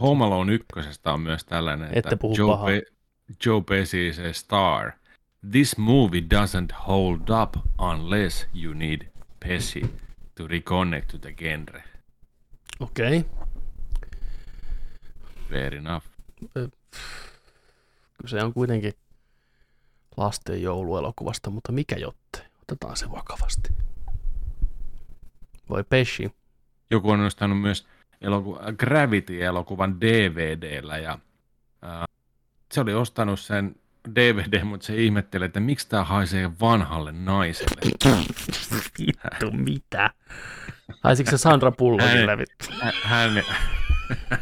Home 0.00 0.24
Alone 0.24 0.52
ykkösestä 0.52 1.12
on 1.12 1.20
myös 1.20 1.44
tällainen, 1.44 1.88
Ette 1.88 1.98
että 1.98 2.16
puhu 2.16 2.34
Joe. 2.36 2.66
Pe- 2.66 2.94
Joe 3.46 3.62
Pesci 3.62 4.08
is 4.08 4.18
a 4.18 4.32
star. 4.32 4.92
This 5.50 5.78
movie 5.78 6.20
doesn't 6.20 6.74
hold 6.86 7.20
up 7.42 7.56
unless 7.78 8.46
you 8.54 8.74
need 8.74 9.00
Pesci 9.40 9.94
to 10.34 10.48
reconnect 10.48 11.08
to 11.08 11.18
the 11.18 11.32
genre. 11.32 11.84
Okei. 12.80 13.18
Okay. 13.18 13.30
Fair 15.50 15.74
enough. 15.74 16.06
Kyllä 16.52 16.70
se 18.26 18.42
on 18.42 18.54
kuitenkin 18.54 18.92
lasten 20.16 20.62
jouluelokuvasta, 20.62 21.50
mutta 21.50 21.72
mikä 21.72 21.96
jotte? 21.96 22.46
Otetaan 22.62 22.96
se 22.96 23.10
vakavasti. 23.10 23.68
Voi 25.68 25.84
Pesci. 25.88 26.32
Joku 26.90 27.10
on 27.10 27.18
nostanut 27.18 27.60
myös 27.60 27.86
eloku- 28.20 28.58
Gravity-elokuvan 28.76 30.00
DVDllä 30.00 30.98
ja 30.98 31.18
ää, 31.82 32.04
se 32.72 32.80
oli 32.80 32.94
ostanut 32.94 33.40
sen 33.40 33.76
DVD, 34.14 34.64
mutta 34.64 34.86
se 34.86 34.96
ihmetteli, 34.96 35.44
että 35.44 35.60
miksi 35.60 35.88
tämä 35.88 36.04
haisee 36.04 36.50
vanhalle 36.60 37.12
naiselle. 37.12 37.80
Vittu, 38.98 39.50
mitä? 39.52 40.10
Haisiko 41.02 41.30
se 41.30 41.38
Sandra 41.38 41.72
Bullockille? 41.72 42.26
Hänen- 42.36 42.46
Hä- 42.82 42.92
Hänen, 43.02 43.44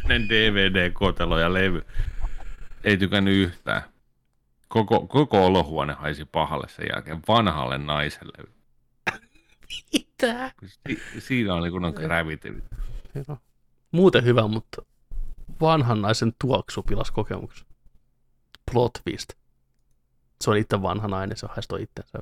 hänen 0.03 0.29
DVD-kotelo 0.29 1.39
ja 1.39 1.53
levy 1.55 1.83
ei 2.85 2.97
tykännyt 2.97 3.35
yhtään. 3.35 3.83
Koko, 4.69 5.07
koko 5.07 5.47
olohuone 5.47 5.93
haisi 5.93 6.25
pahalle 6.25 6.69
sen 6.69 6.87
jälkeen 6.95 7.21
vanhalle 7.29 7.79
naiselle. 7.79 8.49
Mitä? 9.93 10.53
Si- 10.67 11.03
siinä 11.19 11.55
oli 11.55 11.71
kun 11.71 11.85
on 11.85 11.95
Gravity. 11.95 12.63
Joo. 13.29 13.39
Muuten 13.93 14.25
hyvä, 14.25 14.49
mutta 14.49 14.83
vanhan 15.61 16.03
naisen 16.03 16.33
tuoksu 16.41 16.83
pilas 16.83 17.11
kokemuksen. 17.11 17.67
Plot 18.73 18.93
twist. 18.93 19.33
Se 20.41 20.51
on 20.51 20.57
itse 20.57 20.83
vanha 20.83 21.09
nainen, 21.09 21.37
se 21.37 21.47
haistoi 21.51 21.83
itsensä. 21.83 22.19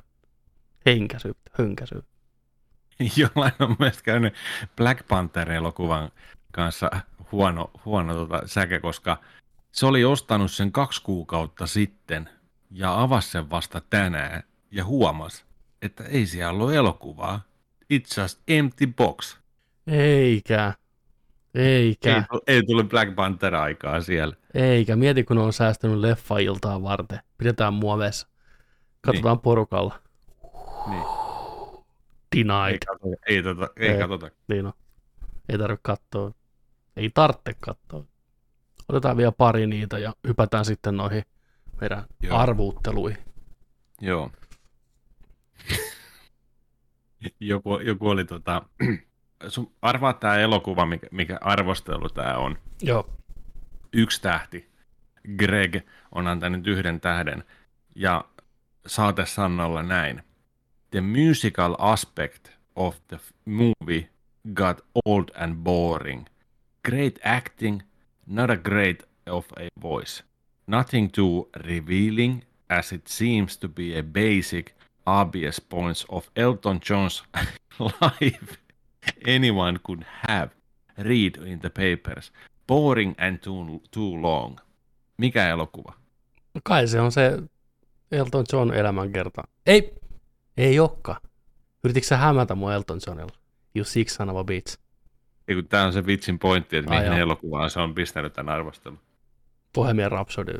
Henkäsy, 0.85 1.35
hönkäsy. 1.51 2.03
Jollain 3.17 3.53
on 3.59 3.75
myös 3.79 4.03
käynyt 4.03 4.33
Black 4.75 5.07
Panther-elokuvan 5.07 6.11
kanssa 6.51 6.91
huono, 7.31 7.71
huono 7.85 8.15
tota 8.15 8.41
säke, 8.45 8.79
koska 8.79 9.17
se 9.71 9.85
oli 9.85 10.05
ostanut 10.05 10.51
sen 10.51 10.71
kaksi 10.71 11.01
kuukautta 11.01 11.67
sitten 11.67 12.29
ja 12.71 13.01
avasi 13.01 13.31
sen 13.31 13.49
vasta 13.49 13.81
tänään 13.89 14.43
ja 14.71 14.85
huomasi, 14.85 15.45
että 15.81 16.03
ei 16.03 16.25
siellä 16.25 16.51
ollut 16.51 16.73
elokuvaa. 16.73 17.41
It's 17.93 18.21
just 18.21 18.39
empty 18.47 18.87
box. 18.87 19.37
Eikä. 19.87 20.73
Eikä. 21.55 22.15
Ei, 22.17 22.23
ei 22.47 22.63
tullut 22.63 22.89
Black 22.89 23.15
Panther-aikaa 23.15 24.01
siellä. 24.01 24.35
Eikä. 24.53 24.95
Mieti, 24.95 25.23
kun 25.23 25.37
on 25.37 25.53
säästänyt 25.53 25.97
leffa-iltaa 25.97 26.83
varten. 26.83 27.19
Pidetään 27.37 27.73
muoveessa. 27.73 28.27
Katsotaan 29.01 29.35
niin. 29.35 29.41
porukalla. 29.41 30.01
Niin. 30.89 31.03
Denied. 32.35 32.71
Ei, 32.71 32.79
katsota, 32.79 33.15
ei, 33.27 33.43
tota, 33.43 33.69
ei, 33.77 33.89
Ei. 33.89 33.99
katsota. 33.99 34.31
Niin 34.47 34.65
on. 34.65 34.73
Ei 35.49 35.57
tarvitse 35.57 35.81
katsoa. 35.83 36.31
Ei 36.95 37.09
tarvitse 37.13 37.53
katsoa. 37.59 38.03
Otetaan 38.89 39.17
vielä 39.17 39.31
pari 39.31 39.67
niitä 39.67 39.99
ja 39.99 40.13
hypätään 40.27 40.65
sitten 40.65 40.97
noihin 40.97 41.23
meidän 41.81 42.05
Joo. 42.23 42.37
arvuutteluihin. 42.37 43.17
Joo. 44.01 44.31
Joku, 47.39 47.79
joku 47.79 48.09
oli 48.09 48.25
tota... 48.25 48.61
Sun 49.47 49.71
arvaa 49.81 50.13
tämä 50.13 50.37
elokuva, 50.37 50.85
mikä, 50.85 51.07
mikä 51.11 51.37
arvostelu 51.41 52.09
tämä 52.09 52.37
on. 52.37 52.57
Joo. 52.81 53.09
Yksi 53.93 54.21
tähti. 54.21 54.69
Greg 55.37 55.75
on 56.11 56.27
antanut 56.27 56.67
yhden 56.67 57.01
tähden. 57.01 57.43
Ja 57.95 58.25
saate 58.87 59.25
Sannolla 59.25 59.83
näin. 59.83 60.23
The 60.91 61.01
musical 61.01 61.75
aspect 61.79 62.49
of 62.75 62.97
the 63.07 63.19
movie 63.45 64.09
got 64.53 64.81
old 65.05 65.29
and 65.35 65.55
boring. 65.55 66.25
Great 66.85 67.19
acting, 67.23 67.81
not 68.25 68.49
a 68.49 68.57
great 68.57 69.03
of 69.25 69.45
a 69.57 69.81
voice. 69.81 70.23
Nothing 70.67 71.11
too 71.11 71.49
revealing 71.55 72.43
as 72.69 72.91
it 72.91 73.07
seems 73.07 73.57
to 73.57 73.69
be 73.69 73.99
a 73.99 74.03
basic, 74.03 74.75
obvious 75.05 75.61
points 75.69 76.05
of 76.09 76.27
Elton 76.35 76.79
John's 76.89 77.23
life 77.79 78.61
anyone 79.27 79.79
could 79.83 80.03
have 80.27 80.49
read 80.97 81.47
in 81.47 81.59
the 81.59 81.69
papers. 81.69 82.31
Boring 82.67 83.15
and 83.17 83.37
too, 83.37 83.81
too 83.91 84.21
long. 84.21 84.57
Mikä 85.17 85.49
elokuva? 85.49 85.93
No 86.53 86.61
kai 86.63 86.87
se 86.87 87.01
on 87.01 87.11
se 87.11 87.39
Elton 88.11 88.45
John 88.53 88.73
elämänkerta. 88.73 89.43
Ei, 89.65 89.93
ei 90.57 90.79
olekaan. 90.79 91.21
Yrititkö 91.83 92.07
sä 92.07 92.17
hämätä 92.17 92.55
mua 92.55 92.73
Elton 92.73 92.99
Johnilla? 93.07 93.35
You 93.75 93.85
sick 93.85 94.09
son 94.09 94.29
of 94.29 94.37
a 94.37 94.43
bitch. 94.43 94.77
Ei 95.47 95.55
kun 95.55 95.67
tää 95.67 95.85
on 95.85 95.93
se 95.93 96.05
vitsin 96.05 96.39
pointti, 96.39 96.77
että 96.77 96.91
mihin 96.91 97.05
joo. 97.05 97.17
elokuvaan 97.17 97.69
se 97.69 97.79
on 97.79 97.95
pistänyt 97.95 98.33
tämän 98.33 98.55
arvostelun. 98.55 98.99
Bohemian 99.73 100.11
Rhapsody. 100.11 100.53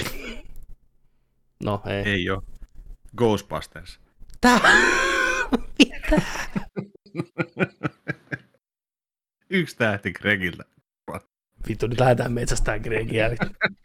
no 1.64 1.82
ei. 1.86 1.92
ei. 1.92 2.12
Ei 2.12 2.30
oo. 2.30 2.42
Ghostbusters. 3.16 4.00
Tää? 4.40 4.60
Mitä? 5.78 6.22
Yksi 9.50 9.76
tähti 9.76 10.12
Gregiltä. 10.12 10.64
Vittu, 11.68 11.86
nyt 11.86 12.00
lähdetään 12.00 12.32
metsästään 12.32 12.80
Gregiä. 12.80 13.30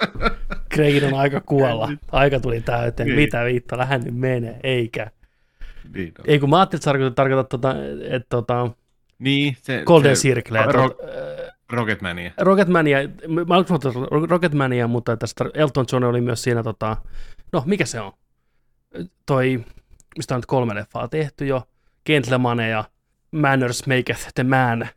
Craigin 0.74 1.06
on 1.06 1.14
aika 1.14 1.42
kuolla. 1.42 1.90
Aika 2.12 2.40
tuli 2.40 2.62
täyteen. 2.62 3.08
Niin. 3.08 3.20
Mitä 3.20 3.46
viitta, 3.46 3.78
lähden 3.78 4.02
nyt 4.02 4.16
menee, 4.16 4.60
eikä. 4.64 5.12
Niin, 5.94 6.14
on. 6.20 6.26
Ei 6.28 6.40
kun 6.40 6.50
mä 6.50 6.60
ajattelin, 6.60 7.08
että 7.08 7.16
tarkoitat, 7.16 7.50
tota, 7.50 7.76
että 8.10 8.28
tota, 8.30 8.70
niin 9.20 9.58
se, 9.62 9.84
Golden 9.86 10.16
se, 10.16 10.22
Circle. 10.22 10.60
Ro- 10.66 10.90
Tot, 10.90 10.98
Rocketmania. 11.72 12.32
Rocketmania, 12.38 12.98
mä 13.48 13.56
olen 13.56 14.30
Rocketmania, 14.30 14.88
mutta 14.88 15.18
tästä 15.18 15.46
Elton 15.54 15.86
John 15.92 16.04
oli 16.04 16.22
myös 16.22 16.44
siinä, 16.44 16.64
tota, 16.64 16.98
no 17.54 17.64
mikä 17.66 17.86
se 17.86 18.00
on? 18.00 18.12
Toi, 19.26 19.66
mistä 20.18 20.36
on 20.36 20.40
nyt 20.40 20.46
kolme 20.46 20.76
leffaa 20.76 21.08
tehty 21.08 21.46
jo, 21.46 21.64
Gentlemaneja, 22.06 22.84
Manners 23.32 23.88
Maketh 23.88 24.28
the 24.36 24.44
Man. 24.44 24.90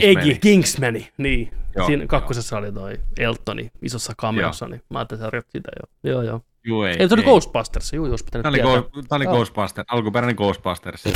Egi, 0.00 0.38
Kingsmani, 0.40 1.08
niin. 1.18 1.50
Joo, 1.76 1.86
siinä 1.86 2.02
joo. 2.02 2.08
kakkosessa 2.08 2.58
oli 2.58 2.72
toi 2.72 3.00
Eltoni 3.18 3.70
isossa 3.82 4.12
cameossa, 4.20 4.68
niin 4.68 4.82
mä 4.88 4.98
ajattelin, 4.98 5.24
että 5.24 5.52
sitä 5.52 5.70
jo. 5.80 6.10
Joo, 6.12 6.22
joo. 6.22 6.40
Juu, 6.64 6.82
ei, 6.82 6.96
Ei, 6.98 7.08
tuli 7.08 7.22
Ghostbusters, 7.22 7.92
juu, 7.92 8.06
jos 8.06 8.22
pitänyt 8.22 8.42
Tämä 8.42 8.50
oli, 8.50 8.56
tietää. 8.58 8.90
go, 8.90 9.02
tämä 9.08 9.16
oli 9.16 9.24
Joo. 9.24 9.34
Ghostbusters, 9.34 9.86
alkuperäinen 9.90 10.36
Ghostbusters. 10.36 11.04
Joo, 11.06 11.14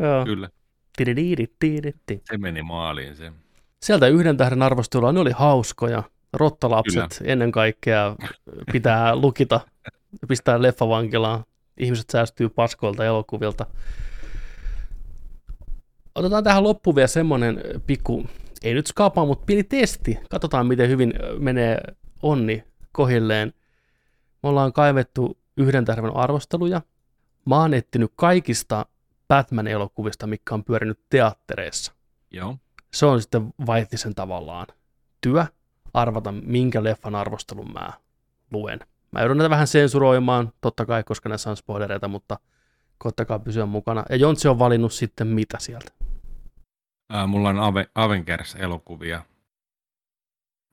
Joo. 0.00 0.24
kyllä. 0.24 0.48
Tididididididi. 0.96 2.20
Se 2.24 2.38
meni 2.38 2.62
maaliin 2.62 3.16
se. 3.16 3.32
Sieltä 3.82 4.06
yhden 4.08 4.36
tähden 4.36 4.62
arvostelua, 4.62 5.12
ne 5.12 5.20
oli 5.20 5.32
hauskoja. 5.32 6.02
Rottalapset 6.32 7.18
Kyllä. 7.18 7.32
ennen 7.32 7.52
kaikkea 7.52 8.16
pitää 8.72 9.16
lukita, 9.16 9.60
pistää 10.28 10.62
leffavankilaan. 10.62 11.44
Ihmiset 11.78 12.10
säästyy 12.10 12.48
paskoilta 12.48 13.04
elokuvilta. 13.04 13.66
Otetaan 16.14 16.44
tähän 16.44 16.62
loppuun 16.62 16.96
vielä 16.96 17.06
semmoinen 17.06 17.62
pikku, 17.86 18.26
ei 18.62 18.74
nyt 18.74 18.86
skapa, 18.86 19.26
mutta 19.26 19.44
pieni 19.44 19.64
testi. 19.64 20.18
Katsotaan, 20.30 20.66
miten 20.66 20.88
hyvin 20.88 21.12
menee 21.38 21.80
onni 22.22 22.64
kohilleen. 22.92 23.54
Me 24.42 24.48
ollaan 24.48 24.72
kaivettu 24.72 25.38
yhden 25.56 25.84
tähden 25.84 26.16
arvosteluja. 26.16 26.82
Mä 27.46 27.56
oon 27.56 27.74
etsinyt 27.74 28.12
kaikista 28.16 28.86
Batman-elokuvista, 29.28 30.26
mikä 30.26 30.54
on 30.54 30.64
pyörinyt 30.64 31.00
teattereissa 31.10 31.92
Joo. 32.30 32.56
se 32.94 33.06
on 33.06 33.22
sitten 33.22 33.54
vaihtisen 33.66 34.14
tavallaan 34.14 34.66
työ 35.20 35.46
arvata, 35.94 36.32
minkä 36.32 36.84
leffan 36.84 37.14
arvostelun 37.14 37.72
mä 37.72 37.92
luen. 38.50 38.80
Mä 39.12 39.20
joudun 39.20 39.36
näitä 39.36 39.50
vähän 39.50 39.66
sensuroimaan, 39.66 40.52
totta 40.60 40.86
kai, 40.86 41.04
koska 41.04 41.28
näissä 41.28 41.50
on 41.50 41.56
spoilereita, 41.56 42.08
mutta 42.08 42.38
koittakaa 42.98 43.38
pysyä 43.38 43.66
mukana. 43.66 44.04
Ja 44.10 44.16
Jontsi 44.16 44.48
on 44.48 44.58
valinnut 44.58 44.92
sitten 44.92 45.26
mitä 45.26 45.58
sieltä. 45.60 45.92
Ää, 47.10 47.26
mulla 47.26 47.48
on 47.48 47.56
Ave- 47.56 47.90
Avengers-elokuvia, 47.94 49.22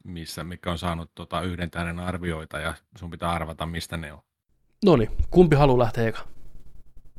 missä, 0.04 0.44
mikä 0.44 0.72
on 0.72 0.78
saanut 0.78 1.12
tota, 1.16 1.42
yhden 1.42 1.72
tähden 1.72 2.00
arvioita 2.00 2.60
ja 2.60 2.74
sun 2.98 3.10
pitää 3.12 3.32
arvata, 3.32 3.66
mistä 3.66 3.98
ne 3.98 4.14
on. 4.14 4.20
No 4.86 4.96
niin, 4.96 5.10
kumpi 5.32 5.56
haluaa 5.56 5.80
lähteä 5.80 6.08
eka? 6.08 6.20
Ota- 6.20 6.28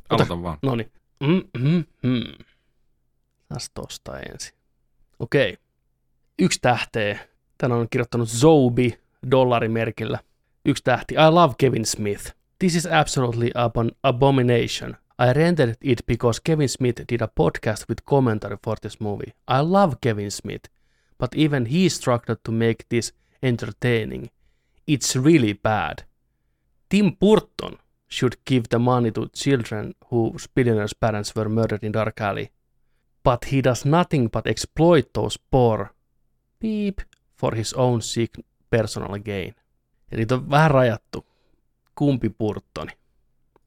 Aloita 0.09 0.43
vaan. 0.43 0.57
No 0.61 0.75
niin. 0.75 0.91
Mm-hmm. 1.19 2.23
Tästä 3.47 3.71
tosta 3.73 4.19
ensin. 4.19 4.53
Okei. 5.19 5.57
Yksi 6.39 6.59
tähteä. 6.61 7.19
Tän 7.57 7.71
on 7.71 7.87
kirjoittanut 7.89 8.29
Zobi 8.29 8.99
dollarimerkillä. 9.31 10.19
Yksi 10.65 10.83
tähti. 10.83 11.15
I 11.15 11.33
love 11.33 11.53
Kevin 11.57 11.85
Smith. 11.85 12.33
This 12.59 12.75
is 12.75 12.85
absolutely 12.85 13.51
an 13.55 13.91
abomination. 14.03 14.95
I 15.19 15.33
rented 15.33 15.75
it 15.81 16.05
because 16.07 16.41
Kevin 16.43 16.69
Smith 16.69 17.07
did 17.07 17.21
a 17.21 17.27
podcast 17.27 17.85
with 17.89 18.05
commentary 18.05 18.57
for 18.63 18.75
this 18.81 18.99
movie. 18.99 19.33
I 19.47 19.61
love 19.61 19.95
Kevin 20.01 20.31
Smith, 20.31 20.69
but 21.17 21.35
even 21.35 21.65
he 21.65 21.89
struggled 21.89 22.43
to 22.43 22.51
make 22.51 22.85
this 22.89 23.11
entertaining. 23.43 24.29
It's 24.87 25.15
really 25.15 25.53
bad. 25.53 26.03
Tim 26.89 27.17
Burton 27.19 27.77
should 28.07 28.43
give 28.45 28.69
the 28.69 28.79
money 28.79 29.11
to 29.11 29.29
children 29.29 29.93
whose 30.09 30.47
billionaires' 30.47 30.93
parents 30.93 31.35
were 31.35 31.49
murdered 31.49 31.83
in 31.83 31.91
Dark 31.91 32.21
Alley. 32.21 32.49
But 33.23 33.45
he 33.45 33.61
does 33.61 33.85
nothing 33.85 34.27
but 34.27 34.47
exploit 34.47 35.13
those 35.13 35.37
poor 35.37 35.91
beep 36.59 37.01
for 37.35 37.55
his 37.55 37.73
own 37.73 38.01
sick 38.01 38.35
personal 38.71 39.17
gain. 39.17 39.53
Eli 40.11 40.21
niitä 40.21 40.35
on 40.35 40.49
vähän 40.49 40.71
rajattu. 40.71 41.25
Kumpi 41.95 42.29
Burtoni? 42.29 42.91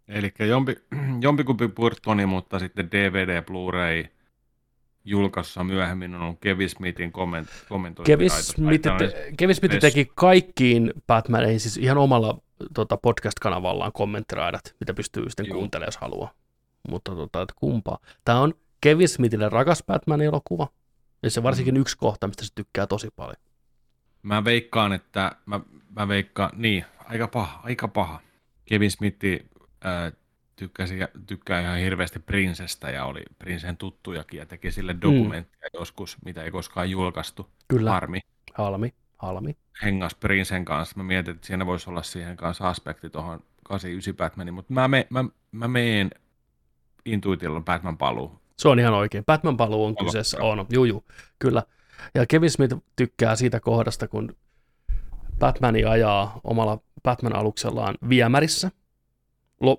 Eli 0.08 0.32
jompi, 0.48 0.76
jompikumpi 1.20 1.68
Burtoni, 1.68 2.26
mutta 2.26 2.58
sitten 2.58 2.90
DVD, 2.90 3.42
Blu-ray 3.42 4.08
julkaisussa 5.04 5.64
myöhemmin 5.64 6.14
on 6.14 6.22
ollut 6.22 6.40
Kevin 6.40 6.68
Smithin 6.68 7.12
komment, 7.12 7.48
kommentointi. 7.68 8.12
Kevin 8.12 8.30
Smith, 8.30 8.88
te, 8.98 9.32
Kevin 9.36 9.54
Smith 9.54 9.78
teki 9.78 10.10
kaikkiin 10.14 10.92
Batmaneihin, 11.06 11.60
siis 11.60 11.76
ihan 11.76 11.98
omalla 11.98 12.38
tota, 12.74 12.96
podcast-kanavallaan 12.96 13.92
kommenttiraidat, 13.92 14.74
mitä 14.80 14.94
pystyy 14.94 15.24
sitten 15.30 15.46
Joo. 15.46 15.58
kuuntelemaan, 15.58 15.86
jos 15.88 15.96
haluaa. 15.96 16.32
Mutta 16.88 17.14
tota, 17.14 17.42
että 17.42 17.54
kumpaa. 17.58 17.98
Tämä 18.24 18.40
on 18.40 18.54
Kevin 18.80 19.08
Smithille 19.08 19.48
rakas 19.48 19.84
Batman-elokuva. 19.86 20.68
Ja 21.22 21.30
se 21.30 21.42
varsinkin 21.42 21.76
yksi 21.76 21.96
kohta, 21.98 22.26
mistä 22.26 22.44
se 22.44 22.52
tykkää 22.54 22.86
tosi 22.86 23.08
paljon. 23.16 23.36
Mä 24.22 24.44
veikkaan, 24.44 24.92
että 24.92 25.36
mä, 25.46 25.60
mä 25.96 26.08
veikkaan, 26.08 26.50
niin, 26.56 26.84
aika 27.04 27.28
paha, 27.28 27.60
aika 27.62 27.88
paha. 27.88 28.20
Kevin 28.64 28.90
Smith 28.90 29.24
äh, 29.86 30.12
tykkäsi, 30.56 30.94
tykkää 31.26 31.60
ihan 31.60 31.78
hirveästi 31.78 32.18
Prinsestä 32.18 32.90
ja 32.90 33.04
oli 33.04 33.22
Prinsen 33.38 33.76
tuttujakin 33.76 34.38
ja 34.38 34.46
teki 34.46 34.70
sille 34.70 34.96
dokumenttia 35.02 35.68
mm. 35.72 35.78
joskus, 35.78 36.16
mitä 36.24 36.42
ei 36.42 36.50
koskaan 36.50 36.90
julkaistu. 36.90 37.48
Kyllä, 37.68 37.90
Harmi. 37.90 38.20
halmi, 38.54 38.94
halmi. 39.18 39.56
Hengas 39.82 40.14
Prinsen 40.14 40.64
kanssa. 40.64 40.96
Mä 40.96 41.02
mietin, 41.02 41.34
että 41.34 41.46
siinä 41.46 41.66
voisi 41.66 41.90
olla 41.90 42.02
siihen 42.02 42.36
kanssa 42.36 42.68
aspekti 42.68 43.10
tuohon 43.10 43.40
89 43.64 44.16
Batmanin, 44.16 44.54
mutta 44.54 44.72
mä, 44.72 44.88
me, 44.88 45.06
mä, 45.10 45.24
mä 45.52 45.68
meen 45.68 46.10
intuitiolla 47.04 47.60
Batman 47.60 47.98
paluu. 47.98 48.42
Se 48.58 48.68
on 48.68 48.78
ihan 48.80 48.94
oikein. 48.94 49.24
Batman 49.24 49.56
paluu 49.56 49.84
on 49.84 49.94
Joo, 49.98 50.04
kyseessä. 50.04 50.38
On, 50.40 50.66
juu, 50.70 51.04
kyllä. 51.38 51.62
Ja 52.14 52.26
Kevin 52.26 52.50
Smith 52.50 52.76
tykkää 52.96 53.36
siitä 53.36 53.60
kohdasta, 53.60 54.08
kun 54.08 54.36
Batmani 55.38 55.84
ajaa 55.84 56.40
omalla 56.44 56.78
Batman-aluksellaan 57.02 57.94
viemärissä 58.08 58.70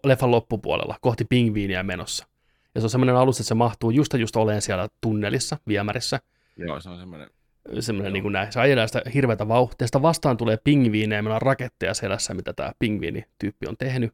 leffan 0.04 0.32
loppupuolella 0.32 0.98
kohti 1.02 1.26
pingviiniä 1.26 1.84
menossa. 1.84 2.28
Ja 2.76 2.82
se 2.82 2.86
on 2.86 2.90
semmoinen 2.90 3.16
alus, 3.16 3.40
että 3.40 3.48
se 3.48 3.54
mahtuu 3.54 3.90
just 3.90 4.14
ja 4.14 4.20
just 4.20 4.36
oleen 4.36 4.62
siellä 4.62 4.90
tunnelissa, 5.02 5.58
viemärissä. 5.68 6.20
Joo, 6.58 6.80
se 6.80 6.90
on 6.90 7.00
semmoinen. 7.00 7.30
Semmoinen 7.80 8.14
niin 8.14 8.24
kuin 8.24 8.34
näin. 8.34 8.52
Se 8.52 8.60
ajelee 8.60 8.88
sitä 8.88 9.02
hirveätä 9.14 9.48
vauhtia. 9.48 9.88
Sitä 9.88 10.02
vastaan 10.02 10.38
tulee 10.38 10.58
pingviinejä, 10.64 11.22
meillä 11.22 11.36
on 11.36 11.42
raketteja 11.42 11.94
selässä, 11.94 12.34
mitä 12.34 12.54
tämä 12.54 12.72
pingviinityyppi 12.80 13.68
on 13.68 13.78
tehnyt. 13.78 14.14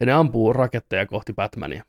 Ja 0.00 0.06
ne 0.06 0.12
ampuu 0.12 0.52
raketteja 0.52 1.06
kohti 1.06 1.32
Batmania. 1.32 1.84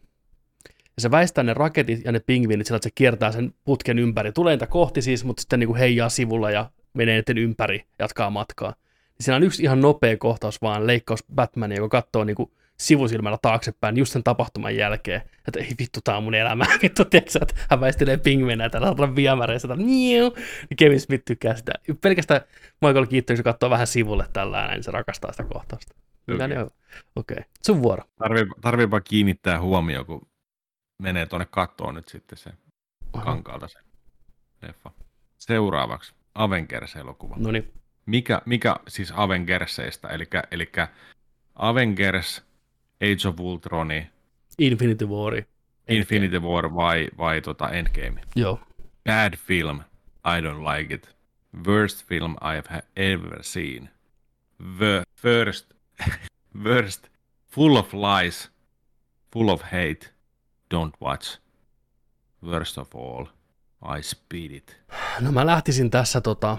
Ja 0.98 1.02
se 1.02 1.12
väistää 1.12 1.44
ne 1.44 1.54
raketit 1.54 2.06
ja 2.06 2.12
ne 2.12 2.20
pingviinit 2.20 2.68
sillä, 2.68 2.76
että 2.76 2.90
se 2.90 2.92
kiertää 2.96 3.32
sen 3.32 3.54
putken 3.64 4.00
ympäri. 4.00 4.32
Tulee 4.32 4.54
niitä 4.54 4.68
kohti 4.68 5.02
siis, 5.02 5.26
mutta 5.26 5.42
sitten 5.42 5.60
niin 5.60 5.68
kuin 5.68 5.80
heijaa 5.80 6.10
sivulla 6.10 6.52
ja 6.52 6.70
menee 6.94 7.16
niiden 7.16 7.38
ympäri, 7.38 7.86
jatkaa 8.00 8.30
matkaa. 8.30 8.70
Niin 8.70 9.26
siinä 9.26 9.36
on 9.36 9.44
yksi 9.44 9.64
ihan 9.64 9.82
nopea 9.82 10.18
kohtaus 10.18 10.62
vaan, 10.62 10.88
leikkaus 10.88 11.24
Batmania, 11.36 11.78
joka 11.78 12.02
katsoo 12.02 12.24
niin 12.24 12.36
kuin 12.36 12.52
sivusilmällä 12.78 13.38
taaksepäin 13.42 13.98
just 13.98 14.12
sen 14.14 14.24
tapahtuman 14.24 14.76
jälkeen, 14.76 15.22
että 15.48 15.60
ei 15.60 15.70
vittu, 15.80 16.00
tää 16.04 16.18
on 16.18 16.24
mun 16.24 16.36
elämä, 16.36 16.66
vittu, 16.84 17.06
tiedätkö, 17.06 17.40
että 17.42 17.56
hän 17.70 17.80
väistelee 17.80 18.18
pingvinä 18.18 18.70
tällä 18.70 19.16
viemäreissä, 19.16 19.68
että 19.68 19.86
niu, 19.86 20.34
niin 20.70 20.78
Kevin 20.78 21.02
Smith 21.02 21.26
tykkää 21.26 21.56
sitä. 21.56 21.72
Pelkästään 22.02 22.42
Michael 22.82 23.06
Keaton, 23.06 23.36
kun 23.36 23.44
katsoo 23.44 23.70
vähän 23.70 23.88
sivulle 23.88 24.26
tällä 24.34 24.58
näin, 24.58 24.72
niin 24.72 24.84
se 24.84 24.92
rakastaa 24.92 25.32
sitä 25.32 25.44
kohtausta. 25.44 25.96
Okei. 26.34 26.46
okay. 26.46 26.68
okay. 27.16 27.38
sun 27.66 27.82
vuoro. 27.82 28.04
Tarvii, 28.18 28.46
tarviipa 28.62 29.02
kiinnittää 29.02 29.62
huomioon, 29.62 30.06
kun 30.06 30.28
menee 31.02 31.26
tuonne 31.26 31.48
kattoon 31.52 31.96
nyt 31.96 32.08
sitten 32.08 32.38
se 32.38 32.52
kankaalta 33.24 33.68
se 33.68 33.80
leffa. 34.62 34.92
Seuraavaksi 35.38 36.14
Avengers-elokuva. 36.36 37.36
No 37.38 37.52
niin, 37.52 37.74
Mikä, 38.06 38.42
mikä 38.46 38.76
siis 38.88 39.14
Avengersseista, 39.16 40.10
eli, 40.10 40.26
eli 40.52 40.72
Avengers, 41.56 42.44
Age 43.02 43.28
of 43.30 43.40
Ultroni, 43.40 44.10
Infinity 44.60 45.06
War. 45.06 45.34
Infinity 45.88 46.40
War 46.40 46.76
vai, 46.76 47.10
vai 47.18 47.42
tota 47.42 47.70
Endgame? 47.70 48.22
Joo. 48.36 48.60
Bad 49.06 49.34
film, 49.38 49.80
I 50.26 50.42
don't 50.42 50.78
like 50.78 50.94
it. 50.94 51.16
Worst 51.68 52.06
film 52.06 52.36
I've 52.36 52.70
ha- 52.70 52.82
ever 52.96 53.44
seen. 53.44 53.90
The 54.78 55.04
first, 55.16 55.74
worst, 56.66 57.08
full 57.52 57.76
of 57.78 57.94
lies, 57.94 58.52
full 59.34 59.50
of 59.50 59.62
hate. 59.64 60.14
Don't 60.76 60.94
watch. 61.02 61.40
Worst 62.44 62.78
of 62.78 62.96
all, 62.96 63.26
I 63.98 64.04
speed 64.04 64.52
it. 64.52 64.82
No 65.20 65.32
mä 65.32 65.46
lähtisin 65.46 65.90
tässä 65.90 66.22
tota, 66.22 66.58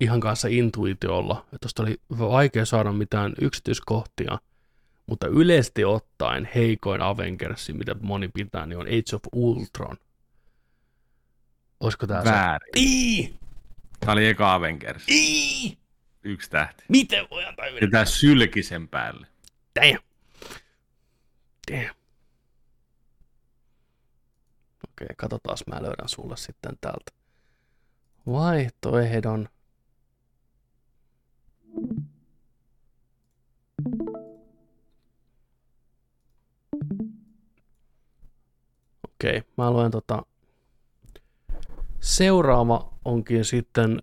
ihan 0.00 0.20
kanssa 0.20 0.48
intuitiolla, 0.48 1.40
että 1.44 1.58
tosta 1.60 1.82
oli 1.82 2.00
vaikea 2.18 2.64
saada 2.66 2.92
mitään 2.92 3.32
yksityiskohtia, 3.40 4.38
mutta 5.06 5.26
yleisesti 5.26 5.84
ottaen 5.84 6.48
heikoin 6.54 7.02
Avengersi, 7.02 7.72
mitä 7.72 7.94
moni 8.00 8.28
pitää, 8.28 8.66
niin 8.66 8.78
on 8.78 8.86
Age 8.86 9.16
of 9.16 9.22
Ultron. 9.32 9.96
Olisiko 11.80 12.06
tää 12.06 12.24
se? 12.24 12.30
Väärin. 12.30 12.72
Ii! 12.76 13.34
Tämä 14.00 14.12
oli 14.12 14.28
eka 14.28 14.54
Avengers. 14.54 15.08
Ii! 15.08 15.80
yksi 16.22 16.50
tähti. 16.50 16.84
Miten 16.88 17.26
voi 17.30 17.44
antaa 17.44 17.66
yhden? 17.66 17.82
Ja 17.82 17.90
tää 17.90 18.04
sylkisen 18.04 18.88
päälle. 18.88 19.26
Damn. 19.80 19.98
Damn. 21.72 21.94
Okei, 25.02 25.16
katsotaan, 25.16 25.56
mä 25.66 25.82
löydän 25.82 26.08
sulle 26.08 26.36
sitten 26.36 26.78
täältä. 26.80 27.12
Vaihtoehdon. 28.26 29.48
Okei, 39.04 39.42
mä 39.56 39.70
luen 39.70 39.90
tota. 39.90 40.22
Seuraava 42.00 42.94
onkin 43.04 43.44
sitten 43.44 44.02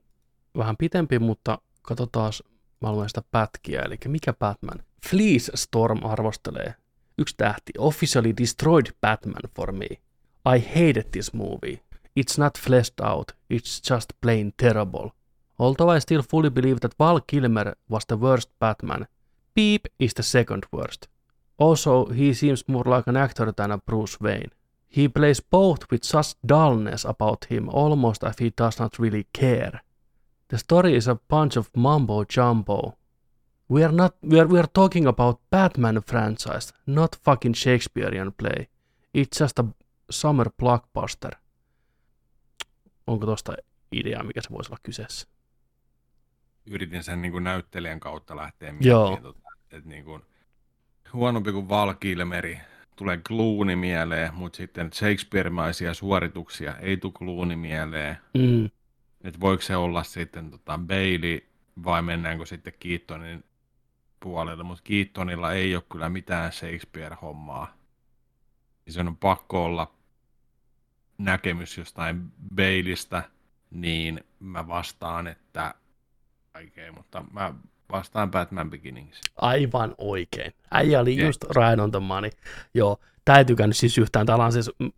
vähän 0.57 0.77
pitempi, 0.77 1.19
mutta 1.19 1.57
katsotaan, 1.81 2.31
mä 2.81 2.91
luen 2.91 3.09
sitä 3.09 3.21
pätkiä. 3.31 3.81
Eli 3.81 3.97
mikä 4.07 4.33
Batman? 4.33 4.83
Fleece 5.09 5.51
Storm 5.55 6.05
arvostelee. 6.05 6.73
Yksi 7.17 7.35
tähti. 7.37 7.73
Officially 7.77 8.33
destroyed 8.37 8.85
Batman 9.01 9.41
for 9.55 9.71
me. 9.71 9.87
I 10.47 10.59
hated 10.59 11.11
this 11.11 11.33
movie. 11.33 11.81
It's 12.15 12.37
not 12.37 12.57
fleshed 12.57 13.01
out. 13.01 13.33
It's 13.49 13.81
just 13.81 14.19
plain 14.21 14.53
terrible. 14.57 15.13
Although 15.59 15.89
I 15.89 15.99
still 15.99 16.21
fully 16.21 16.49
believe 16.49 16.79
that 16.79 16.93
Val 16.97 17.19
Kilmer 17.19 17.75
was 17.89 18.05
the 18.05 18.15
worst 18.15 18.47
Batman, 18.57 19.07
Beep 19.53 19.89
is 19.99 20.13
the 20.13 20.23
second 20.23 20.65
worst. 20.71 21.09
Also, 21.57 22.05
he 22.05 22.33
seems 22.33 22.63
more 22.65 22.85
like 22.85 23.07
an 23.07 23.17
actor 23.17 23.51
than 23.51 23.71
a 23.71 23.77
Bruce 23.77 24.21
Wayne. 24.21 24.51
He 24.87 25.09
plays 25.09 25.41
both 25.41 25.91
with 25.91 26.05
such 26.05 26.35
dullness 26.45 27.03
about 27.03 27.45
him, 27.45 27.67
almost 27.67 28.23
as 28.23 28.39
he 28.39 28.49
does 28.51 28.79
not 28.79 28.99
really 28.99 29.25
care. 29.33 29.81
The 30.47 30.59
story 30.59 30.95
is 30.95 31.09
a 31.09 31.19
bunch 31.27 31.57
of 31.57 31.75
mumbo 31.75 32.23
jumbo. 32.23 32.95
We 33.67 33.83
are 33.83 33.91
not 33.91 34.15
we 34.21 34.39
are, 34.39 34.47
we 34.47 34.59
are 34.59 34.73
talking 34.73 35.07
about 35.07 35.41
Batman 35.49 35.99
franchise, 36.03 36.71
not 36.85 37.15
fucking 37.15 37.55
Shakespearean 37.55 38.31
play. 38.31 38.69
It's 39.13 39.39
just 39.39 39.59
a 39.59 39.73
summer 40.09 40.49
blockbuster. 40.57 41.35
Onko 43.07 43.25
tosta 43.25 43.53
ideaa, 43.91 44.23
mikä 44.23 44.41
se 44.41 44.49
voisi 44.49 44.69
olla 44.71 44.79
kyseessä? 44.83 45.27
Yritin 46.65 47.03
sen 47.03 47.21
niin 47.21 47.31
kuin 47.31 47.43
näyttelijän 47.43 47.99
kautta 47.99 48.35
lähteä 48.35 48.71
miettimään, 48.71 49.21
tota, 49.21 49.49
että 49.71 49.89
niin 49.89 50.05
kuin, 50.05 50.21
huonompi 51.13 51.51
kuin 51.51 51.69
Val 51.69 51.93
Kilmeri, 51.93 52.59
tulee 52.95 53.17
Clooney 53.17 53.75
mieleen, 53.75 54.33
mutta 54.33 54.57
sitten 54.57 54.93
Shakespeare-maisia 54.93 55.93
suorituksia 55.93 56.77
ei 56.77 56.97
tule 56.97 57.13
Clooney 57.13 57.55
mieleen. 57.55 58.17
Mm. 58.33 58.65
Että 59.21 59.39
voiko 59.39 59.61
se 59.61 59.75
olla 59.75 60.03
sitten 60.03 60.51
tota 60.51 60.79
Bailey 60.87 61.39
vai 61.83 62.01
mennäänkö 62.01 62.45
sitten 62.45 62.73
Keatonin 62.79 63.43
puolelle, 64.19 64.63
mutta 64.63 64.83
Keatonilla 64.83 65.53
ei 65.53 65.75
ole 65.75 65.83
kyllä 65.91 66.09
mitään 66.09 66.51
Shakespeare-hommaa. 66.51 67.77
Niin 68.85 68.93
se 68.93 68.99
on 68.99 69.17
pakko 69.17 69.65
olla 69.65 69.96
näkemys 71.17 71.77
jostain 71.77 72.31
Baileystä, 72.55 73.23
niin 73.71 74.23
mä 74.39 74.67
vastaan, 74.67 75.27
että 75.27 75.73
vaikea, 76.53 76.91
mutta 76.91 77.23
mä 77.33 77.53
vastaan 77.91 78.31
Batman 78.31 78.69
Beginnings. 78.69 79.21
Aivan 79.35 79.95
oikein. 79.97 80.53
Äijä 80.71 80.99
oli 80.99 81.17
Jep. 81.17 81.25
just 81.25 81.43
right 81.43 81.79
on 81.79 81.91
the 81.91 81.99
money. 81.99 82.29
Joo, 82.73 82.99
tää 83.25 83.37
ei 83.37 83.45
tykännyt 83.45 83.77
siis 83.77 83.97
yhtään. 83.97 84.25
Täällä 84.25 84.45
on 84.45 84.51
siis, 84.51 84.71
mm, 84.79 84.91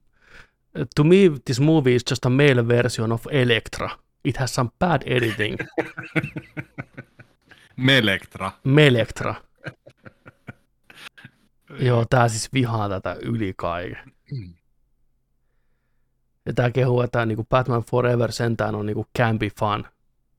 to 0.96 1.04
me 1.04 1.16
this 1.46 1.60
movie 1.60 1.96
is 1.96 2.04
just 2.10 2.26
a 2.26 2.30
male 2.30 2.68
version 2.68 3.12
of 3.12 3.26
Electra. 3.32 3.90
It 4.24 4.38
has 4.38 4.56
some 4.56 4.70
bad 4.80 5.02
editing. 5.06 5.58
Melektra. 7.76 8.52
Melektra. 8.64 9.36
Joo, 11.80 12.06
tää 12.10 12.28
siis 12.28 12.54
vihaa 12.54 12.90
tätä 12.90 13.18
yli 13.22 13.54
kaiken. 13.58 14.14
Ja 16.46 16.54
tää 16.54 16.72
kehuu, 16.72 17.02
että 17.02 17.26
niinku 17.26 17.44
Batman 17.50 17.84
Forever 17.84 18.32
sentään 18.32 18.76
on 18.76 18.86
niinku 18.86 19.06
campy 19.18 19.50
fun, 19.60 19.86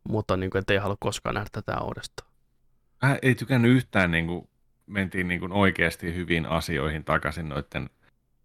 mutta 0.09 0.36
niinku, 0.36 0.59
et 0.59 0.70
ei 0.70 0.78
halua 0.78 0.96
koskaan 1.01 1.34
nähdä 1.34 1.48
tätä 1.53 1.80
uudestaan. 1.80 2.30
Mä 3.03 3.18
ei 3.22 3.34
tykännyt 3.34 3.72
yhtään, 3.72 4.11
niin 4.11 4.26
kuin, 4.26 4.48
mentiin 4.86 5.28
niin 5.28 5.40
kuin 5.40 5.53
oikeasti 5.53 6.14
hyvin 6.14 6.46
asioihin 6.46 7.05
takaisin 7.05 7.48
noiden 7.48 7.90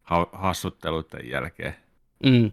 ha- 0.01 0.29
hassutteluiden 0.31 1.29
jälkeen. 1.29 1.75
Mm. 2.23 2.51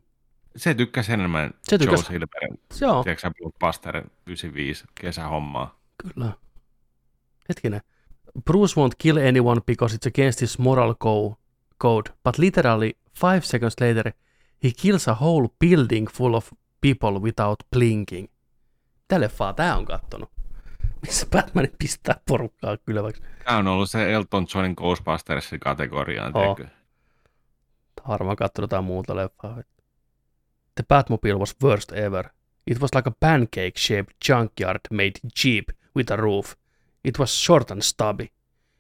Se 0.57 0.75
tykkäsi 0.75 1.13
enemmän 1.13 1.51
Se 1.63 1.75
Joe 1.77 1.79
tykkäsi. 1.79 2.05
Silverin, 2.05 2.61
tiedätkö 2.79 3.19
sä, 3.21 3.31
Blockbuster 3.39 4.05
95 4.27 4.85
kesähommaa. 4.95 5.79
Kyllä. 6.03 6.33
Hetkinen. 7.49 7.81
Bruce 8.45 8.75
won't 8.81 8.95
kill 8.99 9.17
anyone 9.17 9.61
because 9.67 9.97
it's 9.97 10.09
against 10.09 10.41
his 10.41 10.59
moral 10.59 10.95
co- 10.95 11.37
code, 11.83 12.11
but 12.25 12.39
literally 12.39 12.93
five 13.21 13.41
seconds 13.41 13.77
later 13.81 14.13
he 14.65 14.71
kills 14.77 15.09
a 15.09 15.17
whole 15.21 15.49
building 15.61 16.09
full 16.09 16.35
of 16.35 16.53
people 16.81 17.21
without 17.21 17.59
blinking. 17.71 18.29
Mitä 19.01 19.21
leffaa 19.21 19.53
tää 19.53 19.77
on 19.77 19.85
kattonut? 19.85 20.31
Missä 21.03 21.27
Batman 21.27 21.69
pistää 21.79 22.21
porukkaa 22.29 22.77
kylväksi? 22.77 23.23
Tämä 23.45 23.59
on 23.59 23.67
ollut 23.67 23.91
se 23.91 24.13
Elton 24.13 24.47
Johnin 24.55 24.75
Ghostbustersin 24.77 25.61
kategoriaan, 25.61 26.33
tiedätkö? 26.33 26.67
Harmaan 28.03 28.37
kattonut 28.37 28.71
jotain 28.71 28.85
muuta 28.85 29.17
leffaa. 29.17 29.63
The 30.75 30.85
Batmobile 30.89 31.39
was 31.39 31.57
worst 31.63 31.93
ever. 31.93 32.29
It 32.67 32.81
was 32.81 32.95
like 32.95 33.09
a 33.09 33.13
pancake-shaped 33.21 34.15
junkyard 34.29 34.81
made 34.91 35.13
cheap 35.39 35.69
with 35.97 36.13
a 36.13 36.17
roof. 36.17 36.55
It 37.05 37.19
was 37.19 37.45
short 37.45 37.71
and 37.71 37.83
stubby. 37.83 38.27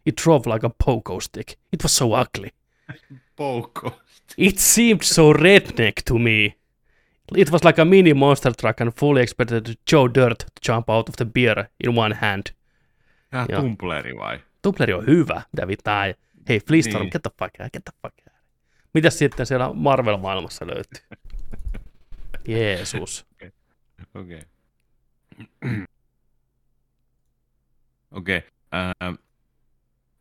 It 0.07 0.15
drove 0.25 0.55
like 0.55 0.67
a 0.67 0.71
pogo 0.85 1.21
stick. 1.21 1.53
It 1.73 1.83
was 1.83 1.97
so 1.97 2.15
ugly. 2.15 2.51
Poukko. 3.37 4.01
It 4.39 4.59
seemed 4.59 5.03
so 5.03 5.33
redneck 5.33 5.93
to 6.09 6.19
me. 6.19 6.55
It 7.37 7.51
was 7.53 7.65
like 7.65 7.83
a 7.83 7.85
mini 7.85 8.15
monster 8.15 8.53
truck 8.61 8.81
and 8.81 8.91
fully 9.01 9.23
expected 9.23 9.67
Joe 9.91 10.09
Dirt 10.15 10.39
to 10.39 10.73
jump 10.73 10.91
out 10.91 11.09
of 11.09 11.15
the 11.17 11.25
beer 11.25 11.65
in 11.85 11.99
one 11.99 12.15
hand. 12.15 12.43
Tämä 13.31 13.47
Joo. 13.49 13.61
tumpleri 13.61 14.17
vai? 14.17 14.39
Tupleri 14.63 14.93
on 14.93 15.07
hyvä, 15.07 15.43
mitä 15.53 15.67
vittaa. 15.69 16.05
Hei, 16.49 16.61
Fleastorm, 16.61 17.03
Niin. 17.03 17.11
get 17.13 17.23
the 17.23 17.31
fuck 17.39 17.61
out, 17.61 17.73
get 17.73 17.85
the 17.85 17.93
fuck 18.03 18.15
out. 18.29 18.39
Mitäs 18.95 19.19
sitten 19.19 19.47
siellä 19.47 19.71
Marvel-maailmassa 19.75 20.67
löytyy? 20.67 21.03
Jeesus. 22.49 23.27
Okei. 24.15 24.43
Okei. 28.11 28.43
ähm, 28.75 29.15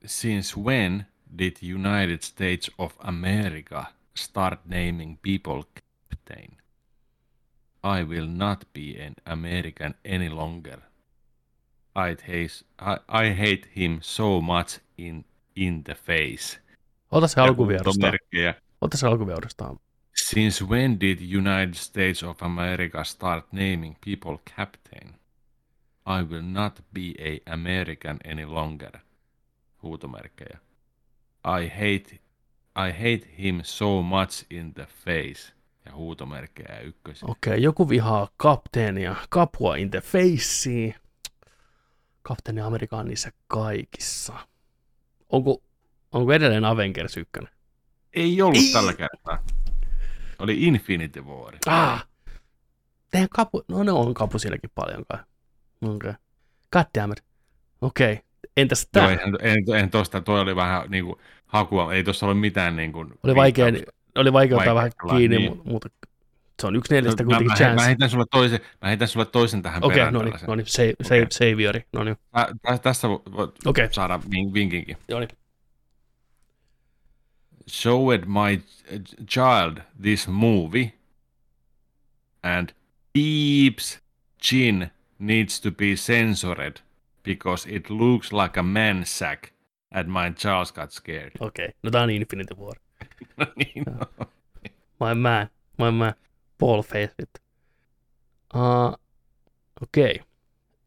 since 0.06 0.60
when 0.60 1.06
did 1.36 1.62
United 1.62 2.24
States 2.24 2.72
of 2.78 2.94
America 3.00 3.86
start 4.14 4.60
naming 4.66 5.18
people 5.22 5.64
captain? 5.74 6.58
I 7.84 8.04
will 8.04 8.28
not 8.28 8.66
be 8.74 9.00
an 9.00 9.16
American 9.26 9.96
any 10.06 10.30
longer. 10.30 10.82
I'd 11.96 12.22
hate, 12.22 12.64
I, 12.80 12.98
I 13.08 13.30
hate 13.34 13.68
him 13.76 14.00
so 14.02 14.42
much 14.42 14.80
in, 14.98 15.26
in 15.56 15.84
the 15.84 15.96
face. 15.96 16.60
Ota 17.12 17.28
se 17.28 17.42
huutomerkkejä. 17.42 18.54
Ota 18.82 18.98
se 18.98 19.08
alkuviedostaan. 19.08 19.80
Since 20.16 20.66
when 20.66 21.00
did 21.00 21.20
United 21.22 21.74
States 21.74 22.24
of 22.24 22.44
America 22.44 23.04
start 23.04 23.46
naming 23.52 23.96
people 24.06 24.38
captain? 24.58 25.16
I 26.06 26.24
will 26.24 26.44
not 26.44 26.82
be 26.94 27.14
a 27.20 27.54
American 27.54 28.20
any 28.26 28.46
longer. 28.46 29.00
Huutomerkkejä. 29.84 30.60
I 31.44 31.68
hate, 31.68 32.20
I 32.76 32.92
hate 32.92 33.28
him 33.40 33.60
so 33.64 34.02
much 34.02 34.46
in 34.50 34.74
the 34.74 34.88
face. 35.06 35.54
Ja 35.86 35.96
huutomerkkejä 35.96 36.80
ykkösiä. 36.80 37.28
Okei, 37.30 37.52
okay, 37.52 37.64
joku 37.64 37.90
vihaa 37.90 38.28
kapteenia. 38.38 39.16
Kapua 39.30 39.76
in 39.76 39.92
the 39.92 40.02
face. 40.02 41.00
Kapteeni 42.22 42.62
Amerikka 42.62 42.98
on 42.98 43.08
niissä 43.08 43.32
kaikissa. 43.48 44.48
Onko, 45.30 45.64
onko 46.12 46.34
edelleen 46.34 46.66
Avengers 46.66 47.18
1? 47.18 47.32
Ei 48.14 48.42
ollut 48.42 48.58
Ei. 48.58 48.74
tällä 48.74 48.94
kertaa. 48.94 49.46
Oli 50.40 50.64
Infinity 50.64 51.22
War. 51.22 51.56
Ah! 51.68 52.08
Tehän 53.12 53.30
kapu... 53.30 53.64
No 53.68 53.84
ne 53.84 53.92
on 53.92 54.14
kapu 54.14 54.40
sielläkin 54.40 54.72
paljon 54.76 55.06
kai. 55.10 55.20
Okei. 55.82 55.96
Okay. 55.96 56.14
God 56.72 56.86
damn 56.98 57.12
it. 57.12 57.24
Okei. 57.82 58.14
Okay. 58.14 58.24
Entäs 58.58 58.88
Joo, 58.96 59.06
tää? 59.08 59.14
en, 59.14 59.20
en, 59.42 59.76
en 59.76 59.90
tosta, 59.90 60.22
toi 60.22 60.40
oli 60.42 60.56
vähän 60.56 60.84
niinku 60.90 61.20
hakua, 61.46 61.94
ei 61.94 62.04
tuossa 62.04 62.26
ollut 62.26 62.40
mitään 62.40 62.76
niinku... 62.76 63.06
Oli 63.24 63.36
vaikea, 63.36 63.66
oli 64.16 64.34
vaikea 64.34 64.58
ottaa 64.58 64.76
vähän 64.76 64.92
kiinni, 65.10 65.38
niin. 65.38 65.52
niin. 65.52 65.62
mutta 65.66 65.90
se 66.62 66.68
on 66.68 66.76
yksi 66.76 66.94
neljästä 66.94 67.24
mä, 67.24 67.26
kuitenkin 67.26 67.48
mä, 67.48 67.54
mä, 67.54 67.58
chance. 67.58 67.86
heitän 67.86 68.10
sulle 68.10 68.26
toisen, 68.32 68.60
mä 68.82 68.88
heitän 68.88 69.08
sulle 69.08 69.26
toisen 69.26 69.62
tähän 69.62 69.84
Okei, 69.84 69.96
perään. 69.96 70.14
no 70.14 70.22
niin, 70.22 70.34
no 70.48 70.56
niin, 70.56 70.66
save, 70.68 70.90
Okei. 70.90 71.08
save, 71.08 71.28
saviori, 71.52 71.86
no 71.94 72.04
niin, 72.04 72.18
Tä, 72.32 72.48
tä, 72.62 72.78
tässä 72.78 73.08
vo- 73.08 73.36
voit 73.38 73.56
okei, 73.66 73.88
saada 73.94 74.20
vin- 74.30 74.54
vinkinkin. 74.54 74.98
joo 75.08 75.20
niin. 75.20 75.30
Showed 77.70 78.24
my 78.26 78.62
ch- 78.92 79.26
child 79.26 79.78
this 80.02 80.28
movie 80.28 80.94
and 82.44 82.70
keeps 83.14 84.00
chin 84.44 84.92
needs 85.20 85.62
to 85.62 85.72
be 85.72 85.86
censored 85.96 86.74
because 87.24 87.70
it 87.70 87.90
looks 87.90 88.34
like 88.34 88.60
a 88.60 88.64
man 88.64 89.06
sack 89.06 89.54
and 89.92 90.08
my 90.08 90.32
Charles 90.32 90.72
got 90.72 90.92
scared. 90.92 91.32
Okei, 91.40 91.66
okay. 91.66 91.76
no 91.84 91.92
tää 91.92 92.04
on 92.04 92.10
Infinity 92.10 92.56
War. 92.58 92.74
No 93.38 93.46
niin, 93.56 93.84
no. 93.88 94.28
My 95.00 95.16
man, 95.16 95.50
my 95.78 95.92
man. 95.92 96.14
Paul 96.58 96.82
Face 96.82 97.14
it. 97.20 97.42
Uh, 98.54 98.94
Okei. 99.82 100.12
Okay. 100.12 100.26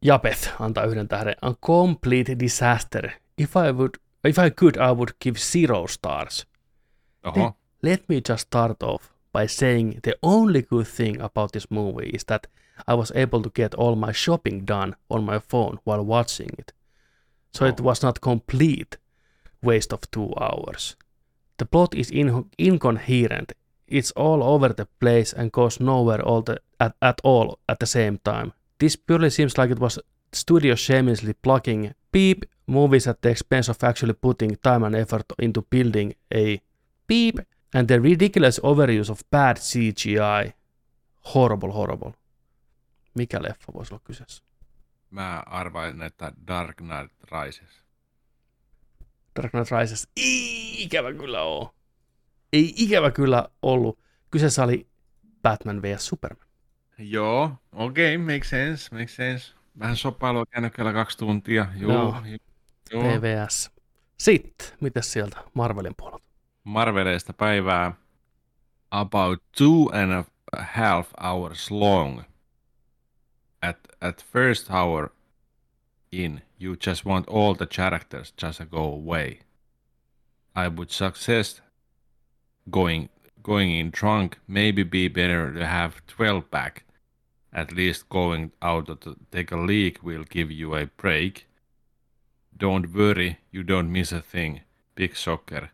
Japeth 0.03 0.49
antaa 0.61 0.85
yhden 0.85 1.09
tähden. 1.09 1.35
A 1.43 1.55
complete 1.67 2.39
disaster. 2.39 3.11
If 3.39 3.57
I 3.57 3.73
would, 3.73 3.91
if 4.25 4.39
I 4.39 4.51
could, 4.51 4.77
I 4.77 4.93
would 4.93 5.11
give 5.25 5.39
zero 5.39 5.87
stars. 5.87 6.47
Oho. 7.25 7.57
Let 7.83 8.09
me 8.09 8.21
just 8.29 8.47
start 8.47 8.83
off 8.83 9.03
by 9.33 9.47
saying 9.49 9.99
the 10.03 10.15
only 10.23 10.63
good 10.63 10.87
thing 10.97 11.21
about 11.21 11.53
this 11.53 11.71
movie 11.71 12.11
is 12.15 12.25
that 12.25 12.47
I 12.87 12.95
was 12.95 13.13
able 13.15 13.43
to 13.43 13.51
get 13.51 13.75
all 13.75 13.97
my 13.97 14.13
shopping 14.13 14.65
done 14.65 14.97
on 15.11 15.25
my 15.25 15.39
phone 15.39 15.79
while 15.85 16.05
watching 16.05 16.51
it. 16.59 16.73
So 17.53 17.65
it 17.67 17.81
Oh. 17.81 17.85
was 17.85 18.03
not 18.03 18.21
complete 18.21 18.97
waste 19.63 19.93
of 19.93 20.11
two 20.11 20.33
hours. 20.41 20.97
The 21.59 21.65
plot 21.67 21.95
is 21.95 22.11
in- 22.11 22.51
incoherent. 22.59 23.53
It's 23.87 24.11
all 24.13 24.43
over 24.43 24.69
the 24.75 24.87
place 25.01 25.33
and 25.33 25.53
goes 25.53 25.79
nowhere 25.81 26.21
all 26.23 26.43
the, 26.43 26.61
at, 26.81 26.95
at 27.01 27.21
all 27.23 27.59
at 27.69 27.79
the 27.79 27.87
same 27.87 28.19
time. 28.25 28.53
This 28.79 28.97
purely 28.97 29.31
seems 29.31 29.57
like 29.57 29.71
it 29.71 29.79
was 29.79 29.99
studio 30.33 30.75
shamelessly 30.75 31.35
plugging 31.35 31.95
beep 32.11 32.45
movies 32.67 33.07
at 33.07 33.23
the 33.23 33.31
expense 33.31 33.69
of 33.69 33.85
actually 33.85 34.15
putting 34.15 34.57
time 34.57 34.83
and 34.83 34.97
effort 34.97 35.33
into 35.39 35.63
building 35.63 36.15
a 36.35 36.61
beep 37.07 37.39
and 37.73 37.87
the 37.89 38.01
ridiculous 38.01 38.59
overuse 38.61 39.11
of 39.11 39.23
bad 39.31 39.57
CGI. 39.59 40.55
Horrible, 41.21 41.71
horrible. 41.73 42.15
Mikä 43.15 43.43
leffa 43.43 43.73
voisi 43.75 43.95
olla 43.95 44.03
kyseessä? 44.05 44.45
Mä 45.11 45.43
arvain, 45.47 46.03
että 46.03 46.33
Dark 46.47 46.77
Knight 46.77 47.33
Rises. 47.33 47.83
Dark 49.37 49.51
Knight 49.51 49.71
Rises. 49.71 50.09
Ikävä 50.17 51.13
kyllä 51.13 51.43
oo. 51.43 51.75
Ei 52.53 52.75
ikävä 52.77 53.11
kyllä 53.11 53.49
ollut. 53.63 53.99
Kyseessä 54.31 54.65
oli 54.65 54.89
Batman 55.43 55.83
vs. 55.83 56.07
Superman. 56.07 56.49
Joo, 56.99 57.51
okei, 57.73 58.17
okay, 58.17 58.35
make 58.35 58.45
sense, 58.45 58.95
make 58.95 59.09
sense. 59.09 59.55
Vähän 59.79 59.97
sopailua 59.97 60.47
kännykällä 60.47 60.93
kaksi 60.93 61.19
tuntia. 61.19 61.67
Joo, 61.77 61.93
Joo. 61.93 62.23
joo. 62.91 63.03
PVS. 63.03 63.71
Sitten, 64.19 64.69
mitäs 64.81 65.13
sieltä 65.13 65.37
Marvelin 65.55 65.95
puolelta? 65.97 66.25
Marveleista 66.65 67.33
päivää 67.33 67.93
about 68.91 69.43
two 69.59 70.03
and 70.03 70.13
a 70.13 70.25
half 70.63 71.09
hours 71.23 71.71
long. 71.71 72.23
At, 73.65 73.79
at 74.03 74.21
first 74.21 74.71
hour 74.71 75.11
in, 76.13 76.43
you 76.59 76.77
just 76.77 77.07
want 77.07 77.27
all 77.29 77.55
the 77.55 77.67
characters 77.67 78.31
just 78.37 78.59
to 78.59 78.67
go 78.67 78.85
away. 78.85 79.41
I 80.55 80.69
would 80.69 80.91
suggest 80.91 81.63
going 82.71 83.09
going 83.43 83.71
in 83.71 83.89
drunk. 83.91 84.39
Maybe 84.47 84.83
be 84.83 85.09
better 85.09 85.51
to 85.55 85.65
have 85.65 86.07
12 86.07 86.51
back. 86.51 86.85
At 87.55 87.73
least 87.73 88.11
going 88.11 88.53
out 88.61 89.01
to 89.01 89.17
take 89.33 89.51
a 89.51 89.57
leak 89.57 90.03
will 90.03 90.25
give 90.25 90.51
you 90.51 90.75
a 90.75 90.85
break. 90.87 91.47
Don't 92.55 92.93
worry, 92.93 93.39
you 93.51 93.63
don't 93.63 93.91
miss 93.91 94.13
a 94.13 94.21
thing. 94.21 94.61
Big 94.95 95.17
soccer. 95.17 95.71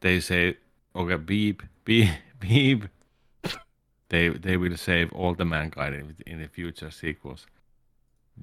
they 0.00 0.18
say, 0.18 0.56
okay, 0.96 1.16
beep, 1.16 1.62
beep, 1.84 2.10
beep. 2.40 2.86
They 4.08 4.30
they 4.30 4.56
will 4.56 4.76
save 4.76 5.08
all 5.12 5.34
the 5.34 5.44
mankind 5.44 5.94
in, 5.94 6.16
in 6.26 6.38
the 6.38 6.48
future 6.48 6.90
sequels. 6.90 7.46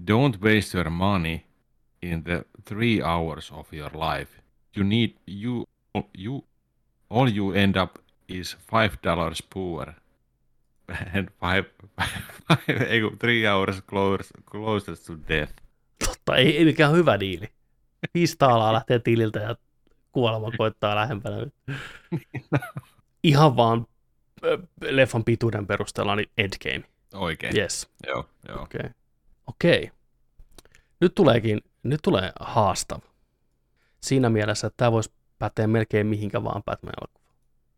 Don't 0.05 0.41
waste 0.41 0.74
your 0.74 0.89
money 0.89 1.45
in 2.01 2.24
the 2.24 2.45
three 2.66 3.01
hours 3.01 3.51
of 3.51 3.74
your 3.74 3.91
life. 3.93 4.41
You 4.76 4.84
need 4.84 5.13
you 5.26 5.66
you 6.13 6.43
all 7.09 7.30
you 7.30 7.53
end 7.53 7.78
up 7.78 7.99
is 8.28 8.57
five 8.72 8.97
dollars 9.01 9.41
poor 9.41 9.95
and 11.13 11.30
five, 11.39 11.66
five 12.47 13.18
three 13.20 13.47
hours 13.47 13.82
close, 13.82 14.32
closest 14.45 15.05
to 15.05 15.18
death. 15.28 15.53
Totta, 16.05 16.36
ei, 16.36 16.57
ei 16.57 16.66
mikään 16.66 16.93
hyvä 16.93 17.20
diili. 17.20 17.49
Viisi 18.13 18.36
taalaa 18.38 18.74
lähtee 18.74 18.99
tililtä 18.99 19.39
ja 19.39 19.55
kuolema 20.11 20.51
koittaa 20.57 20.95
lähempänä. 20.95 21.38
nyt. 21.41 21.53
Ihan 23.24 23.55
vaan 23.55 23.88
leffan 24.82 25.24
pituuden 25.24 25.68
perusteella 25.68 26.16
niin 26.16 26.30
Endgame. 26.38 26.84
Oikein. 27.14 27.58
Yes. 27.58 27.89
Joo, 28.08 28.30
joo. 28.48 28.62
Okei. 28.62 28.80
Okay. 28.80 28.91
Okei. 29.48 29.84
Okay. 29.84 29.98
Nyt 31.00 31.16
tuleekin, 31.16 31.62
nyt 31.84 32.00
tulee 32.04 32.32
haastava. 32.39 33.02
Siinä 34.02 34.30
mielessä, 34.30 34.68
että 34.68 34.78
tämä 34.78 34.91
voisi 34.91 35.12
päteä 35.39 35.68
melkein 35.68 36.08
mihinkä 36.08 36.43
vaan 36.43 36.64
Batman 36.64 36.93
elokuvaan. 37.02 37.36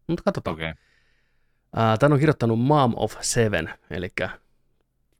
Mutta 0.07 0.23
katsotaan. 0.23 0.53
Okei. 0.53 0.69
Okay. 0.69 1.97
Tämän 1.99 2.13
on 2.13 2.19
kirjoittanut 2.19 2.59
Mom 2.59 2.93
of 2.95 3.15
Seven, 3.21 3.73
eli 3.89 4.09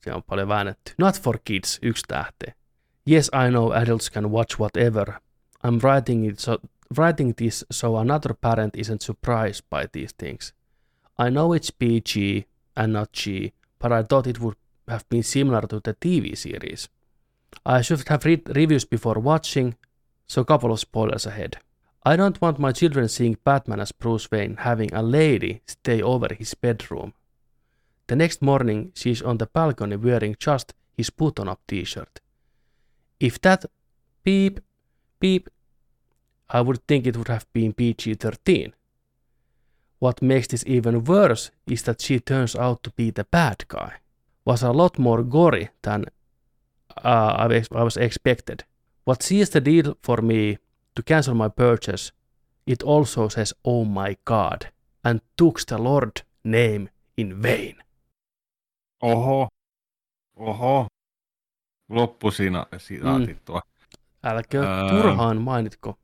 se 0.04 0.14
on 0.14 0.24
paljon 0.24 0.48
väännetty. 0.48 0.94
Not 0.98 1.22
for 1.22 1.40
kids, 1.44 1.80
yksi 1.82 2.04
tähte. 2.08 2.54
Yes, 3.12 3.32
I 3.48 3.50
know 3.50 3.72
adults 3.72 4.12
can 4.12 4.32
watch 4.32 4.60
whatever. 4.60 5.14
I'm 5.68 5.80
writing, 5.84 6.30
it 6.30 6.40
so, 6.40 6.58
writing 6.98 7.34
this 7.36 7.66
so 7.72 7.96
another 7.96 8.34
parent 8.42 8.78
isn't 8.78 9.02
surprised 9.02 9.66
by 9.70 9.88
these 9.92 10.16
things. 10.18 10.57
I 11.20 11.30
know 11.30 11.54
it's 11.54 11.72
PG 11.72 12.46
and 12.76 12.94
not 12.94 13.12
G, 13.12 13.54
but 13.80 13.92
I 13.92 14.04
thought 14.04 14.28
it 14.28 14.40
would 14.40 14.56
have 14.88 15.08
been 15.10 15.24
similar 15.24 15.62
to 15.62 15.80
the 15.80 15.94
TV 15.94 16.38
series. 16.38 16.90
I 17.66 17.82
should 17.82 18.08
have 18.08 18.26
read 18.26 18.56
reviews 18.56 18.86
before 18.86 19.16
watching, 19.16 19.76
so 20.28 20.42
a 20.42 20.46
couple 20.46 20.72
of 20.72 20.80
spoilers 20.80 21.26
ahead. 21.26 21.58
I 22.06 22.16
don't 22.16 22.40
want 22.40 22.60
my 22.60 22.72
children 22.72 23.10
seeing 23.10 23.38
Batman 23.44 23.80
as 23.80 23.92
Bruce 23.92 24.30
Wayne 24.32 24.58
having 24.58 24.94
a 24.94 25.02
lady 25.02 25.62
stay 25.66 26.02
over 26.02 26.34
his 26.34 26.54
bedroom. 26.54 27.14
The 28.08 28.16
next 28.16 28.42
morning, 28.42 28.92
she's 28.96 29.22
on 29.22 29.38
the 29.38 29.48
balcony 29.48 29.98
wearing 29.98 30.36
just 30.40 30.74
his 30.96 31.10
button 31.10 31.50
up 31.50 31.60
t 31.68 31.84
shirt. 31.84 32.22
If 33.20 33.42
that 33.42 33.66
beep, 34.24 34.62
beep, 35.20 35.50
I 36.50 36.62
would 36.62 36.88
think 36.88 37.06
it 37.06 37.18
would 37.18 37.28
have 37.28 37.52
been 37.52 37.74
PG 37.74 38.14
13. 38.16 38.74
What 40.00 40.22
makes 40.22 40.48
this 40.48 40.64
even 40.68 41.04
worse 41.04 41.52
is 41.66 41.84
that 41.84 42.02
she 42.02 42.20
turns 42.20 42.56
out 42.56 42.84
to 42.84 42.92
be 42.92 43.12
the 43.12 43.26
bad 43.32 43.68
guy. 43.68 43.94
Was 44.46 44.64
a 44.64 44.72
lot 44.72 45.00
more 45.00 45.24
gory 45.24 45.70
than 45.82 46.06
uh, 47.04 47.50
I, 47.50 47.84
was, 47.84 47.98
expected. 47.98 48.60
What 49.06 49.22
seals 49.22 49.50
the 49.50 49.66
deal 49.66 49.96
for 50.04 50.22
me 50.22 50.58
to 50.96 51.04
cancel 51.04 51.36
my 51.36 51.50
purchase, 51.50 52.12
it 52.66 52.84
also 52.84 53.30
says, 53.30 53.54
oh 53.64 53.86
my 53.86 54.16
god, 54.26 54.68
and 55.04 55.22
took 55.36 55.60
the 55.66 55.78
Lord 55.78 56.22
name 56.44 56.90
in 57.18 57.42
vain. 57.42 57.76
Oho. 59.02 59.48
Oho. 60.36 60.88
Loppu 61.90 62.32
siinä 62.32 62.66
sitaatit 62.78 63.46
tuo. 63.46 63.62
Älkää 64.24 64.64
Ää. 64.64 64.90
turhaan 64.90 65.42
mainitko. 65.42 65.96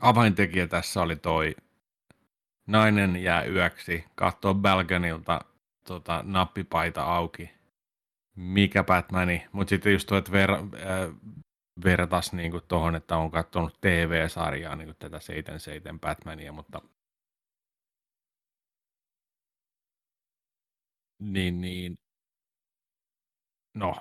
Avaintekijä 0.00 0.66
tässä 0.66 1.02
oli 1.02 1.16
toi 1.16 1.54
nainen 2.66 3.22
jää 3.22 3.44
yöksi, 3.44 4.04
katsoo 4.14 4.54
balkonilta 4.54 5.40
tota, 5.88 6.22
nappipaita 6.26 7.02
auki. 7.02 7.50
Mikä 8.36 8.84
Batmani, 8.84 9.46
mutta 9.52 9.68
sitten 9.70 9.92
just 9.92 10.08
tuo, 10.08 10.18
että 10.18 10.32
ver, 10.32 10.50
äh, 10.50 10.60
vertas 11.84 12.32
niinku 12.32 12.60
tuohon, 12.60 12.94
että 12.94 13.16
on 13.16 13.30
katsonut 13.30 13.80
TV-sarjaa, 13.80 14.76
niinku 14.76 14.94
tätä 14.98 15.20
77 15.20 16.00
Batmania, 16.00 16.52
mutta 16.52 16.80
niin, 21.18 21.60
niin, 21.60 21.98
no, 23.74 23.94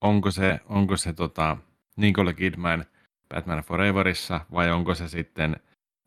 onko 0.00 0.30
se, 0.30 0.60
onko 0.68 0.96
se 0.96 1.12
tota, 1.12 1.56
Nicole 1.96 2.34
Kidman 2.34 2.84
Batman 3.34 3.62
Foreverissa 3.62 4.40
vai 4.52 4.70
onko 4.70 4.94
se 4.94 5.08
sitten 5.08 5.56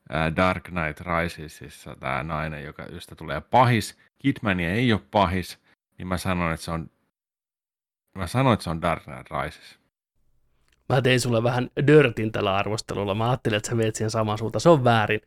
ää, 0.10 0.36
Dark 0.36 0.64
Knight 0.64 1.02
Risesissa 1.02 1.96
tämä 2.00 2.24
nainen, 2.24 2.64
joka, 2.64 2.84
josta 2.84 3.16
tulee 3.16 3.42
pahis. 3.42 3.98
Kidmania 4.20 4.72
ei 4.72 4.94
ole 4.94 5.02
pahis, 5.12 5.60
niin 5.98 6.08
mä 6.08 6.18
sanon, 6.18 6.54
että 6.54 6.66
se 6.66 6.72
on 6.72 6.90
Mä 8.16 8.28
sanoin, 8.28 8.54
että 8.54 8.64
se 8.64 8.70
on 8.70 8.82
Dark 8.82 9.04
Knight 9.04 9.28
Rises. 9.32 9.80
Mä 10.90 11.02
tein 11.02 11.22
sulle 11.22 11.44
vähän 11.44 11.70
dörtin 11.88 12.32
tällä 12.32 12.56
arvostelulla. 12.56 13.16
Mä 13.16 13.30
ajattelin, 13.30 13.58
että 13.58 13.70
sä 13.70 13.76
meet 13.76 13.96
siihen 13.96 14.12
samaan 14.12 14.38
suuntaan. 14.38 14.62
Se 14.62 14.70
on 14.70 14.84
väärin. 14.84 15.22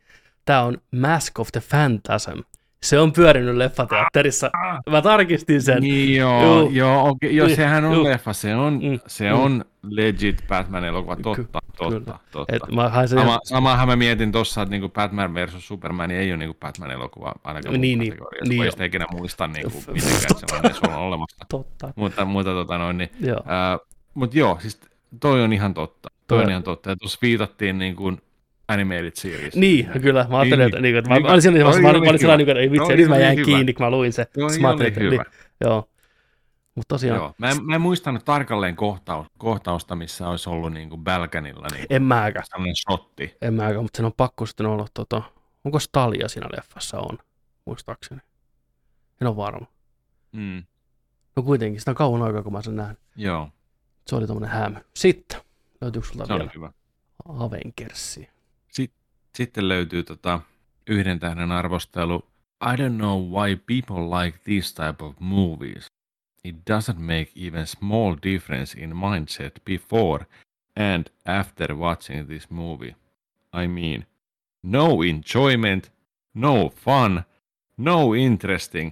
Tää 0.45 0.63
on 0.63 0.81
Mask 0.91 1.39
of 1.39 1.49
the 1.51 1.61
Phantasm. 1.69 2.39
Se 2.83 2.99
on 2.99 3.13
pyörinyt 3.13 3.55
leffateatterissa. 3.55 4.51
Mä 4.89 5.01
tarkistin 5.01 5.61
sen. 5.61 5.81
Niin 5.81 6.15
joo, 6.15 6.59
Juu. 6.59 6.69
joo, 6.71 7.09
okay, 7.09 7.29
joo, 7.29 7.47
Niin, 7.47 7.55
sehän 7.55 7.85
on 7.85 7.93
juu. 7.93 8.03
leffa, 8.03 8.33
se 8.33 8.55
on, 8.55 8.73
Mm, 8.73 8.99
se 9.07 9.29
mm. 9.29 9.39
on 9.39 9.65
legit 9.89 10.43
Batman-elokuva, 10.47 11.15
totta, 11.15 11.43
totta, 11.77 11.89
Kyllä. 11.89 12.19
totta. 12.31 12.55
Et 12.55 12.61
mä 12.75 13.07
sen, 13.07 13.19
Sama, 13.19 13.39
samahan 13.43 13.87
mä 13.87 13.95
mietin 13.95 14.31
tuossa, 14.31 14.61
että 14.61 14.71
niinku 14.71 14.89
Batman 14.89 15.33
versus 15.33 15.67
Superman 15.67 16.11
ei 16.11 16.31
ole 16.31 16.37
niinku 16.37 16.57
Batman-elokuva 16.59 17.33
ainakaan 17.43 17.81
Niin, 17.81 17.99
niin, 17.99 18.17
niin 18.47 18.65
jo. 18.65 18.71
sitä 18.71 18.83
ikinä 18.85 19.05
muista 19.11 19.47
niinku 19.47 19.83
mitenkään, 19.93 20.21
sellainen 20.21 20.75
sulla 20.75 20.97
on 20.97 21.03
olemassa. 21.03 21.45
totta. 21.49 21.93
Mutta, 21.95 22.25
mutta 22.25 22.51
tota 22.51 22.77
noin, 22.77 22.97
niin, 22.97 23.09
Joo. 23.19 23.39
ää, 23.45 23.77
mut 24.13 24.33
joo, 24.35 24.57
siis 24.61 24.79
toi 25.19 25.41
on 25.43 25.53
ihan 25.53 25.73
totta. 25.73 26.09
Toi 26.27 26.37
Toi- 26.37 26.43
on 26.45 26.49
ihan 26.49 26.63
totta. 26.63 26.89
Ja 26.89 26.95
tuossa 26.95 27.19
viitattiin 27.21 27.79
niin 27.79 27.95
kuin 27.95 28.21
animated 28.69 29.11
series. 29.13 29.55
Niin, 29.55 29.89
kyllä. 30.01 30.25
Mä 30.29 30.39
ajattelin, 30.39 30.59
Niin, 30.59 30.67
että, 30.67 30.81
niin, 30.81 30.95
että 30.97 31.09
mä, 31.09 31.15
niin, 31.15 31.25
mä 31.25 31.31
olin 31.31 31.41
siinä 31.41 31.55
vaiheessa, 31.57 31.81
mä, 31.81 31.89
oli 31.89 31.99
mä 32.01 32.09
olin 32.09 32.19
sellainen, 32.19 32.49
että 32.49 32.59
ei 32.61 32.71
vitsi, 32.71 32.95
nyt 32.95 33.09
mä 33.09 33.17
jäin 33.17 33.45
kiinni, 33.45 33.73
kun 33.73 33.85
mä 33.85 33.91
luin 33.91 34.13
se. 34.13 34.25
Toi 34.25 34.43
oli 34.43 34.95
hyvä. 34.95 35.09
niin, 35.09 35.21
joo. 35.61 35.89
Mutta 36.75 36.95
tosiaan, 36.95 37.17
Joo. 37.19 37.33
Mä, 37.37 37.49
en, 37.49 37.65
mä 37.65 37.75
en 37.75 37.81
muistanut 37.81 38.25
tarkalleen 38.25 38.75
kohtaus, 38.75 39.27
kohtausta, 39.37 39.95
missä 39.95 40.27
olisi 40.29 40.49
ollut 40.49 40.73
niin 40.73 40.89
kuin 40.89 41.03
Bälkänillä 41.03 41.67
niin 41.73 41.85
en 41.89 42.03
mäkään. 42.03 42.45
sellainen 42.45 42.75
shotti. 42.75 43.35
En 43.41 43.53
mäkään, 43.53 43.81
mutta 43.81 43.97
sen 43.97 44.05
on 44.05 44.13
pakko 44.17 44.45
sitten 44.45 44.65
olla, 44.65 44.87
tota, 44.93 45.21
onko 45.65 45.79
Stalia 45.79 46.27
siinä 46.27 46.47
leffassa 46.57 46.99
on, 46.99 47.17
muistaakseni. 47.65 48.21
En 49.21 49.27
ole 49.27 49.35
varma. 49.35 49.65
Mm. 50.31 50.63
No 51.35 51.43
kuitenkin, 51.43 51.79
sitä 51.81 51.91
on 51.91 51.95
kauan 51.95 52.21
aikaa, 52.21 52.43
kun 52.43 52.53
mä 52.53 52.61
sen 52.61 52.75
näin. 52.75 52.97
Joo, 53.15 53.49
Se 54.07 54.15
oli 54.15 54.27
tommonen 54.27 54.49
hämy. 54.49 54.75
Sitten, 54.95 55.41
löytyykö 55.81 56.07
sulta 56.07 56.25
se 56.25 56.33
vielä 56.33 56.51
hyvä. 56.55 56.71
Avengersia? 57.25 58.31
Sitten 59.35 59.69
löytyy 59.69 60.03
tota 60.03 60.41
yhden 60.87 61.19
tähden 61.19 61.51
arvostelu. 61.51 62.29
I 62.73 62.75
don't 62.75 62.97
know 62.97 63.31
why 63.31 63.55
people 63.55 64.23
like 64.23 64.39
these 64.43 64.75
type 64.75 65.05
of 65.05 65.15
movies. 65.19 65.85
It 66.43 66.55
doesn't 66.55 66.99
make 66.99 67.31
even 67.35 67.67
small 67.67 68.15
difference 68.23 68.79
in 68.79 68.89
mindset 68.89 69.61
before 69.65 70.25
and 70.75 71.07
after 71.25 71.75
watching 71.75 72.27
this 72.27 72.49
movie. 72.49 72.95
I 73.53 73.67
mean, 73.67 74.05
no 74.63 75.01
enjoyment, 75.01 75.91
no 76.33 76.69
fun, 76.69 77.23
no 77.77 78.13
interesting, 78.15 78.91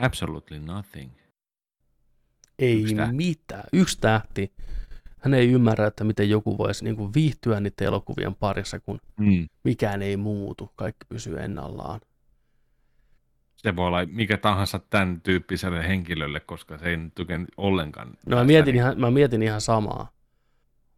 absolutely 0.00 0.58
nothing. 0.58 1.12
Ei 2.58 2.82
Yksi 2.82 2.94
mitään. 3.12 3.64
Yksi 3.72 3.98
tähti. 4.00 4.52
Hän 5.20 5.34
ei 5.34 5.50
ymmärrä, 5.52 5.86
että 5.86 6.04
miten 6.04 6.30
joku 6.30 6.58
voisi 6.58 6.84
niin 6.84 6.96
kuin 6.96 7.14
viihtyä 7.14 7.60
niiden 7.60 7.86
elokuvien 7.86 8.34
parissa, 8.34 8.80
kun 8.80 9.00
Mm. 9.16 9.48
mikään 9.64 10.02
ei 10.02 10.16
muutu. 10.16 10.72
Kaikki 10.76 11.06
pysyy 11.08 11.38
ennallaan. 11.40 12.00
Se 13.56 13.76
voi 13.76 13.86
olla 13.86 14.06
mikä 14.06 14.36
tahansa 14.36 14.78
tämän 14.90 15.20
tyyppiselle 15.20 15.88
henkilölle, 15.88 16.40
koska 16.40 16.78
se 16.78 16.84
ei 16.84 16.96
nyt 16.96 17.14
tykänny 17.14 17.46
ollenkaan. 17.56 18.10
No 18.26 18.36
mä 18.36 18.44
mietin, 18.44 18.72
niin- 18.72 18.76
ihan, 18.82 19.00
mä 19.00 19.10
mietin 19.10 19.42
ihan 19.42 19.60
samaa. 19.60 20.12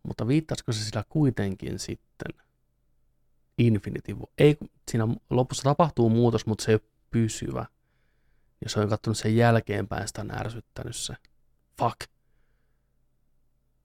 Mutta 0.02 0.28
viittaisiko 0.28 0.72
se 0.72 0.84
sillä 0.84 1.04
kuitenkin 1.08 1.78
sitten 1.78 2.42
Infinity 3.58 4.14
War? 4.14 4.26
Ei, 4.38 4.56
siinä 4.90 5.08
lopussa 5.30 5.62
tapahtuu 5.62 6.08
muutos, 6.10 6.46
mutta 6.46 6.64
se 6.64 6.70
ei 6.70 6.74
ole 6.74 6.90
pysyvä. 7.10 7.66
Jos 8.64 8.76
on 8.76 8.88
katsonut 8.88 9.18
sen 9.18 9.36
jälkeenpäin, 9.36 10.08
sitä 10.08 10.20
on 10.20 10.30
ärsyttänyt 10.38 10.96
se. 10.96 11.14
Fuck. 11.78 11.96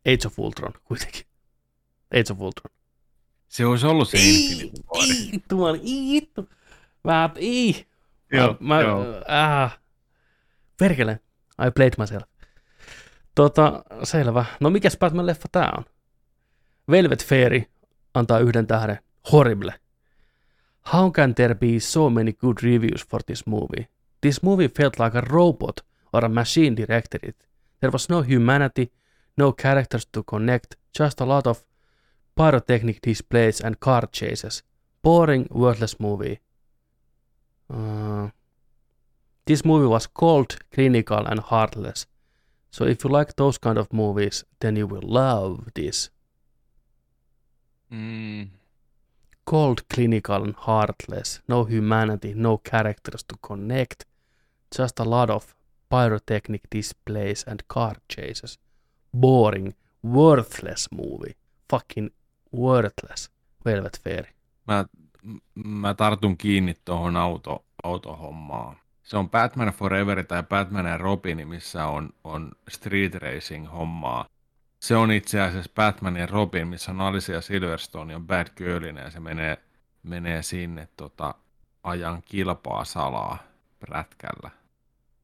Age 0.08 0.28
of 0.28 0.40
Ultron 0.40 0.74
kuitenkin. 0.84 1.26
Age 2.14 2.32
of 2.34 2.42
Ultron. 2.42 2.76
Se 3.48 3.66
olisi 3.66 3.88
ollut 3.88 4.10
se 4.10 4.18
Infinity 4.18 4.82
War. 4.96 5.08
vittu, 5.32 5.64
olin, 5.64 5.82
ei, 5.84 6.12
vittu. 6.12 6.50
Mä, 7.04 7.30
ei. 7.36 7.86
Joo, 8.32 8.58
mä, 8.60 8.82
joo. 8.82 9.06
Äh, 9.64 9.80
perkele. 10.78 11.20
I 11.68 11.72
played 11.76 11.94
myself. 11.98 12.24
Tota, 13.36 13.84
selvä. 14.04 14.46
No 14.60 14.70
mikäs 14.70 14.98
Batman-leffa 14.98 15.48
tää 15.52 15.72
on? 15.78 15.86
Velvet 16.92 17.26
Fairy 17.26 17.64
antaa 18.14 18.40
yhden 18.40 18.68
tähden. 18.68 19.00
Horrible. 19.32 19.74
How 20.94 21.12
can 21.12 21.36
there 21.36 21.56
be 21.56 21.80
so 21.80 22.10
many 22.10 22.34
good 22.34 22.58
reviews 22.64 23.08
for 23.08 23.24
this 23.24 23.46
movie? 23.46 23.88
This 24.22 24.44
movie 24.44 24.70
felt 24.78 25.00
like 25.00 25.18
a 25.18 25.22
robot 25.22 25.76
or 26.14 26.26
a 26.26 26.30
machine 26.30 26.76
directed 26.78 27.30
it. 27.30 27.36
There 27.80 27.92
was 27.92 28.10
no 28.10 28.22
humanity, 28.24 28.92
no 29.38 29.52
characters 29.52 30.06
to 30.06 30.24
connect, 30.24 30.76
just 30.94 31.22
a 31.22 31.26
lot 31.26 31.48
of 31.48 31.64
pyrotechnic 32.36 33.02
displays 33.02 33.62
and 33.62 33.80
car 33.80 34.08
chases. 34.12 34.64
Boring, 35.02 35.48
worthless 35.52 36.00
movie. 36.00 36.40
Uh, 37.70 38.30
this 39.46 39.64
movie 39.64 39.88
was 39.88 40.08
cold, 40.08 40.58
clinical, 40.72 41.26
and 41.26 41.40
heartless. 41.40 42.08
So 42.72 42.86
if 42.86 43.04
you 43.04 43.10
like 43.10 43.36
those 43.36 43.58
kind 43.58 43.78
of 43.78 43.94
movies, 43.94 44.44
then 44.60 44.76
you 44.76 44.88
will 44.88 45.04
love 45.04 45.70
this. 45.76 46.10
Mm. 47.92 48.50
Cold, 49.46 49.88
clinical, 49.88 50.44
and 50.44 50.56
heartless. 50.56 51.40
No 51.48 51.64
humanity, 51.64 52.34
no 52.34 52.58
characters 52.58 53.24
to 53.24 53.38
connect. 53.38 54.06
Just 54.72 55.00
a 55.00 55.04
lot 55.04 55.30
of 55.30 55.56
pyrotechnic 55.90 56.70
displays 56.70 57.44
and 57.48 57.68
car 57.68 57.96
chases. 58.10 58.58
Boring, 59.16 59.72
worthless 60.06 60.88
movie. 60.92 61.36
Fucking 61.72 62.10
worthless. 62.58 63.32
Velvet 63.66 64.02
Fairy. 64.04 64.30
Mä, 64.68 64.86
mä 65.66 65.94
tartun 65.94 66.38
kiinni 66.38 66.74
tuohon 66.86 67.18
auto, 67.18 67.66
autohommaan. 67.84 68.78
Se 69.04 69.18
on 69.18 69.30
Batman 69.30 69.68
Forever 69.68 70.26
tai 70.26 70.44
Batman 70.44 70.86
ja 70.86 70.98
Robin, 70.98 71.48
missä 71.48 71.86
on, 71.86 72.10
on 72.24 72.52
street 72.70 73.16
racing 73.16 73.72
hommaa. 73.72 74.26
Se 74.80 74.96
on 74.96 75.12
itse 75.12 75.42
asiassa 75.42 75.72
Batman 75.76 76.18
ja 76.18 76.26
Robin, 76.26 76.68
missä 76.68 76.92
on 76.92 77.02
Alicia 77.02 77.42
Silverstone 77.42 78.16
on 78.16 78.28
bad 78.28 78.48
girlina 78.58 79.02
ja 79.02 79.10
se 79.12 79.20
menee, 79.20 79.58
menee 80.04 80.44
sinne 80.44 80.88
tota, 80.98 81.36
ajan 81.84 82.22
kilpaa 82.26 82.86
salaa 82.86 83.38
prätkällä. 83.80 84.65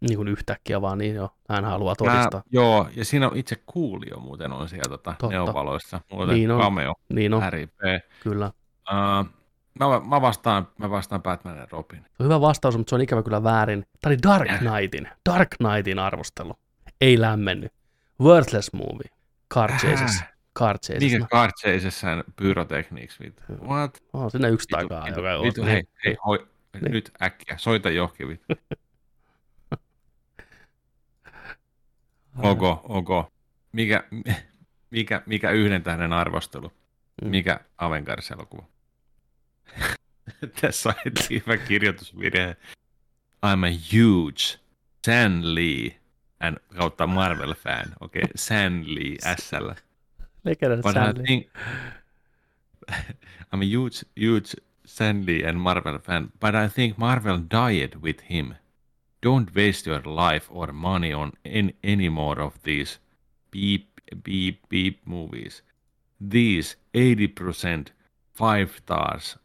Niin 0.02 0.18
kuin 0.18 0.28
yhtäkkiä 0.28 0.82
vaan 0.82 0.97
niin 0.97 1.16
jo. 1.16 1.30
Hän 1.49 1.66
haluaa 1.66 1.95
Mä, 2.02 2.12
todistaa. 2.12 2.43
joo, 2.52 2.89
ja 2.95 3.06
siinä 3.06 3.28
on 3.30 3.38
itse 3.38 3.56
kuulio 3.66 4.20
muuten 4.20 4.52
on 4.54 4.70
siellä 4.70 4.89
tota, 4.89 5.12
Totta. 5.20 5.28
neovaloissa. 5.28 6.02
Muuten 6.12 6.36
Niin 6.36 6.52
on. 6.52 6.62
cameo, 6.62 6.93
Niin 7.14 7.34
on, 7.34 7.41
Harry 7.41 7.68
P. 7.68 7.80
kyllä. 8.24 8.52
Uh, 8.91 9.30
mä, 9.80 9.86
mä, 10.10 10.22
vastaan, 10.22 10.68
mä 10.78 10.89
vastaan 10.89 11.22
Batman 11.22 11.58
ja 11.58 11.68
Robin. 11.72 12.06
Hyvä 12.24 12.41
vastaus, 12.41 12.78
mutta 12.78 12.89
se 12.89 12.95
on 12.95 13.02
ikävä 13.02 13.24
kyllä 13.24 13.43
väärin. 13.43 13.86
Tämä 14.02 14.10
oli 14.14 14.18
Dark 14.24 14.49
Äh. 14.49 14.60
Knightin. 14.60 15.08
Dark 15.30 15.47
Knightin 15.58 15.99
arvostelu. 15.99 16.54
Ei 17.02 17.22
lämmennyt. 17.22 17.72
Worthless 18.22 18.74
movie. 18.74 19.10
Car 19.54 19.72
chases. 19.72 20.24
Car 20.60 20.80
chases. 20.80 21.04
Mikä 21.04 21.20
No, 21.20 21.26
Card 21.32 21.52
Chasessähän 21.62 22.24
Pyrotechnics, 22.36 23.20
vittu. 23.20 23.43
What? 23.68 23.97
on 24.14 24.32
siinä 24.32 24.47
yksi 24.47 24.68
Vitu, 24.78 24.88
takaa. 24.88 25.06
vitu, 25.06 25.20
joka 25.20 25.36
on- 25.36 25.43
vitu, 25.43 25.64
hei, 25.64 25.84
hei, 26.06 26.18
hoi, 26.26 26.47
Niin. 26.82 26.91
nyt 26.91 27.12
äkkiä, 27.22 27.58
soita 27.58 27.89
johonkin, 27.89 28.39
Ok, 32.38 32.62
ok. 32.84 33.32
Mikä, 33.72 34.04
mikä, 34.90 35.22
mikä 35.26 35.52
yhden 35.52 35.84
tähden 35.84 36.14
arvostelu? 36.14 36.72
Mm. 37.22 37.30
Mikä 37.30 37.60
Avengers-elokuva? 37.78 38.64
Tässä 40.62 40.90
on 40.90 40.96
hyvä 41.30 41.58
kirjoitusvirhe. 41.58 42.58
I'm 43.46 43.66
a 43.66 43.72
huge 43.94 44.62
Stan 45.02 45.56
Lee 45.56 46.00
and 46.40 46.58
kautta 46.78 47.08
Marvel 47.08 47.54
fan. 47.54 47.86
Okei, 48.00 48.22
okay, 48.24 48.32
Stan 48.44 48.96
Lee, 48.96 49.18
SL. 49.40 49.70
Legendary 50.44 50.82
But 50.82 50.92
Stanley. 50.92 51.24
I 51.24 51.26
think 51.26 51.48
I'm 53.52 53.62
a 53.62 53.66
huge, 53.66 54.06
huge 54.16 54.56
Stan 54.86 55.26
Lee 55.26 55.44
and 55.44 55.58
Marvel 55.58 56.00
fan, 56.00 56.32
but 56.40 56.56
I 56.56 56.68
think 56.68 56.98
Marvel 56.98 57.40
died 57.52 57.96
with 58.02 58.22
him. 58.32 58.54
Don't 59.26 59.56
waste 59.56 59.90
your 59.90 60.02
life 60.06 60.48
or 60.50 60.72
money 60.74 61.14
on 61.14 61.32
in, 61.46 61.74
any 61.84 62.10
more 62.10 62.42
of 62.42 62.54
these 62.64 63.00
beep, 63.52 63.88
beep, 64.24 64.60
beep 64.70 65.00
movies. 65.06 65.64
These 66.32 66.78
80% 66.98 67.94
five 68.34 68.70
stars 68.78 69.38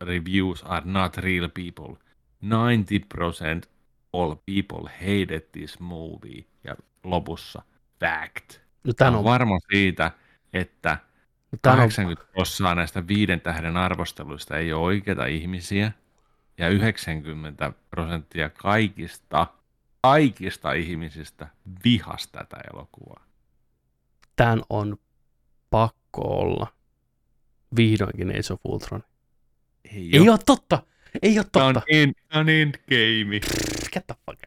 reviews 0.00 0.62
are 0.62 0.82
not 0.84 1.16
real 1.16 1.48
people. 1.48 1.96
90% 2.42 3.68
all 4.12 4.34
people 4.46 4.88
hated 5.00 5.42
this 5.52 5.80
movie. 5.80 6.46
Ja 6.64 6.76
lopussa 7.04 7.62
fact. 8.00 8.60
No, 8.84 8.92
tän 8.92 9.06
Mä 9.06 9.08
on, 9.08 9.14
oon 9.14 9.24
varma 9.24 9.58
siitä, 9.72 10.10
että 10.52 10.98
on, 11.52 11.58
80 11.62 12.24
prosenttia 12.32 12.74
näistä 12.74 13.06
viiden 13.06 13.40
tähden 13.40 13.76
arvosteluista 13.76 14.56
ei 14.56 14.72
ole 14.72 14.82
oikeita 14.82 15.26
ihmisiä, 15.26 15.92
ja 16.58 16.68
90 16.68 17.72
prosenttia 17.90 18.50
kaikista, 18.50 19.46
kaikista 20.02 20.72
ihmisistä 20.72 21.46
vihas 21.84 22.28
tätä 22.28 22.56
elokuvaa. 22.74 23.24
tän 24.36 24.62
on 24.70 24.96
pakko 25.70 26.22
olla. 26.22 26.66
Vihdoinkin 27.76 28.30
Age 28.30 28.52
of 28.52 28.60
Ultron. 28.64 29.04
Ei, 29.94 30.10
Ei 30.12 30.28
ole 30.28 30.38
totta! 30.46 30.82
Ei 31.22 31.38
ole 31.38 31.46
Tämä 31.52 31.66
on, 31.66 31.74
totta! 31.74 31.86
in, 31.90 32.12
tämä 32.28 32.40
on 32.40 32.48
endgame. 32.48 33.40
Get 33.92 34.06
the 34.06 34.14
fuck 34.26 34.42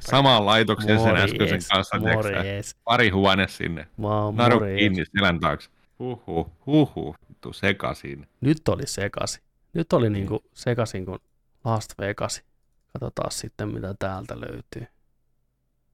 Samaan 0.00 0.46
laitokseen 0.46 1.00
sen 1.00 1.16
äskeisen 1.16 1.60
kanssa. 1.72 1.98
morjes. 1.98 2.76
Pari 2.84 3.08
huone 3.08 3.48
sinne. 3.48 3.86
Wow, 4.00 4.34
Naru 4.36 4.60
kiinni 4.60 5.04
selän 5.16 5.40
taakse. 5.40 5.70
Huhu, 5.98 6.52
huhu, 6.66 7.16
vittu 7.28 7.52
sekasin. 7.52 8.28
Nyt 8.40 8.68
oli 8.68 8.86
sekasi. 8.86 9.40
Nyt 9.78 9.92
oli 9.92 10.10
niinku 10.10 10.44
sekasin 10.54 11.04
kuin 11.04 11.18
Las 11.64 11.88
Vegas. 11.98 12.42
Katsotaan 12.92 13.32
sitten, 13.32 13.68
mitä 13.68 13.94
täältä 13.98 14.40
löytyy. 14.40 14.86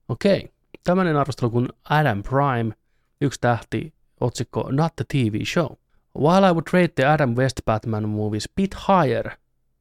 Okei. 0.09 0.53
Tämmöinen 0.85 1.17
arvostelu 1.17 1.51
kuin 1.51 1.69
Adam 1.85 2.23
Prime, 2.23 2.75
yksi 3.21 3.41
tähti, 3.41 3.95
otsikko 4.21 4.69
Not 4.71 4.97
the 4.97 5.05
TV 5.09 5.45
Show. 5.45 5.73
While 6.19 6.49
I 6.49 6.53
would 6.53 6.67
rate 6.73 6.93
the 6.95 7.07
Adam 7.07 7.35
West 7.37 7.61
Batman 7.65 8.09
movies 8.09 8.49
bit 8.57 8.75
higher, 8.89 9.31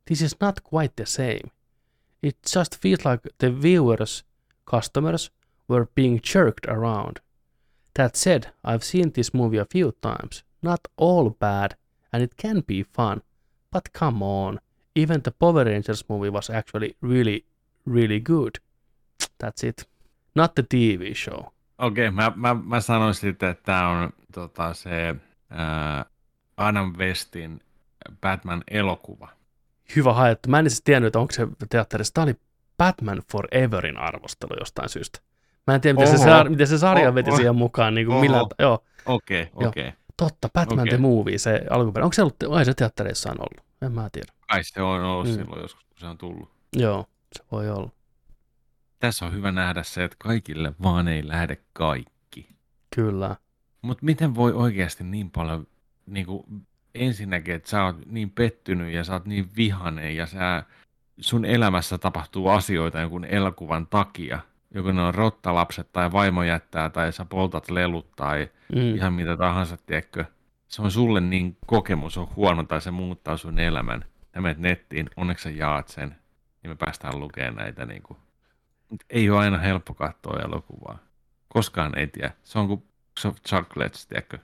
this 0.06 0.22
is 0.22 0.36
not 0.42 0.56
quite 0.70 0.94
the 0.96 1.06
same. 1.06 1.52
It 2.24 2.38
just 2.56 2.82
feels 2.82 3.06
like 3.06 3.30
the 3.38 3.62
viewers, 3.62 4.26
customers, 4.72 5.32
were 5.70 5.86
being 5.96 6.22
jerked 6.34 6.66
around. 6.68 7.16
That 7.94 8.16
said, 8.16 8.46
I've 8.64 8.84
seen 8.84 9.12
this 9.12 9.34
movie 9.34 9.62
a 9.62 9.66
few 9.74 9.92
times. 10.02 10.44
Not 10.62 10.80
all 10.98 11.30
bad, 11.30 11.76
and 12.12 12.24
it 12.24 12.38
can 12.38 12.64
be 12.68 12.84
fun. 12.84 13.22
But 13.74 13.90
come 14.00 14.26
on, 14.26 14.60
even 14.96 15.22
the 15.22 15.32
Power 15.40 15.66
Rangers 15.66 16.10
movie 16.10 16.30
was 16.30 16.50
actually 16.50 16.96
really, 17.02 17.46
really 17.94 18.20
good. 18.20 18.52
That's 19.44 19.68
it. 19.68 19.90
Not 20.36 20.56
the 20.56 20.64
TV 20.64 21.14
show. 21.16 21.40
Okei, 21.78 22.08
okay, 22.08 22.12
mä, 22.12 22.32
mä, 22.36 22.54
mä 22.54 22.82
sanoin 22.82 23.14
sitten, 23.14 23.50
että 23.50 23.64
tämä 23.64 23.90
on 23.90 24.10
tota, 24.34 24.74
se 24.74 25.16
ää, 25.50 26.06
Adam 26.58 26.94
Westin 26.98 27.62
Batman-elokuva. 28.22 29.30
Hyvä 29.96 30.14
haettu. 30.14 30.50
Mä 30.50 30.60
en 30.60 30.70
siis 30.70 30.82
tiennyt, 30.84 31.08
että 31.08 31.20
onko 31.20 31.34
se 31.34 31.48
teatterissa. 31.70 32.14
Tämä 32.14 32.24
oli 32.24 32.36
Batman 32.78 33.22
Foreverin 33.32 33.98
arvostelu 33.98 34.56
jostain 34.60 34.90
syystä. 34.90 35.20
Mä 35.68 35.76
en 35.76 35.82
tiedä, 35.82 36.00
miten, 36.00 36.20
se, 36.20 36.34
Oho. 36.34 36.44
miten 36.44 36.68
se 36.68 36.78
sarja 36.78 37.08
Oho. 37.08 37.16
veti 37.16 37.32
siihen 37.32 37.56
mukaan. 37.56 37.96
Niin 37.96 38.08
kuin 38.08 38.16
Oho. 38.16 38.22
millään, 38.22 38.46
joo, 38.60 38.84
Okei, 39.06 39.42
okay, 39.54 39.68
okei. 39.68 39.88
Okay. 39.88 40.03
Totta, 40.18 40.50
Batman 40.54 40.80
Okei. 40.80 40.90
the 40.90 40.98
Movie, 40.98 41.38
se 41.38 41.62
alkuperäinen. 41.70 42.04
Onko 42.06 42.14
se 42.14 42.22
ollut, 42.22 42.36
ai 42.58 42.66
se 42.66 42.74
teattereissa 42.74 43.32
on 43.32 43.38
ollut? 43.40 43.66
En 43.82 43.92
mä 43.92 44.10
tiedä. 44.12 44.34
Kai 44.48 44.64
se 44.64 44.82
on 44.82 45.02
ollut 45.04 45.28
Mm. 45.28 45.34
silloin 45.34 45.62
joskus, 45.62 45.84
kun 45.84 45.98
se 46.00 46.08
on 46.08 46.18
tullut. 46.18 46.52
Joo, 46.76 47.06
se 47.38 47.44
voi 47.52 47.70
olla. 47.70 47.90
Tässä 49.00 49.26
on 49.26 49.34
hyvä 49.34 49.52
nähdä 49.52 49.84
se, 49.84 50.04
että 50.04 50.18
kaikille 50.20 50.74
vaan 50.84 51.08
ei 51.08 51.28
lähde 51.28 51.58
kaikki. 51.74 52.50
Kyllä. 52.96 53.36
Mutta 53.82 54.06
miten 54.06 54.36
voi 54.36 54.54
oikeasti 54.54 55.04
niin 55.04 55.32
paljon, 55.32 55.68
niin 56.06 56.26
kuin 56.26 56.44
ensinnäkin, 56.96 57.54
että 57.56 57.70
sä 57.70 57.84
oot 57.86 58.06
niin 58.06 58.30
pettynyt 58.30 58.94
ja 58.94 59.04
sä 59.04 59.14
oot 59.14 59.26
niin 59.26 59.50
vihainen 59.58 60.16
ja 60.16 60.26
sä, 60.26 60.64
sun 61.20 61.46
elämässä 61.46 61.98
tapahtuu 61.98 62.48
asioita 62.48 63.00
jonkun 63.00 63.26
elokuvan 63.26 63.88
takia. 63.88 64.40
Joku 64.74 64.92
ne 64.92 65.02
on 65.02 65.16
rottalapset 65.16 65.92
tai 65.92 66.12
vaimo 66.12 66.44
jättää 66.44 66.90
tai 66.90 67.14
sä 67.14 67.26
poltat 67.26 67.70
lelut 67.70 68.12
tai 68.16 68.50
Mm. 68.76 68.96
ihan 68.96 69.14
mitä 69.14 69.38
tahansa, 69.38 69.78
tiedätkö. 69.86 70.26
Se 70.68 70.82
on 70.82 70.92
sulle 70.92 71.22
niin 71.22 71.58
kokemus 71.66 72.18
on 72.18 72.28
huono 72.36 72.64
tai 72.64 72.82
se 72.82 72.92
muuttaa 72.92 73.38
sun 73.38 73.60
elämän. 73.60 74.06
Ja 74.36 74.42
menet 74.42 74.58
nettiin, 74.58 75.10
onneksi 75.18 75.44
sä 75.44 75.50
jaat 75.50 75.88
sen, 75.88 76.10
niin 76.64 76.72
me 76.72 76.76
päästään 76.76 77.20
lukemaan 77.20 77.56
näitä. 77.56 77.86
Niin 77.86 78.04
kuin. 78.04 78.18
Mut 78.90 79.04
ei 79.10 79.30
ole 79.30 79.40
aina 79.40 79.58
helppo 79.58 79.94
katsoa 79.94 80.40
elokuvaa. 80.40 80.98
Koskaan 81.48 81.98
ei 81.98 82.08
tiedä. 82.08 82.32
Se 82.44 82.60
on 82.60 82.68
kuin 82.68 82.84
of 83.28 83.36
chocolates, 83.50 84.08
tiedätkö. 84.08 84.38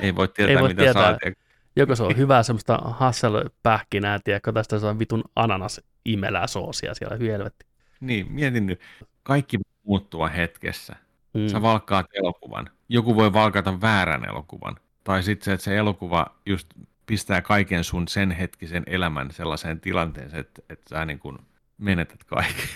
Ei 0.00 0.14
voi 0.16 0.28
tietää, 0.28 0.54
Ei 0.56 0.60
voi 0.60 0.68
mitä 0.68 0.82
tietää. 0.82 1.02
saa. 1.02 1.18
Tiedätkö. 1.18 1.42
Joko 1.76 1.94
se 1.96 2.02
on 2.02 2.16
hyvää 2.16 2.42
semmoista 2.42 2.78
hasselpähkinää, 2.84 4.18
tiedätkö, 4.24 4.52
tästä 4.52 4.78
se 4.78 4.86
on 4.86 4.98
vitun 4.98 5.24
ananas 5.36 5.80
imelää 6.04 6.46
soosia 6.46 6.94
siellä, 6.94 7.16
helvetti. 7.16 7.66
Niin, 8.00 8.32
mietin 8.32 8.66
nyt. 8.66 8.80
Kaikki 9.22 9.58
muuttua 9.82 10.28
hetkessä. 10.28 10.96
Mm. 11.34 11.48
Sä 11.48 11.62
valkkaat 11.62 12.06
elokuvan. 12.14 12.70
Joku 12.88 13.16
voi 13.16 13.32
valkata 13.32 13.80
väärän 13.80 14.24
elokuvan. 14.28 14.76
Tai 15.04 15.22
sitten 15.22 15.44
se, 15.44 15.52
että 15.52 15.64
se 15.64 15.76
elokuva 15.76 16.26
just 16.46 16.68
pistää 17.06 17.42
kaiken 17.42 17.84
sun 17.84 18.08
sen 18.08 18.30
hetkisen 18.30 18.82
elämän 18.86 19.30
sellaiseen 19.30 19.80
tilanteeseen, 19.80 20.40
että, 20.40 20.62
että 20.70 20.88
sä 20.90 21.04
niin 21.04 21.18
kuin 21.18 21.38
menetät 21.78 22.24
kaiken. 22.24 22.68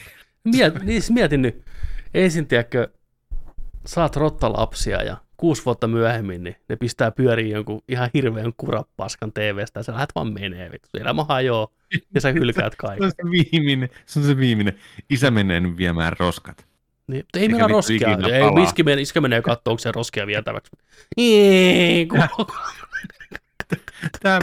Miet, 0.44 0.74
niin 0.84 0.86
siis 1.02 1.10
mietin 1.10 1.42
nyt, 1.42 1.64
ensin 2.14 2.46
tiedätkö, 2.46 2.88
saat 3.86 4.16
rottalapsia 4.16 5.02
ja 5.02 5.16
kuusi 5.40 5.64
vuotta 5.64 5.88
myöhemmin, 5.88 6.44
niin 6.44 6.56
ne 6.68 6.76
pistää 6.76 7.10
pyöriin 7.10 7.50
jonkun 7.50 7.82
ihan 7.88 8.10
hirveän 8.14 8.52
kurapaskan 8.56 9.32
TVstä 9.32 9.80
ja 9.80 9.84
sä 9.84 9.92
lähdet 9.92 10.10
vaan 10.14 10.32
menee, 10.32 10.70
vittu. 10.72 10.88
Elämä 11.00 11.24
hajoaa 11.24 11.68
ja 12.14 12.20
sä 12.20 12.32
hylkäät 12.32 12.72
Se 12.72 12.76
kaiken. 12.76 13.04
on 13.04 13.10
se 13.10 13.30
viimeinen. 13.30 13.88
Se 14.06 14.18
on 14.18 14.24
se 14.24 14.36
viimeinen. 14.36 14.78
Isä 15.10 15.30
menee 15.30 15.60
nyt 15.60 15.76
viemään 15.76 16.12
roskat. 16.18 16.66
Niin, 17.06 17.18
mutta 17.24 17.38
ei 17.38 17.42
Eikä 17.42 17.56
meillä 17.56 17.68
roskia. 17.68 18.08
Ei, 18.08 18.64
iskä 18.64 18.82
menee, 18.82 19.02
iskä 19.02 19.20
menee 19.20 19.42
katsoa, 19.42 19.70
onko 19.70 19.78
se 19.78 19.92
roskia 19.92 20.26
vietäväksi. 20.26 20.70
Ei, 21.16 22.06
kun... 22.06 22.20
Tää 24.22 24.40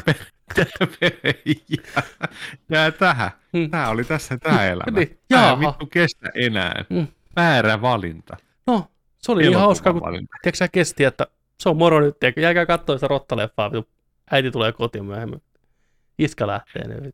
jää, 0.66 2.04
jää 2.70 2.92
tähän. 2.92 3.32
Hmm. 3.54 3.70
Tää 3.70 3.90
oli 3.90 4.04
tässä 4.04 4.38
tää 4.38 4.66
elämä. 4.66 5.00
Niin, 5.00 5.20
ei 5.30 5.68
vittu 5.68 5.86
kestä 5.86 6.30
enää. 6.36 6.86
Hmm. 6.94 7.08
Väärä 7.36 7.82
valinta. 7.82 8.38
No, 8.68 8.88
se 9.20 9.32
oli 9.32 9.44
ihan 9.48 9.62
hauska, 9.62 9.94
kun 9.94 10.02
tiedätkö, 10.02 10.52
sä 10.56 10.68
kesti, 10.68 11.04
että 11.04 11.28
se 11.60 11.70
on 11.70 11.78
moro 11.78 12.00
nyt, 12.00 12.20
tiedätkö, 12.20 12.42
jääkää 12.42 12.66
katsoa 12.66 12.98
sitä 12.98 13.08
rottaleffaa, 13.08 13.72
vittu. 13.72 13.90
äiti 14.32 14.52
tulee 14.52 14.72
kotiin 14.72 15.06
myöhemmin. 15.06 15.42
Iskä 16.20 16.48
lähtee. 16.48 16.88
Niin. 16.88 17.14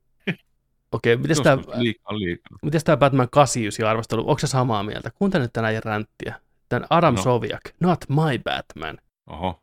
Okei, 0.92 1.18
mites 1.18 1.42
tää, 1.42 1.54
Joskus 1.54 1.76
liikaa 1.76 2.18
liikaa. 2.18 2.58
mites 2.62 2.84
tää 2.84 2.98
Batman 2.98 3.28
89 3.32 3.88
arvostelu, 3.88 4.22
onko 4.30 4.40
se 4.40 4.48
samaa 4.48 4.84
mieltä? 4.84 5.12
Kuuntele 5.12 5.44
nyt 5.44 5.54
tänään 5.54 5.84
ränttiä. 5.84 6.40
Tän 6.70 6.86
Adam 6.90 7.16
No. 7.16 7.22
Soviak, 7.22 7.62
not 7.80 8.00
my 8.10 8.40
Batman. 8.44 8.98
Oho. 9.28 9.60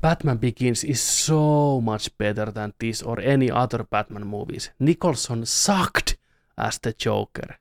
Batman 0.00 0.38
Begins 0.38 0.84
is 0.84 1.26
so 1.26 1.80
much 1.80 2.10
better 2.18 2.52
than 2.52 2.72
this 2.78 3.02
or 3.02 3.20
any 3.20 3.50
other 3.50 3.84
Batman 3.90 4.26
movies. 4.26 4.72
Nicholson 4.78 5.46
sucked 5.46 6.18
as 6.56 6.80
the 6.80 6.92
Joker. 7.04 7.54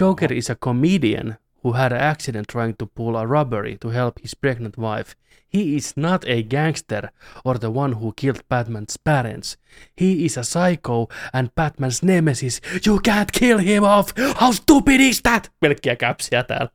Joker 0.00 0.32
is 0.32 0.50
a 0.50 0.54
comedian 0.54 1.36
who 1.64 1.72
had 1.72 1.92
an 1.92 1.98
accident 1.98 2.46
trying 2.46 2.74
to 2.74 2.86
pull 2.86 3.16
a 3.16 3.26
robbery 3.26 3.76
to 3.78 3.88
help 3.88 4.20
his 4.20 4.34
pregnant 4.34 4.76
wife. 4.76 5.16
He 5.48 5.76
is 5.76 5.96
not 5.96 6.24
a 6.28 6.42
gangster 6.42 7.10
or 7.44 7.58
the 7.58 7.70
one 7.70 7.92
who 7.92 8.12
killed 8.12 8.46
Batman's 8.48 8.98
parents. 8.98 9.56
He 9.96 10.26
is 10.26 10.36
a 10.36 10.44
psycho 10.44 11.08
and 11.32 11.54
Batman's 11.54 12.02
nemesis. 12.02 12.60
You 12.84 13.00
can't 13.00 13.32
kill 13.32 13.58
him 13.58 13.82
off! 13.82 14.12
How 14.16 14.52
stupid 14.52 15.00
is 15.00 15.22
that? 15.22 15.50
Pelkkiä 15.60 15.96
käpsiä 15.96 16.42
täällä. 16.42 16.68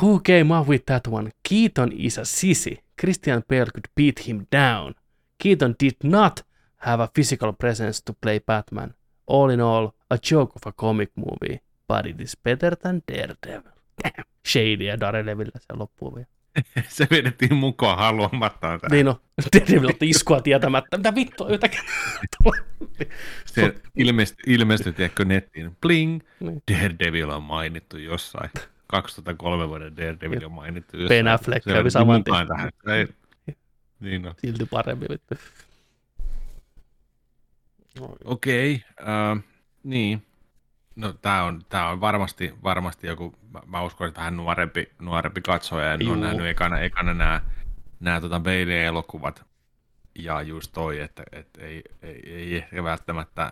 Who 0.00 0.20
came 0.20 0.54
up 0.58 0.68
with 0.68 0.86
that 0.86 1.08
one? 1.08 1.30
Keaton 1.48 1.92
is 1.92 2.18
a 2.18 2.24
sissy. 2.24 2.78
Christian 3.00 3.42
Bale 3.48 3.70
could 3.74 3.88
beat 3.96 4.28
him 4.28 4.46
down. 4.52 4.94
Keaton 5.38 5.74
did 5.80 5.96
not 6.04 6.44
have 6.76 7.02
a 7.02 7.10
physical 7.14 7.52
presence 7.52 8.00
to 8.04 8.14
play 8.20 8.40
Batman. 8.40 8.94
All 9.26 9.50
in 9.50 9.60
all, 9.60 9.94
a 10.10 10.18
joke 10.18 10.52
of 10.56 10.66
a 10.66 10.72
comic 10.72 11.10
movie, 11.16 11.60
but 11.88 12.06
it 12.06 12.20
is 12.20 12.36
better 12.44 12.76
than 12.76 13.02
Daredevil. 13.12 13.72
Shady 14.48 14.84
ja 14.84 15.00
Daredevil 15.00 15.50
siellä 15.58 15.78
loppuun 15.80 16.14
vielä. 16.14 16.26
Se 16.88 17.06
vedettiin 17.10 17.54
mukaan 17.54 17.98
haluamattaan 17.98 18.80
tähän. 18.80 18.90
Niin 18.92 19.06
no, 19.06 19.20
Daredevil 19.54 19.88
otti 19.88 20.10
iskua 20.10 20.40
tietämättä. 20.40 20.96
Mitä 20.96 21.14
vittua 21.14 21.48
yhtäkkiä? 21.48 21.80
Se 23.46 23.74
ilmestyi, 23.96 24.54
ilmestyi 24.54 24.92
tiedätkö, 24.92 25.24
nettiin. 25.24 25.76
Bling! 25.80 26.20
Niin. 26.40 26.62
Daredevil 26.72 27.30
on 27.30 27.42
mainittu 27.42 27.98
jossain. 27.98 28.50
2003 28.86 29.68
vuoden 29.68 29.96
Daredevil 29.96 30.44
on 30.44 30.52
mainittu 30.52 30.96
jossain. 30.96 31.24
Ben 31.24 31.28
Affleck 31.32 31.64
Se 31.64 31.72
kävi 31.72 31.90
saman 31.90 32.24
tien. 32.24 32.48
tähän. 32.48 32.70
Ei- 32.98 33.08
Niin 34.00 34.22
no. 34.22 34.34
Silti 34.38 34.66
parempi 34.66 35.06
vittu. 35.10 35.34
Okei, 38.24 38.82
okay, 39.00 39.34
uh, 39.36 39.42
niin. 39.84 40.25
No 40.96 41.12
tää 41.12 41.44
on, 41.44 41.62
tää 41.68 41.88
on 41.88 42.00
varmasti, 42.00 42.54
varmasti 42.62 43.06
joku, 43.06 43.34
mä, 43.52 43.60
mä 43.66 43.82
uskon, 43.82 44.08
että 44.08 44.20
vähän 44.20 44.36
nuorempi, 44.36 44.92
nuorempi 44.98 45.40
katsoja, 45.40 45.92
en 45.92 46.00
Juu. 46.00 46.12
ole 46.12 46.20
nähnyt 46.20 46.46
ekana, 46.46 46.78
ekana 46.78 47.14
nämä, 47.14 47.40
nämä 48.00 48.20
tota 48.20 48.40
Bailey-elokuvat. 48.40 49.44
Ja 50.14 50.42
just 50.42 50.72
toi, 50.72 51.00
että, 51.00 51.22
että 51.32 51.60
ei, 51.60 51.82
ei, 52.02 52.22
ei 52.26 52.56
ehkä 52.56 52.84
välttämättä, 52.84 53.50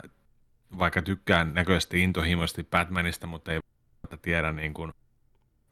vaikka 0.79 1.03
tykkään 1.03 1.55
näköisesti 1.55 2.03
intohimoisesti 2.03 2.65
Batmanista, 2.71 3.27
mutta 3.27 3.53
ei 3.53 3.59
välttämättä 3.59 4.25
tiedä 4.25 4.53
niin 4.53 4.75
kuin, 4.75 4.93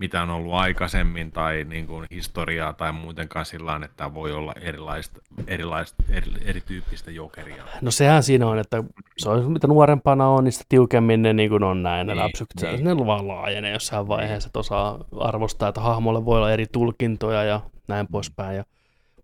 mitä 0.02 0.22
on 0.22 0.30
ollut 0.30 0.54
aikaisemmin 0.54 1.32
tai 1.32 1.64
niin 1.68 1.86
kuin 1.86 2.06
historiaa 2.10 2.72
tai 2.72 2.92
muutenkaan 2.92 3.44
sillä 3.46 3.66
tavalla, 3.66 3.84
että 3.84 4.14
voi 4.14 4.32
olla 4.32 4.52
erilaista, 4.60 5.20
erilaista 5.46 6.02
eri, 6.10 6.32
erityyppistä 6.44 7.10
jokeria. 7.10 7.64
No 7.80 7.90
sehän 7.90 8.22
siinä 8.22 8.46
on, 8.46 8.58
että 8.58 8.84
se 9.18 9.28
on, 9.28 9.52
mitä 9.52 9.66
nuorempana 9.66 10.28
on, 10.28 10.44
niin 10.44 10.52
sitä 10.52 10.64
tiukemmin 10.68 11.22
ne 11.22 11.32
niin 11.32 11.50
kuin 11.50 11.62
on 11.64 11.82
näin, 11.82 12.06
ne 12.06 12.14
Niin, 12.14 12.22
läpsyt. 12.24 12.48
niin. 12.62 12.84
Ne 12.84 13.06
vaan 13.06 13.28
laajenee 13.28 13.72
jossain 13.72 14.08
vaiheessa, 14.08 14.46
että 14.46 14.58
osaa 14.58 15.04
arvostaa, 15.20 15.68
että 15.68 15.80
hahmolle 15.80 16.24
voi 16.24 16.36
olla 16.38 16.52
eri 16.52 16.66
tulkintoja 16.72 17.44
ja 17.44 17.60
näin 17.88 18.06
poispäin. 18.10 18.56
Ja 18.56 18.64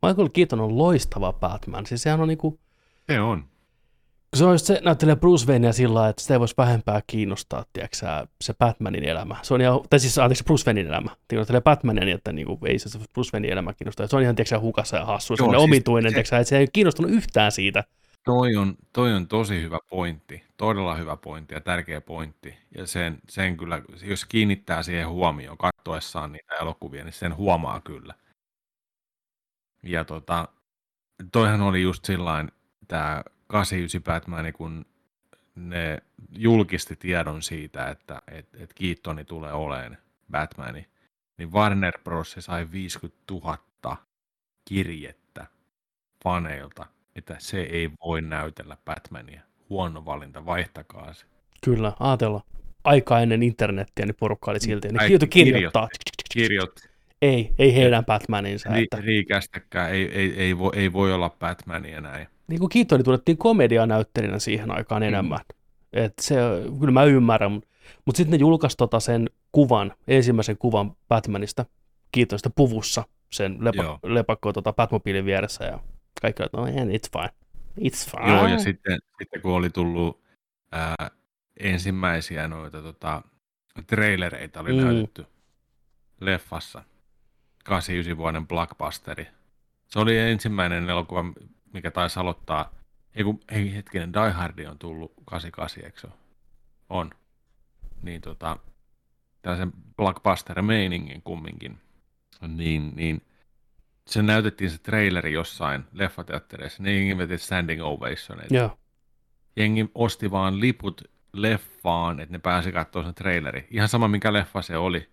Michael 0.06 0.28
Keaton 0.28 0.60
on 0.60 0.78
loistava 0.78 1.32
Batman. 1.32 1.86
Siis 1.86 2.02
sehän 2.02 2.20
on 2.20 2.28
niinku, 2.28 2.58
Se 3.06 3.20
on. 3.20 3.44
Se 4.36 4.44
just 4.44 4.66
se, 4.66 4.80
näyttelee 4.84 5.16
Bruce 5.16 5.46
Waynea 5.46 5.72
sillä 5.72 6.08
että 6.08 6.22
sitä 6.22 6.34
ei 6.34 6.40
voisi 6.40 6.54
vähempää 6.58 7.02
kiinnostaa, 7.06 7.64
tiedätkö, 7.72 7.96
se 8.40 8.54
Batmanin 8.54 9.04
elämä. 9.04 9.36
Se 9.42 9.54
on 9.54 9.60
ihan, 9.60 9.80
tai 9.90 10.00
siis 10.00 10.18
anteeksi, 10.18 10.44
Bruce 10.44 10.66
Waynein 10.66 10.86
elämä. 10.86 11.10
Näyttelee 11.32 11.60
Batmania, 11.60 12.04
niin 12.04 12.16
että 12.16 12.32
niin 12.32 12.46
kuin, 12.46 12.58
ei 12.66 12.78
se 12.78 12.98
Bruce 13.12 13.30
Waynein 13.32 13.52
elämä 13.52 13.72
kiinnostaa. 13.72 14.06
Se 14.06 14.16
on 14.16 14.22
ihan, 14.22 14.34
tiedätkö, 14.34 14.60
hukassa 14.60 14.96
ja 14.96 15.04
hassu, 15.04 15.36
se 15.36 15.42
on 15.42 15.50
siis 15.50 15.62
omituinen, 15.62 16.12
se, 16.12 16.20
että 16.20 16.44
se 16.44 16.58
ei 16.58 16.66
kiinnostunut 16.72 17.10
yhtään 17.10 17.52
siitä. 17.52 17.84
Toi 18.24 18.56
on, 18.56 18.76
toi 18.92 19.12
on 19.14 19.28
tosi 19.28 19.62
hyvä 19.62 19.78
pointti, 19.90 20.44
todella 20.56 20.94
hyvä 20.94 21.16
pointti 21.16 21.54
ja 21.54 21.60
tärkeä 21.60 22.00
pointti. 22.00 22.54
Ja 22.76 22.86
sen, 22.86 23.18
sen 23.28 23.56
kyllä, 23.56 23.82
jos 24.02 24.24
kiinnittää 24.24 24.82
siihen 24.82 25.08
huomioon 25.08 25.58
katsoessaan 25.58 26.32
niitä 26.32 26.54
elokuvia, 26.54 27.04
niin 27.04 27.12
sen 27.12 27.36
huomaa 27.36 27.80
kyllä. 27.80 28.14
Ja 29.82 30.04
tota, 30.04 30.48
toihan 31.32 31.60
oli 31.60 31.82
just 31.82 32.04
sillain 32.04 32.52
tämä 32.88 33.22
89 33.48 34.02
Batman, 34.02 34.52
kun 34.52 34.86
ne 35.54 35.98
julkisti 36.38 36.96
tiedon 36.96 37.42
siitä, 37.42 37.88
että 37.90 38.22
et, 38.30 38.48
et 38.54 38.74
Keatoni 38.74 39.24
tulee 39.24 39.52
oleen 39.52 39.98
Batmani, 40.30 40.86
niin 41.38 41.52
Warner 41.52 41.98
Bros. 42.04 42.36
sai 42.38 42.72
50 42.72 43.18
000 43.30 43.58
kirjettä 44.64 45.46
faneilta, 46.24 46.86
että 47.16 47.36
se 47.38 47.60
ei 47.60 47.90
voi 48.04 48.22
näytellä 48.22 48.76
Batmania. 48.84 49.42
Huono 49.70 50.04
valinta, 50.04 50.46
vaihtakaa 50.46 51.12
se. 51.12 51.26
Kyllä, 51.64 51.92
ajatella. 52.00 52.40
Aika 52.84 53.20
ennen 53.20 53.42
internettiä, 53.42 54.06
niin 54.06 54.16
porukka 54.20 54.50
oli 54.50 54.60
silti. 54.60 54.88
Ne 54.88 55.08
niin 55.08 55.28
kirjoittaa. 55.30 55.88
Kirjoitti. 56.32 56.88
Ei, 57.22 57.54
ei 57.58 57.74
heidän 57.74 58.04
Batmaninsa. 58.04 58.70
Ri, 58.70 58.82
että... 58.82 59.00
Riikästäkään, 59.00 59.92
ei, 59.92 60.12
ei, 60.12 60.34
ei, 60.40 60.58
voi, 60.58 60.70
ei 60.74 60.92
voi 60.92 61.12
olla 61.12 61.30
Batmania 61.30 62.00
näin. 62.00 62.28
Niin 62.48 62.60
kuin 62.60 62.70
Keatoni 62.70 63.04
tunnettiin 63.04 63.38
komedianäyttelijänä 63.38 64.38
siihen 64.38 64.70
aikaan 64.70 65.02
mm. 65.02 65.08
enemmän. 65.08 65.40
Et 65.92 66.12
se, 66.20 66.36
kyllä 66.80 66.92
mä 66.92 67.04
ymmärrän, 67.04 67.52
mutta 68.04 68.16
sitten 68.16 68.30
ne 68.30 68.36
julkaisi 68.36 68.76
tota 68.76 69.00
sen 69.00 69.30
kuvan, 69.52 69.94
ensimmäisen 70.08 70.58
kuvan 70.58 70.96
Batmanista, 71.08 71.64
Keatonista 72.12 72.50
puvussa, 72.50 73.04
sen 73.30 73.56
lepa, 73.60 73.98
lepakko 74.02 74.52
tota 74.52 74.72
Batmobiilin 74.72 75.24
vieressä 75.24 75.64
ja 75.64 75.78
kaikki 76.22 76.42
että 76.42 76.56
no, 76.56 76.66
it's 76.66 77.10
fine. 77.12 77.30
It's 77.80 78.10
fine. 78.10 78.32
Joo, 78.32 78.46
ja 78.46 78.58
sitten, 78.58 78.98
sitten 79.18 79.42
kun 79.42 79.52
oli 79.52 79.70
tullut 79.70 80.20
ää, 80.72 81.10
ensimmäisiä 81.60 82.48
noita 82.48 82.82
tota, 82.82 83.22
trailereita 83.86 84.60
oli 84.60 84.72
mm. 84.72 84.84
näytetty 84.84 85.26
leffassa, 86.20 86.84
89 87.64 88.18
vuoden 88.18 88.46
blockbusteri. 88.46 89.26
Se 89.88 89.98
oli 89.98 90.18
ensimmäinen 90.18 90.88
elokuva, 90.88 91.24
mikä 91.72 91.90
taisi 91.90 92.20
aloittaa, 92.20 92.74
ei, 93.14 93.24
kun, 93.24 93.40
ei 93.50 93.74
hetkinen, 93.74 94.12
Die 94.12 94.30
Hard 94.30 94.58
on 94.64 94.78
tullut 94.78 95.12
88, 95.24 95.84
eikö 95.84 96.00
se 96.00 96.08
On. 96.88 97.10
Niin 98.02 98.20
tota, 98.20 98.56
tällaisen 99.42 99.72
blockbuster-meiningin 99.96 101.22
kumminkin. 101.24 101.78
Niin, 102.48 102.92
niin 102.96 103.22
se 104.06 104.22
näytettiin 104.22 104.70
se 104.70 104.78
traileri 104.78 105.32
jossain 105.32 105.84
leffateattereissa, 105.92 106.82
niin 106.82 106.96
jengi 106.96 107.18
veti 107.18 107.38
standing 107.38 107.82
ovationeita. 107.82 108.54
Joo. 108.54 108.78
Jengi 109.56 109.90
osti 109.94 110.30
vaan 110.30 110.60
liput 110.60 111.02
leffaan, 111.32 112.20
että 112.20 112.32
ne 112.32 112.38
pääsi 112.38 112.72
katsoa 112.72 113.04
sen 113.04 113.14
traileri. 113.14 113.66
Ihan 113.70 113.88
sama, 113.88 114.08
mikä 114.08 114.32
leffa 114.32 114.62
se 114.62 114.76
oli. 114.76 115.08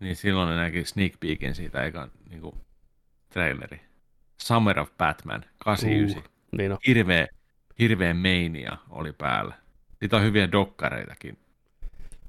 Niin 0.00 0.16
silloin 0.16 0.48
ne 0.48 0.56
näki 0.56 0.84
sneak 0.84 1.12
peekin 1.20 1.54
siitä 1.54 1.84
eikä 1.84 2.08
niinku, 2.30 2.58
traileri. 3.28 3.80
Summer 4.42 4.80
of 4.80 4.90
Batman, 4.98 5.44
89. 5.58 6.18
Uh, 6.18 6.30
niin 6.56 6.72
on. 6.72 6.78
Hirveä, 6.86 7.26
hirveä 7.78 8.14
meinia 8.14 8.76
oli 8.90 9.12
päällä. 9.12 9.54
Siitä 9.98 10.16
on 10.16 10.22
hyviä 10.22 10.52
dokkareitakin 10.52 11.38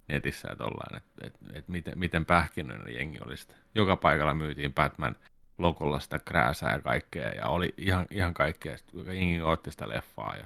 netissä, 0.07 0.47
että 0.51 0.63
ollaan, 0.63 0.97
että, 0.97 1.27
että, 1.27 1.39
että 1.53 1.71
miten, 1.71 1.99
miten 1.99 2.25
pähkinöinen 2.25 2.95
jengi 2.95 3.19
oli 3.25 3.37
sitä. 3.37 3.53
Joka 3.75 3.95
paikalla 3.95 4.33
myytiin 4.33 4.73
Batman 4.73 5.15
logolla 5.57 5.99
sitä 5.99 6.19
krääsää 6.19 6.73
ja 6.73 6.79
kaikkea, 6.79 7.29
ja 7.29 7.47
oli 7.47 7.73
ihan, 7.77 8.05
ihan 8.11 8.33
kaikkea. 8.33 8.77
Sitten 8.77 9.05
jengi 9.05 9.41
otti 9.41 9.71
sitä 9.71 9.89
leffaa, 9.89 10.35
ja 10.35 10.45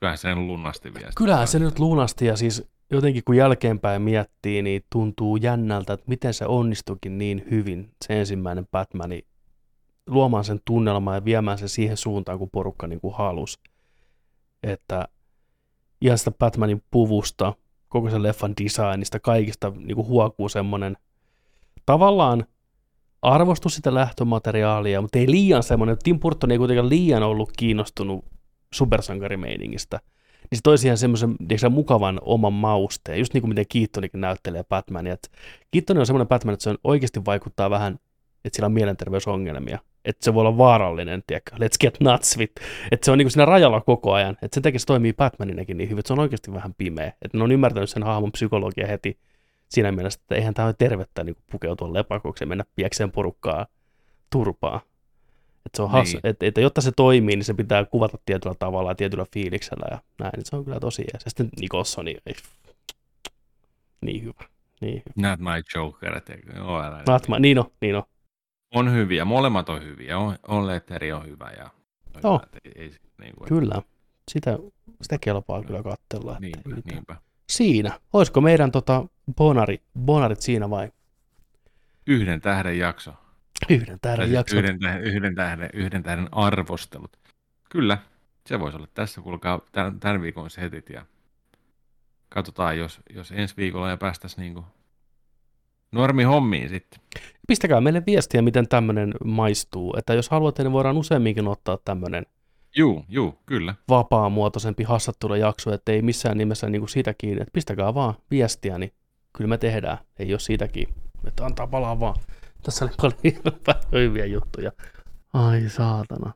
kyllähän 0.00 0.18
se 0.18 0.34
lunasti 0.34 0.94
vielä. 0.94 1.10
Kyllähän 1.16 1.48
se 1.48 1.58
nyt 1.58 1.78
lunasti, 1.78 2.26
ja 2.26 2.36
siis 2.36 2.68
jotenkin 2.90 3.22
kun 3.24 3.36
jälkeenpäin 3.36 4.02
miettii, 4.02 4.62
niin 4.62 4.84
tuntuu 4.92 5.36
jännältä, 5.36 5.92
että 5.92 6.08
miten 6.08 6.34
se 6.34 6.46
onnistukin 6.46 7.18
niin 7.18 7.46
hyvin, 7.50 7.90
se 8.04 8.20
ensimmäinen 8.20 8.66
Batmani, 8.66 9.24
luomaan 10.06 10.44
sen 10.44 10.60
tunnelman 10.64 11.14
ja 11.14 11.24
viemään 11.24 11.58
sen 11.58 11.68
siihen 11.68 11.96
suuntaan, 11.96 12.38
kun 12.38 12.50
porukka 12.50 12.86
niin 12.86 13.00
kuin 13.00 13.14
halusi. 13.14 13.58
Että 14.62 15.08
ihan 16.00 16.18
sitä 16.18 16.30
Batmanin 16.30 16.82
puvusta, 16.90 17.54
koko 17.88 18.10
sen 18.10 18.22
leffan 18.22 18.54
designista, 18.64 19.20
kaikista 19.20 19.72
niin 19.76 19.94
kuin 19.94 20.06
huokuu 20.06 20.48
semmoinen 20.48 20.96
tavallaan 21.86 22.46
arvostus 23.22 23.74
sitä 23.74 23.94
lähtömateriaalia, 23.94 25.00
mutta 25.00 25.18
ei 25.18 25.30
liian 25.30 25.62
semmoinen, 25.62 25.96
Tim 26.02 26.20
Burton 26.20 26.50
ei 26.50 26.58
kuitenkaan 26.58 26.88
liian 26.88 27.22
ollut 27.22 27.52
kiinnostunut 27.56 28.24
supersankarimeiningistä– 28.74 30.00
niin 30.50 30.56
se 30.58 30.62
toi 30.62 30.78
siihen 30.78 30.98
semmoisen 30.98 31.36
mukavan 31.70 32.18
oman 32.22 32.52
mausteen, 32.52 33.18
just 33.18 33.34
niin 33.34 33.42
kuin 33.42 33.48
miten 33.48 33.64
Keatonikin 33.72 34.20
näyttelee 34.20 34.64
Batmania. 34.64 35.12
Et 35.12 35.30
Keaton 35.70 35.98
on 35.98 36.06
semmoinen 36.06 36.28
Batman, 36.28 36.52
että 36.52 36.62
se 36.62 36.70
on 36.70 36.78
oikeasti 36.84 37.24
vaikuttaa 37.24 37.70
vähän, 37.70 37.98
että 38.44 38.56
sillä 38.56 38.66
on 38.66 38.72
mielenterveysongelmia. 38.72 39.78
Että 40.04 40.24
se 40.24 40.34
voi 40.34 40.40
olla 40.40 40.58
vaarallinen, 40.58 41.22
tiedätkö? 41.26 41.56
Let's 41.56 41.78
get 41.80 42.00
nuts 42.00 42.38
with. 42.38 42.62
Että 42.90 43.04
se 43.04 43.10
on 43.10 43.18
niin 43.18 43.30
siinä 43.30 43.44
rajalla 43.44 43.80
koko 43.80 44.12
ajan. 44.12 44.36
Että 44.42 44.54
sen 44.54 44.62
takia 44.62 44.78
se 44.78 44.86
toimii 44.86 45.12
Batmaninakin 45.12 45.76
niin 45.76 45.88
hyvin, 45.88 45.98
että 45.98 46.08
se 46.08 46.12
on 46.12 46.18
oikeasti 46.18 46.52
vähän 46.52 46.74
pimeä. 46.74 47.12
Että 47.22 47.38
ne 47.38 47.44
on 47.44 47.52
ymmärtänyt 47.52 47.90
sen 47.90 48.02
hahmon 48.02 48.32
psykologia 48.32 48.86
heti 48.86 49.18
siinä 49.68 49.92
mielessä, 49.92 50.20
että 50.22 50.34
eihän 50.34 50.54
tämä 50.54 50.66
ole 50.66 50.74
tervettä 50.78 51.24
niin 51.24 51.36
pukeutua 51.52 51.92
lepakoksi 51.92 52.44
ja 52.44 52.48
mennä 52.48 52.64
piekseen 52.76 53.12
porukkaa 53.12 53.66
turpaa. 54.30 54.80
Että 55.66 55.76
se 55.76 55.82
on 55.82 55.90
niin. 56.04 56.20
että, 56.24 56.46
että 56.46 56.60
jotta 56.60 56.80
se 56.80 56.92
toimii, 56.96 57.36
niin 57.36 57.44
se 57.44 57.54
pitää 57.54 57.84
kuvata 57.84 58.18
tietyllä 58.26 58.54
tavalla 58.58 58.90
ja 58.90 58.94
tietyllä 58.94 59.26
fiiliksellä 59.32 59.86
ja 59.90 59.98
näin, 60.18 60.32
niin 60.36 60.46
se 60.46 60.56
on 60.56 60.64
kyllä 60.64 60.80
tosi 60.80 61.02
jees. 61.02 61.24
Ja 61.24 61.30
sitten 61.30 61.48
Nikosson, 61.60 62.04
niin, 62.04 62.20
niin 64.00 64.22
hyvä. 64.22 64.44
Niin 64.80 65.02
hyvä. 65.06 65.28
Not 65.28 65.40
my 65.40 65.62
Joker. 65.74 66.14
Not 67.08 67.28
my, 67.28 67.40
niin 67.40 67.58
on, 67.58 67.70
niin 67.80 67.96
on. 67.96 68.02
On 68.74 68.92
hyviä, 68.92 69.24
molemmat 69.24 69.68
on 69.68 69.82
hyviä. 69.82 70.18
On, 70.18 70.36
on 70.48 70.66
Letteri 70.66 71.12
on 71.12 71.26
hyvä 71.26 71.50
ja 71.50 71.70
oh. 72.22 72.42
ei, 72.64 72.72
ei, 72.76 72.94
niin 73.20 73.34
kuin, 73.36 73.48
Kyllä, 73.48 73.82
sitä, 74.30 74.58
sitä 75.02 75.18
kelpaa 75.20 75.62
kyllä 75.62 75.82
katsella. 75.82 76.36
Niinpä, 76.40 76.76
että, 76.76 76.90
niinpä. 76.94 77.16
Siinä. 77.48 78.00
Olisiko 78.12 78.40
meidän 78.40 78.72
tota, 78.72 79.04
bonari, 79.36 79.82
bonarit 79.98 80.40
siinä 80.40 80.70
vai? 80.70 80.92
Yhden 82.06 82.40
tähden 82.40 82.78
jakso. 82.78 83.12
Yhden 83.68 83.98
tähden 84.00 84.26
siis 84.26 84.34
jakso. 84.34 84.56
Yhden, 84.56 84.78
tähden, 84.78 85.04
yhden, 85.04 85.34
tähden, 85.34 85.70
yhden 85.72 86.02
tähden 86.02 86.28
arvostelut. 86.32 87.16
Kyllä, 87.70 87.98
se 88.46 88.60
voisi 88.60 88.76
olla 88.76 88.88
tässä, 88.94 89.20
kuulkaa 89.20 89.60
tämän, 89.72 90.00
tämän 90.00 90.22
viikon 90.22 90.50
setit 90.50 90.90
ja 90.90 91.06
katsotaan, 92.28 92.78
jos, 92.78 93.00
jos 93.10 93.32
ensi 93.32 93.56
viikolla 93.56 93.90
ja 93.90 93.96
päästäisiin 93.96 94.54
niin 94.54 94.64
normi 95.92 96.22
hommiin 96.22 96.68
sitten. 96.68 97.00
Pistäkää 97.48 97.80
meille 97.80 98.02
viestiä, 98.06 98.42
miten 98.42 98.68
tämmöinen 98.68 99.14
maistuu. 99.24 99.94
Että 99.98 100.14
jos 100.14 100.28
haluatte, 100.28 100.62
niin 100.62 100.72
voidaan 100.72 100.96
useamminkin 100.96 101.48
ottaa 101.48 101.78
tämmöinen 101.84 102.26
Juu, 102.76 103.04
juu, 103.08 103.38
kyllä. 103.46 103.74
vapaamuotoisempi 103.88 104.82
hassattuna 104.82 105.36
jakso, 105.36 105.74
että 105.74 105.92
ei 105.92 106.02
missään 106.02 106.38
nimessä 106.38 106.68
niin 106.68 106.80
kuin 106.80 106.88
siitä 106.88 107.14
kiinni. 107.14 107.42
Että 107.42 107.52
pistäkää 107.52 107.94
vaan 107.94 108.14
viestiä, 108.30 108.78
niin 108.78 108.92
kyllä 109.32 109.48
me 109.48 109.58
tehdään. 109.58 109.98
Ei 110.18 110.32
ole 110.32 110.40
siitäkin. 110.40 110.88
Että 111.26 111.44
antaa 111.44 111.66
palaa 111.66 112.00
vaan. 112.00 112.16
Tässä 112.62 112.84
oli 112.84 112.92
paljon, 112.96 113.42
paljon 113.64 114.02
hyviä 114.08 114.26
juttuja. 114.26 114.72
Ai 115.32 115.68
saatana. 115.68 116.32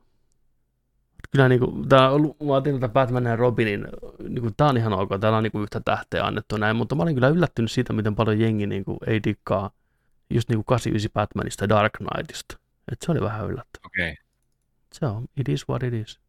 Kyllä 1.35 1.49
niinku, 1.49 1.85
tää, 1.89 2.09
mä 2.45 2.53
otin 2.53 2.79
tätä 2.79 2.93
Batman 2.93 3.25
ja 3.25 3.35
Robinin, 3.35 3.87
niinku, 4.29 4.51
tää 4.57 4.67
on 4.67 4.77
ihan 4.77 4.93
ok, 4.93 5.09
täällä 5.21 5.37
on 5.37 5.43
niinku 5.43 5.61
yhtä 5.61 5.81
tähteä 5.85 6.25
annettu 6.25 6.57
näin, 6.57 6.75
mutta 6.75 6.95
mä 6.95 7.03
olin 7.03 7.15
kyllä 7.15 7.27
yllättynyt 7.27 7.71
siitä, 7.71 7.93
miten 7.93 8.15
paljon 8.15 8.39
jengi 8.39 8.67
niinku, 8.67 8.97
ei 9.07 9.23
dikkaa 9.23 9.71
just 10.29 10.49
niinku 10.49 10.63
89 10.63 11.13
Batmanista 11.13 11.63
ja 11.63 11.69
Dark 11.69 11.93
Knightista. 11.93 12.57
Et 12.91 13.01
se 13.01 13.11
oli 13.11 13.21
vähän 13.21 13.45
yllättävää. 13.45 13.85
Okei. 13.85 14.11
Okay. 14.11 14.23
Se 14.93 15.05
on, 15.05 15.25
it 15.37 15.49
is 15.49 15.69
what 15.69 15.83
it 15.83 15.93
is. 15.93 16.19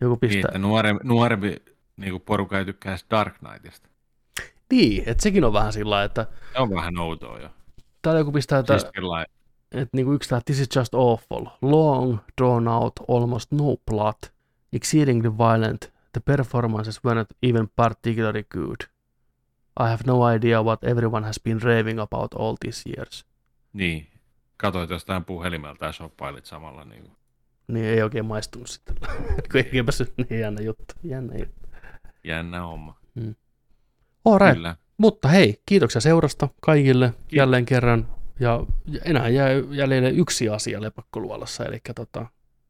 Joku 0.00 0.16
pistää. 0.16 0.38
Niin, 0.38 0.46
että 0.46 0.58
nuorempi, 0.58 1.04
nuorempi 1.04 1.56
niinku 1.96 2.18
porukka 2.18 2.58
ei 2.58 2.64
tykkää 2.64 2.96
Dark 3.10 3.34
Knightista. 3.38 3.88
Niin, 4.70 5.02
että 5.06 5.22
sekin 5.22 5.44
on 5.44 5.52
vähän 5.52 5.72
sillä 5.72 6.04
että... 6.04 6.26
Se 6.52 6.58
on 6.58 6.70
vähän 6.70 6.98
outoa 6.98 7.38
jo. 7.38 7.48
Täällä 8.02 8.20
joku 8.20 8.32
pistää, 8.32 8.58
että... 8.58 8.78
Siis 8.78 8.92
että 9.72 9.96
niinku 9.96 10.12
yksi 10.12 10.28
tämä 10.28 10.40
This 10.44 10.60
is 10.60 10.68
just 10.76 10.94
awful. 10.94 11.46
Long, 11.62 12.18
drawn 12.40 12.68
out, 12.68 12.92
almost 13.08 13.52
no 13.52 13.76
plot. 13.86 14.37
Exceedingly 14.72 15.38
violent. 15.38 15.92
The 16.12 16.20
performances 16.24 17.04
were 17.04 17.14
not 17.14 17.28
even 17.42 17.68
particularly 17.76 18.42
good. 18.42 18.76
I 19.80 19.88
have 19.88 20.02
no 20.06 20.34
idea 20.34 20.62
what 20.62 20.84
everyone 20.84 21.26
has 21.26 21.40
been 21.44 21.62
raving 21.62 22.00
about 22.00 22.34
all 22.34 22.56
these 22.64 22.90
years. 22.90 23.26
Niin. 23.72 24.06
Katoit 24.56 24.90
jostain 24.90 25.24
puhelimelta 25.24 25.84
ja 25.84 25.92
shoppailit 25.92 26.44
samalla. 26.46 26.84
Niin 26.84 27.02
kuin. 27.02 27.16
niin 27.68 27.86
ei 27.86 28.02
oikein 28.02 28.24
maistunut 28.26 28.68
sitten. 28.68 28.96
kun 29.52 29.60
ei 29.72 29.82
päässyt, 29.84 30.12
niin 30.16 30.40
jännä 30.40 30.62
juttu. 30.62 30.94
Jännä 31.02 31.34
juttu. 31.38 31.68
Jännä 32.24 32.60
homma. 32.60 32.98
All 34.24 34.38
right. 34.38 34.54
Kyllä. 34.54 34.76
Mutta 34.98 35.28
hei, 35.28 35.62
kiitoksia 35.66 36.00
seurasta 36.00 36.48
kaikille 36.60 37.08
Kiitos. 37.08 37.32
jälleen 37.32 37.66
kerran. 37.66 38.08
Ja 38.40 38.66
enää 39.04 39.28
jää 39.28 39.48
jäljelle 39.70 40.10
yksi 40.10 40.48
asia 40.48 40.82
lepakkoluolassa, 40.82 41.64
eli 41.64 41.80
tota, 41.94 42.26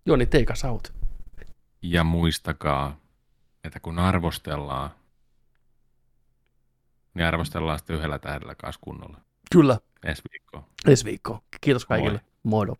Joni, 0.06 0.26
take 0.26 0.52
us 0.52 0.64
out. 0.64 0.92
Ja 1.82 2.04
muistakaa, 2.04 2.96
että 3.64 3.80
kun 3.80 3.98
arvostellaan, 3.98 4.90
niin 7.14 7.26
arvostellaan 7.26 7.78
sitten 7.78 7.96
yhdellä 7.96 8.18
tähdellä 8.18 8.54
kanssa 8.54 8.80
kunnolla. 8.80 9.20
Kyllä, 9.52 9.78
Ensi 10.04 10.22
viikkoon. 10.32 10.64
ensi 10.86 11.04
viikkoon. 11.04 11.40
Kiitos 11.60 11.84
kaikille. 11.86 12.20
Moido. 12.42 12.76